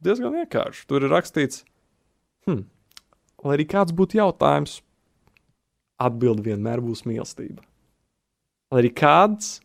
diezgan 0.00 0.32
vienkārši. 0.38 0.86
Tur 0.88 1.04
ir 1.04 1.12
rakstīts, 1.12 1.66
hmm, 2.48 2.64
lai 3.44 3.58
arī 3.58 3.68
kāds 3.68 3.92
būtu 3.96 4.16
jautājums, 4.16 4.80
atbildi 6.00 6.48
vienmēr 6.48 6.80
būs 6.80 7.04
mīlestība. 7.04 7.60
Lai 8.72 8.80
arī 8.80 8.94
kāds 8.96 9.58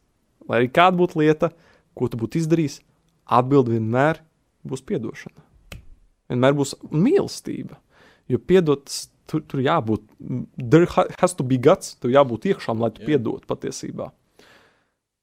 Lai 0.50 0.62
arī 0.62 0.70
kāda 0.74 0.98
būtu 1.00 1.22
lieta, 1.22 1.52
ko 1.98 2.10
tu 2.12 2.20
būtu 2.22 2.42
izdarījis, 2.42 2.80
atbildi 3.26 3.78
vienmēr 3.78 4.22
būs 4.66 4.84
atdošana. 4.86 5.42
Vienmēr 6.30 6.56
būs 6.58 6.76
mīlestība. 6.92 7.78
Jo 8.30 8.40
piedot, 8.42 8.90
tur, 9.30 9.44
tur 9.46 9.62
jābūt, 9.62 10.06
there 10.58 10.88
has 11.22 11.36
to 11.38 11.46
be 11.46 11.58
guts, 11.62 11.96
tur 12.02 12.14
jābūt 12.14 12.50
iekšām, 12.50 12.82
lai 12.82 12.92
tu 12.94 13.04
yeah. 13.04 13.14
piedod 13.14 13.46
patiesībā. 13.46 14.10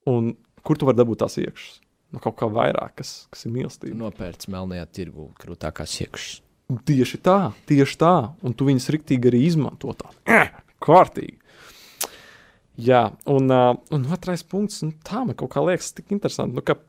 Un 0.07 0.35
kur 0.63 0.79
tu 0.79 0.87
vari 0.87 0.99
dabūt 0.99 1.23
tās 1.23 1.35
iekšas? 1.41 1.79
No 2.13 2.19
nu, 2.19 2.23
kaut 2.23 2.37
kā 2.37 2.47
vairāk, 2.47 2.99
kas, 3.01 3.11
kas 3.33 3.47
ir 3.47 3.53
mīlestība. 3.55 3.97
Nopērts 3.97 4.47
melnajā 4.53 4.85
tirgu 4.93 5.31
krūtākās 5.41 5.95
iekšas. 6.05 6.41
Tieši 6.87 7.19
tā, 7.25 7.37
tieši 7.69 7.97
tā. 7.99 8.13
Un 8.45 8.53
tu 8.55 8.67
viņus 8.67 8.91
riktīgi 8.93 9.31
arī 9.31 9.41
izmanto 9.47 9.95
tā. 9.97 10.11
Kārtīgi. 10.85 11.39
Jā, 12.79 13.03
un, 13.29 13.51
uh, 13.53 13.75
un 13.93 14.05
otrais 14.15 14.41
punkts, 14.49 14.81
nu, 14.81 14.95
tā 15.05 15.21
man 15.21 15.37
kaut 15.37 15.51
kā 15.53 15.61
liekas, 15.61 15.91
tik 15.93 16.13
interesanti. 16.15 16.57
Nu, 16.57 16.63
ka, 16.65 16.79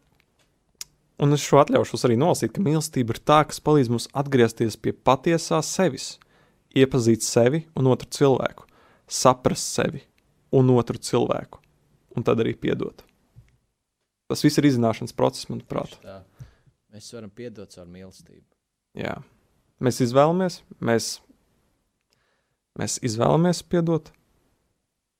un 1.20 1.36
es 1.36 1.44
šo 1.44 1.60
atļaušos 1.60 2.06
arī 2.08 2.16
nolasīt, 2.20 2.54
ka 2.54 2.64
mīlestība 2.64 3.12
ir 3.12 3.20
tā, 3.20 3.42
kas 3.50 3.60
palīdz 3.64 3.92
mums 3.92 4.08
atgriezties 4.16 4.78
pie 4.80 4.94
patiesā 4.96 5.60
sevis, 5.66 6.14
iepazīt 6.74 7.26
sevi 7.26 7.66
un 7.76 7.92
otru 7.92 8.08
cilvēku, 8.16 8.64
saprast 9.04 9.76
sevi 9.76 10.06
un 10.56 10.72
otru 10.72 10.96
cilvēku, 10.98 11.60
un 12.16 12.24
tad 12.26 12.40
arī 12.40 12.56
piedot. 12.56 13.04
Tas 14.30 14.40
viss 14.44 14.58
ir 14.58 14.70
izzināšanas 14.70 15.12
process, 15.16 15.50
manuprāt. 15.50 15.98
Mēs 16.94 17.12
varam 17.12 17.30
piedot 17.34 17.70
caur 17.74 17.86
mīlestību. 17.90 18.46
Jā. 18.96 19.18
Mēs 19.84 19.98
izvēlamies, 20.00 20.60
mēs, 20.80 21.08
mēs 22.78 23.00
izvēlamies 23.04 23.60
piedot. 23.66 24.12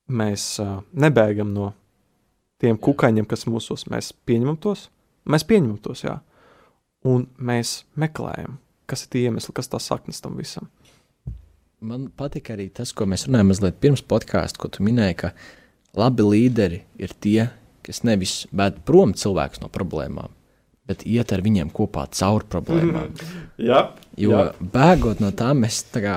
Mēs 0.05 0.43
uh, 0.61 0.79
nebēgam 0.93 1.53
no 1.55 1.71
tiem 2.61 2.77
kukaiņiem, 2.77 3.25
kas 3.29 3.47
mūsos 3.49 3.87
mēs 3.91 4.11
pieņemam 4.27 4.59
tos. 4.61 4.89
Mēs 5.25 5.45
pieņemam 5.47 5.79
tos, 5.81 6.03
jā. 6.05 6.19
Un 7.05 7.25
mēs 7.37 7.83
meklējam, 7.99 8.59
kas 8.89 9.05
ir 9.05 9.13
tie 9.13 9.25
iemesli, 9.29 9.53
kas 9.57 9.69
tā 9.71 9.81
saknes 9.81 10.21
tam 10.21 10.37
visam. 10.37 10.69
Man 11.85 12.07
patīk 12.17 12.49
arī 12.53 12.69
tas, 12.73 12.93
ko 12.95 13.05
mēs 13.09 13.27
runājam 13.27 13.51
mazliet 13.51 13.81
pirms 13.81 14.01
podkāstā, 14.05 14.61
ko 14.61 14.69
tu 14.73 14.85
minēji, 14.85 15.17
ka 15.21 15.33
labi 15.97 16.25
līderi 16.25 16.81
ir 17.01 17.13
tie, 17.21 17.49
kas 17.85 18.01
nevis 18.07 18.45
bēg 18.55 18.81
prom 18.87 19.13
cilvēkus 19.17 19.61
no 19.61 19.69
problēmām, 19.73 20.31
bet 20.85 21.05
iet 21.09 21.33
ar 21.33 21.41
viņiem 21.45 21.71
kopā 21.73 22.05
cauri 22.13 22.49
problēmām. 22.51 23.13
Jā, 23.69 23.87
Jo 24.15 24.31
jā. 24.31 24.43
bēgot 24.71 25.19
no 25.19 25.29
tā, 25.35 25.49
mēs, 25.57 25.81
tā 25.91 25.99
kā, 26.03 26.13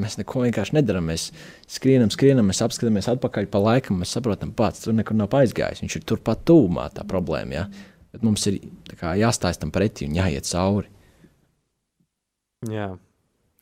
mēs 0.00 0.16
neko 0.16 0.46
vienkārši 0.46 0.78
nedarām. 0.78 1.10
Mēs 1.12 1.26
skrienam, 1.70 2.08
skrienam, 2.12 2.48
mēs 2.48 2.62
apskatāmies 2.64 3.08
atpakaļ 3.12 3.48
pa 3.52 3.60
laikam, 3.60 3.98
mēs 4.00 4.14
saprotam, 4.16 4.54
pats 4.56 4.84
tur 4.84 4.96
nekur 4.96 5.16
nav 5.18 5.34
aizgājis. 5.36 5.82
Viņš 5.84 5.98
ir 5.98 6.06
turpat 6.08 6.46
tuvumā 6.48 6.86
tā 6.96 7.04
problēma. 7.08 7.58
Ja? 7.58 7.66
Bet 8.14 8.24
mums 8.24 8.46
ir 8.48 8.62
kā, 8.96 9.12
jāstājas 9.20 9.60
tam 9.60 9.74
pretī 9.74 10.08
un 10.08 10.16
jāiet 10.16 10.48
cauri. 10.48 10.88
Jā, 12.72 12.94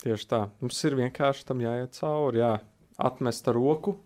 tieši 0.04 0.30
tā. 0.30 0.44
Mums 0.62 0.78
ir 0.86 0.98
vienkārši 1.00 1.46
tam 1.48 1.62
jāiet 1.64 1.98
cauri, 1.98 2.42
jā. 2.44 2.54
atmest 3.02 3.50
ar 3.50 3.58
roku. 3.58 3.96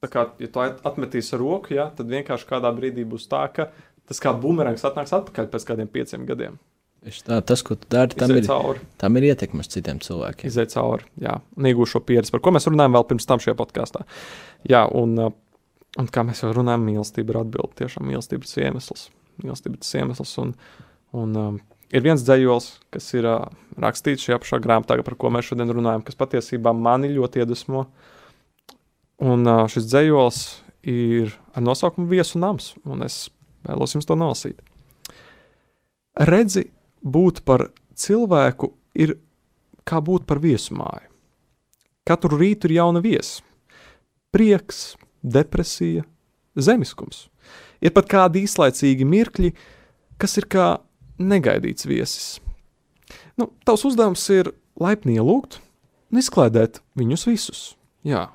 Tā 0.00 0.08
kā, 0.12 0.22
ja 0.40 0.48
tu 0.52 0.62
atmetīsi 0.62 1.34
ar 1.36 1.42
roku, 1.42 1.76
jā, 1.76 1.90
tad 1.96 2.08
vienkārši 2.08 2.48
kādā 2.48 2.72
brīdī 2.76 3.04
būs 3.08 3.28
tā, 3.28 3.42
ka 3.52 3.68
tas 4.08 4.22
kā 4.22 4.32
bumerangs 4.40 4.84
atnāks 4.86 5.14
atpakaļ 5.16 5.50
pēc 5.52 5.68
kādiem 5.68 5.90
pieciem 5.92 6.26
gadiem. 6.28 6.58
Tā, 7.06 7.38
tas, 7.46 7.62
ko 7.62 7.76
tu 7.78 7.86
dari, 7.92 8.16
tam 8.18 8.32
ir, 8.34 8.42
cauri. 8.48 8.80
tam 8.98 9.18
ir 9.18 9.28
ietekme 9.28 9.62
uz 9.62 9.68
citiem 9.70 10.00
cilvēkiem. 10.02 10.48
Iziet 10.48 10.72
cauri, 10.72 11.06
jā, 11.22 11.36
un 11.54 11.68
iegūst 11.70 11.94
šo 11.94 12.00
pieredzi, 12.02 12.32
par 12.34 12.42
ko 12.42 12.50
mēs 12.56 12.66
runājam 12.66 12.96
vēl 12.96 13.06
pirms 13.12 13.28
tam 13.30 13.42
šajā 13.42 13.54
podkāstā. 13.60 14.02
Jā, 14.66 14.82
un, 14.90 15.12
uh, 15.22 15.30
un 16.02 16.10
kā 16.10 16.24
mēs 16.26 16.42
jau 16.42 16.50
runājam, 16.56 16.82
mīlestība 16.88 17.34
ir 17.34 17.40
atbilde. 17.44 17.76
Tiešām 17.78 18.10
mīlestība 18.10 18.42
ir 18.42 18.50
tas 18.50 18.58
iemesls. 18.64 19.06
Mīlestība 19.44 19.78
tas 19.84 19.94
iemesls. 20.00 20.34
Un, 20.42 20.52
un, 21.14 21.38
um, 21.44 21.62
ir 21.94 22.02
viens 22.08 22.26
dzējols, 22.26 22.68
kas 22.96 23.06
ir 23.14 23.30
uh, 23.30 23.46
rakstīts 23.86 24.26
šajā 24.26 24.40
pašā 24.42 24.60
grāmatā, 24.64 24.98
par 25.06 25.18
ko 25.20 25.30
mēs 25.36 25.52
šodien 25.52 25.70
runājam, 25.78 26.02
kas 26.08 26.18
patiesībā 26.18 26.74
mani 26.74 27.12
ļoti 27.14 27.44
iedvesmo. 27.44 27.86
Un 29.30 29.46
uh, 29.46 29.62
šis 29.70 29.86
dzējols 29.92 30.42
ir 30.90 31.38
ar 31.54 31.62
nosaukumu 31.70 32.10
Viesu 32.10 32.42
nams, 32.42 32.72
un 32.82 33.06
es 33.06 33.28
vēlos 33.66 33.96
jums 33.96 34.08
to 34.08 34.16
nolasīt. 34.18 34.62
Redzi, 36.16 36.66
būt 37.02 37.42
par 37.44 37.68
cilvēku 37.96 38.72
ir 38.96 39.16
kā 39.86 40.00
būt 40.02 40.26
par 40.28 40.40
viesmāju. 40.42 41.10
Katru 42.06 42.38
rītu 42.38 42.68
ir 42.68 42.76
jauna 42.78 43.02
viesa. 43.02 43.42
Prieks, 44.34 44.94
depresija, 45.22 46.04
zemiskums. 46.54 47.26
Ir 47.82 47.92
pat 47.94 48.08
kādi 48.10 48.44
īslaicīgi 48.46 49.06
mirkļi, 49.08 49.52
kas 50.20 50.36
ir 50.40 50.46
kā 50.50 50.68
negaidīts 51.18 51.88
viesis. 51.88 52.26
Nu, 53.36 53.50
tavs 53.66 53.84
uzdevums 53.88 54.22
ir 54.32 54.52
laipni 54.80 55.18
ielūgt 55.18 55.58
un 56.12 56.20
izklaidēt 56.20 56.80
viņus 56.98 57.26
visus. 57.28 57.62
Jā. 58.06 58.28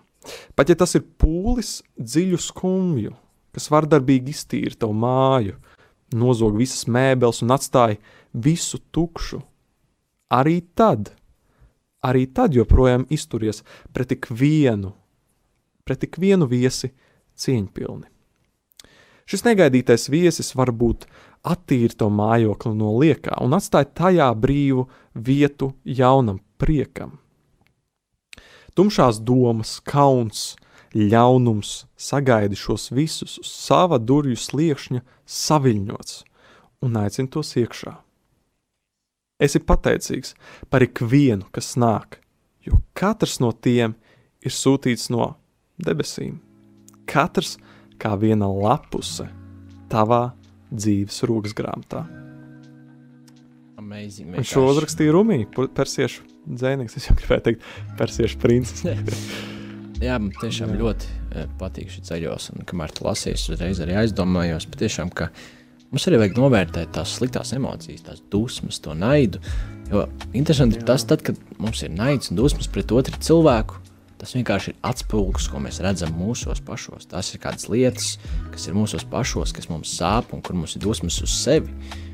Pat 0.56 0.70
ja 0.70 0.78
tas 0.78 0.94
ir 0.98 1.06
pūlis 1.22 1.80
dziļu 1.98 2.38
skumju, 2.42 3.16
kas 3.56 3.70
vardarbīgi 3.72 4.34
iztīra 4.34 4.78
tavu 4.84 4.96
māju, 4.98 5.58
nozog 6.16 6.58
visas 6.60 6.88
mēbeles 6.92 7.42
un 7.44 7.56
atstāja 7.56 8.00
visu 8.34 8.80
tukšu. 8.92 9.42
Arī 10.32 10.62
tad, 10.76 11.12
arī 12.04 12.26
tad 12.32 12.56
joprojām 12.56 13.06
izturies 13.12 13.64
pret 13.92 14.12
tik 14.14 14.30
vienu, 14.32 14.94
pret 15.84 16.04
tik 16.06 16.20
vienu 16.22 16.48
viesi 16.48 16.94
cieņpilni. 17.36 18.08
Šis 19.28 19.46
negaidītais 19.48 20.10
viesis 20.12 20.54
var 20.60 20.72
būt 20.76 21.06
attīri 21.48 21.96
to 21.96 22.10
mājokli 22.12 22.74
no 22.76 22.94
liekā 23.00 23.38
un 23.44 23.56
atstāja 23.56 23.90
tajā 23.96 24.30
brīvu 24.36 24.88
vietu 25.16 25.72
jaunam 25.84 26.42
priekam. 26.60 27.18
Tumšās 28.76 29.20
domas, 29.28 29.80
kauns, 29.84 30.56
ļaunums 30.96 31.86
sagaidi 32.00 32.58
šos 32.60 32.90
visus 32.92 33.38
uz 33.40 33.50
sava 33.50 34.00
durvju 34.00 34.38
sliekšņa 34.40 35.02
saviļņots 35.26 36.18
un 36.86 36.98
aicina 37.00 37.32
tos 37.32 37.54
iekšā. 37.60 37.96
Esi 39.42 39.62
pateicīgs 39.64 40.36
par 40.70 40.86
ikvienu, 40.86 41.48
kas 41.56 41.74
nāk, 41.80 42.20
jo 42.66 42.82
katrs 42.98 43.40
no 43.42 43.52
tiem 43.52 43.96
ir 44.42 44.54
sūtīts 44.54 45.10
no 45.14 45.34
debesīm. 45.82 46.38
Katrs 47.10 47.56
kā 48.02 48.14
viena 48.20 48.50
lapuse 48.50 49.28
tavā 49.92 50.32
dzīves 50.72 51.24
rokas 51.30 51.56
grāmatā. 51.58 52.04
Amazing, 53.82 54.38
Un 54.38 54.46
šo 54.48 54.68
uzrakstīja 54.70 55.16
Rumija, 55.16 55.50
persiešu 55.76 56.28
dzēnieks. 56.46 57.00
Es 57.00 57.10
jau 57.10 57.18
gribēju 57.18 57.48
teikt, 57.50 57.66
persiešu 58.00 58.40
princis. 58.44 58.86
Jā, 60.02 60.16
man 60.18 60.32
tiešām 60.34 60.72
ļoti 60.80 61.10
uh, 61.12 61.44
patīk 61.60 61.92
šis 61.94 62.08
ceļos, 62.08 62.48
un 62.56 62.66
kamēr 62.66 62.94
tu 62.98 63.06
lasīsi, 63.06 63.52
uzreiz 63.54 63.78
arī 63.84 64.00
aizdomājos, 64.00 64.66
patiešām, 64.74 65.12
ka 65.14 65.28
mums 65.92 66.08
arī 66.10 66.24
vajag 66.24 66.40
novērtēt 66.40 66.96
tās 66.96 67.14
sliktās 67.20 67.54
emocijas, 67.54 68.02
tās 68.08 68.24
dusmas, 68.34 68.80
to 68.82 68.96
naidu. 68.98 69.38
Jo 69.92 70.08
interesanti 70.34 70.80
ir 70.80 70.88
tas, 70.90 71.06
tad, 71.06 71.22
kad 71.28 71.38
mums 71.62 71.84
ir 71.86 71.94
naids 71.94 72.32
un 72.32 72.40
dusmas 72.40 72.72
pret 72.72 72.90
otru 72.98 73.20
cilvēku, 73.22 73.78
tas 74.18 74.34
vienkārši 74.38 74.74
ir 74.74 74.80
atspulgs, 74.90 75.46
ko 75.54 75.62
mēs 75.62 75.78
redzam 75.86 76.18
mūsos 76.18 76.64
pašos. 76.66 77.06
Tās 77.14 77.30
ir 77.36 77.44
kādas 77.46 77.70
lietas, 77.70 78.16
kas 78.50 78.66
ir 78.66 78.78
mūsos 78.78 79.06
pašos, 79.06 79.54
kas 79.54 79.70
mums 79.70 79.94
sāp 80.00 80.34
un 80.34 80.42
kur 80.42 80.58
mums 80.58 80.80
ir 80.80 80.86
dusmas 80.86 81.22
uz 81.22 81.38
sevi. 81.44 81.70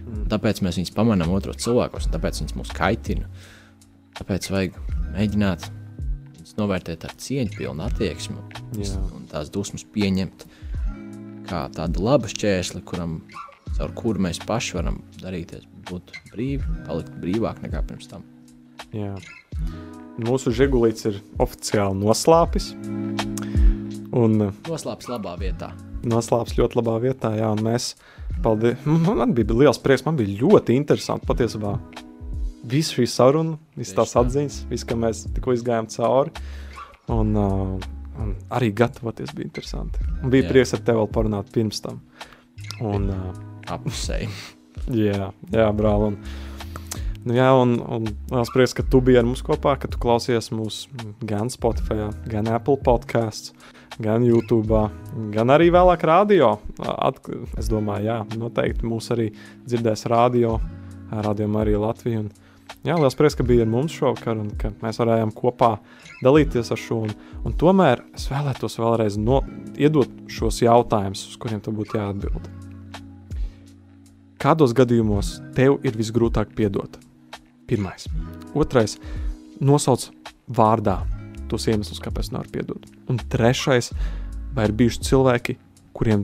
Un 0.07 0.27
tāpēc 0.31 0.59
mēs 0.63 0.81
viņus 0.81 0.95
pamanām 0.95 1.31
otros 1.39 1.63
cilvēkos, 1.63 2.11
un 2.11 2.19
tāpēc 2.19 2.43
viņus 2.43 2.59
mūs 2.59 2.75
kaitina. 2.75 3.31
Tāpēc 4.19 4.51
vajag 4.51 4.79
mēģināt 5.15 5.71
novērtēt 6.57 7.05
ar 7.05 7.13
cieņu, 7.21 7.53
pilnu 7.57 7.83
attieksmi 7.85 8.37
Jā. 8.81 8.97
un 9.15 9.27
tās 9.31 9.51
dusmas 9.53 9.85
pieņemt 9.93 10.45
kā 11.47 11.67
tādu 11.75 12.03
labu 12.03 12.27
šķērsli, 12.31 12.81
kuram, 12.87 13.19
caur 13.77 13.93
kuru 13.95 14.23
mēs 14.25 14.39
paši 14.43 14.75
varam 14.79 14.97
darīties, 15.21 15.67
būt 15.87 16.11
brīvi, 16.33 16.63
palikt 16.87 17.13
brīvāk 17.21 17.61
nekā 17.63 17.83
pirms 17.87 18.09
tam. 18.11 18.25
Jā. 18.95 19.13
Mūsu 20.17 20.51
žigulīts 20.55 21.05
ir 21.07 21.19
oficiāli 21.43 21.99
noslāpis. 22.01 22.71
Un 24.17 24.37
Noslēpts 24.65 25.09
labā 25.11 25.35
vietā. 25.39 25.71
noslēpts 26.07 26.57
ļoti 26.57 26.79
labā 26.79 26.97
vietā. 27.03 27.35
Jā, 27.37 27.51
un 27.53 27.61
mēs, 27.67 27.91
paldies, 28.43 28.81
man 29.21 29.35
bija 29.37 29.53
liels 29.61 29.79
prieks, 29.83 30.05
man 30.07 30.17
bija 30.19 30.39
ļoti 30.41 30.75
interesanti 30.79 31.27
patiesībā. 31.29 31.75
Visu 32.67 32.99
šī 32.99 33.05
saruna, 33.07 33.57
visas 33.77 33.95
tās 33.95 34.15
atziņas, 34.19 34.57
viss, 34.71 34.87
ka 34.87 34.97
mēs 34.99 35.25
tikko 35.35 35.55
izgājām 35.55 35.87
cauri. 35.93 36.33
Un, 37.13 37.31
uh, 37.39 37.77
un 38.19 38.33
arī 38.51 38.73
gatavoties 38.75 39.31
bija 39.35 39.47
interesanti. 39.47 40.03
Un 40.19 40.33
bija 40.33 40.43
Jā. 40.43 40.51
prieks 40.51 40.75
ar 40.75 40.83
tevi 40.83 40.99
vēl 40.99 41.09
parunāt 41.15 41.53
pirms 41.55 41.79
tam. 41.85 42.01
Un, 42.83 43.07
uh, 43.13 43.39
Apusēji. 43.71 44.27
Jā, 45.07 45.31
jā 45.51 45.65
brāl. 45.75 46.05
Un, 46.11 46.17
nu, 47.25 47.33
jā, 47.35 47.47
un, 47.59 47.73
un 47.81 48.05
es 48.39 48.51
priecājos, 48.53 48.75
ka 48.77 48.85
tu 48.87 49.01
biji 49.03 49.19
ar 49.19 49.25
mums 49.27 49.41
kopā, 49.43 49.73
ka 49.81 49.89
tu 49.91 49.99
klausies 49.99 50.47
mūsu 50.55 51.09
gan 51.27 51.51
Spotify, 51.51 52.07
gan 52.31 52.47
Apple 52.53 52.77
podkāstā, 52.85 53.57
gan 53.99 54.23
YouTube, 54.23 54.79
gan 55.33 55.51
arī 55.51 55.67
vēlāk 55.75 56.05
radio. 56.07 56.53
At, 56.79 57.19
es 57.59 57.67
domāju, 57.73 58.07
jā, 58.07 58.17
noteikti 58.39 58.87
mūs 58.87 59.11
arī 59.15 59.31
dzirdēs 59.65 60.05
radio, 60.13 60.55
radio 61.11 61.49
arī 61.59 61.75
Latviju. 61.81 62.23
Un, 62.23 62.46
jā, 62.87 62.95
liels 62.97 63.17
prieks, 63.17 63.35
ka 63.37 63.45
bija 63.47 63.65
ar 63.65 63.71
mums 63.71 63.95
šovakar 63.95 64.39
un 64.39 64.51
ka 64.59 64.71
mēs 64.81 64.99
varējām 65.01 65.33
kopā 65.35 65.75
dalīties 66.23 66.71
ar 66.73 66.81
šo. 66.81 67.01
Un, 67.07 67.13
un 67.45 67.55
tomēr 67.59 68.03
es 68.17 68.29
vēlētos 68.31 68.79
vēlreiz 68.81 69.19
no, 69.21 69.41
iedot 69.79 70.11
šos 70.31 70.61
jautājumus, 70.63 71.25
uz 71.31 71.37
kuriem 71.41 71.61
tev 71.63 71.77
būtu 71.77 71.99
jāatbild. 71.99 72.47
Kādos 74.41 74.73
gadījumos 74.77 75.37
tev 75.57 75.79
ir 75.87 75.97
visgrūtāk 75.97 76.53
piedot? 76.57 76.99
Pirmais. 77.67 78.05
Otrais. 78.55 78.95
Nosauc 79.59 80.11
vārdā 80.47 80.99
tos 81.49 81.65
iemeslus, 81.67 82.01
kāpēc 82.03 82.31
nevar 82.31 82.49
piedot. 82.53 82.83
Un 83.09 83.19
trešais. 83.31 83.91
Vai 84.55 84.69
ir 84.69 84.73
bijuši 84.77 85.03
cilvēki, 85.05 85.57
kuriem, 85.93 86.23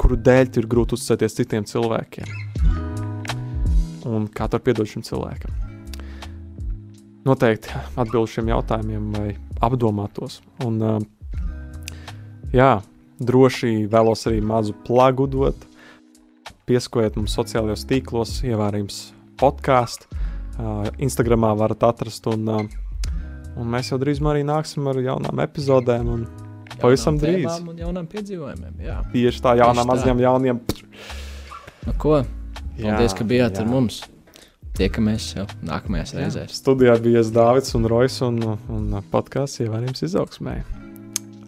kuru 0.00 0.16
dēļ 0.16 0.60
ir 0.60 0.68
grūti 0.70 0.96
uzticēties 0.96 1.36
citiem 1.40 1.66
cilvēkiem? 1.68 2.45
Un 4.06 4.28
kā 4.30 4.46
tu 4.46 4.56
vari 4.56 4.66
piedot 4.68 4.88
šim 4.88 5.02
cilvēkam? 5.06 5.50
Noteikti 7.26 7.72
atbildēt 7.98 8.36
šiem 8.36 8.50
jautājumiem, 8.52 9.06
vai 9.16 9.32
apdomātos. 9.66 10.38
Un, 10.62 10.78
jā, 12.54 12.70
droši 13.18 13.72
vēlos 13.90 14.26
arī 14.30 14.42
mazu 14.44 14.76
plagu 14.86 15.26
dot. 15.30 15.66
pieskojiet 16.66 17.16
mums 17.18 17.34
sociālajos 17.34 17.84
tīklos, 17.86 18.40
ievērījums 18.46 19.00
podkāstu. 19.38 20.06
Instagramā 21.02 21.52
varat 21.58 21.82
atrast, 21.86 22.26
un, 22.26 22.48
un 23.56 23.68
mēs 23.74 23.90
jau 23.92 23.98
drīz 24.00 24.22
arī 24.24 24.42
nāksim 24.46 24.86
ar 24.88 24.98
jaunām 25.02 25.42
epizodēm. 25.44 26.08
Un 26.08 26.26
pavisam 26.80 27.18
drīz. 27.18 27.60
Un 27.66 27.76
jaunām 27.82 28.06
piedzīvojumiem. 28.06 28.80
Jā. 28.86 29.02
Tieši 29.12 29.42
tā, 29.44 29.54
jaunām 29.60 29.82
Tieši 29.82 29.86
tā. 29.86 29.92
mazajām 29.92 30.24
jauniem. 30.24 30.60
Nu, 31.86 31.94
ko? 31.98 32.22
Paldies, 32.76 33.16
ka 33.16 33.24
bijāt 33.24 33.58
jā. 33.58 33.64
ar 33.64 33.70
mums. 33.70 34.02
Tiekamies 34.76 35.30
jau 35.32 35.46
nākamajās 35.64 36.12
reizēs. 36.18 36.56
Studijā 36.60 36.98
bija 37.00 37.24
Dārvids 37.32 37.72
un 37.78 37.88
Rojas 37.88 38.18
un, 38.26 38.42
un 38.68 38.98
podkāsts 39.12 39.64
ievērījums 39.64 40.04
izaugsmē. 40.04 40.58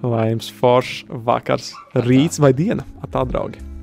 Lai 0.01 0.29
jums 0.31 0.49
foršs 0.61 1.05
vakars, 1.26 1.72
rīts 2.07 2.41
vai 2.41 2.55
diena, 2.57 2.87
atā 3.05 3.26
draugi! 3.29 3.78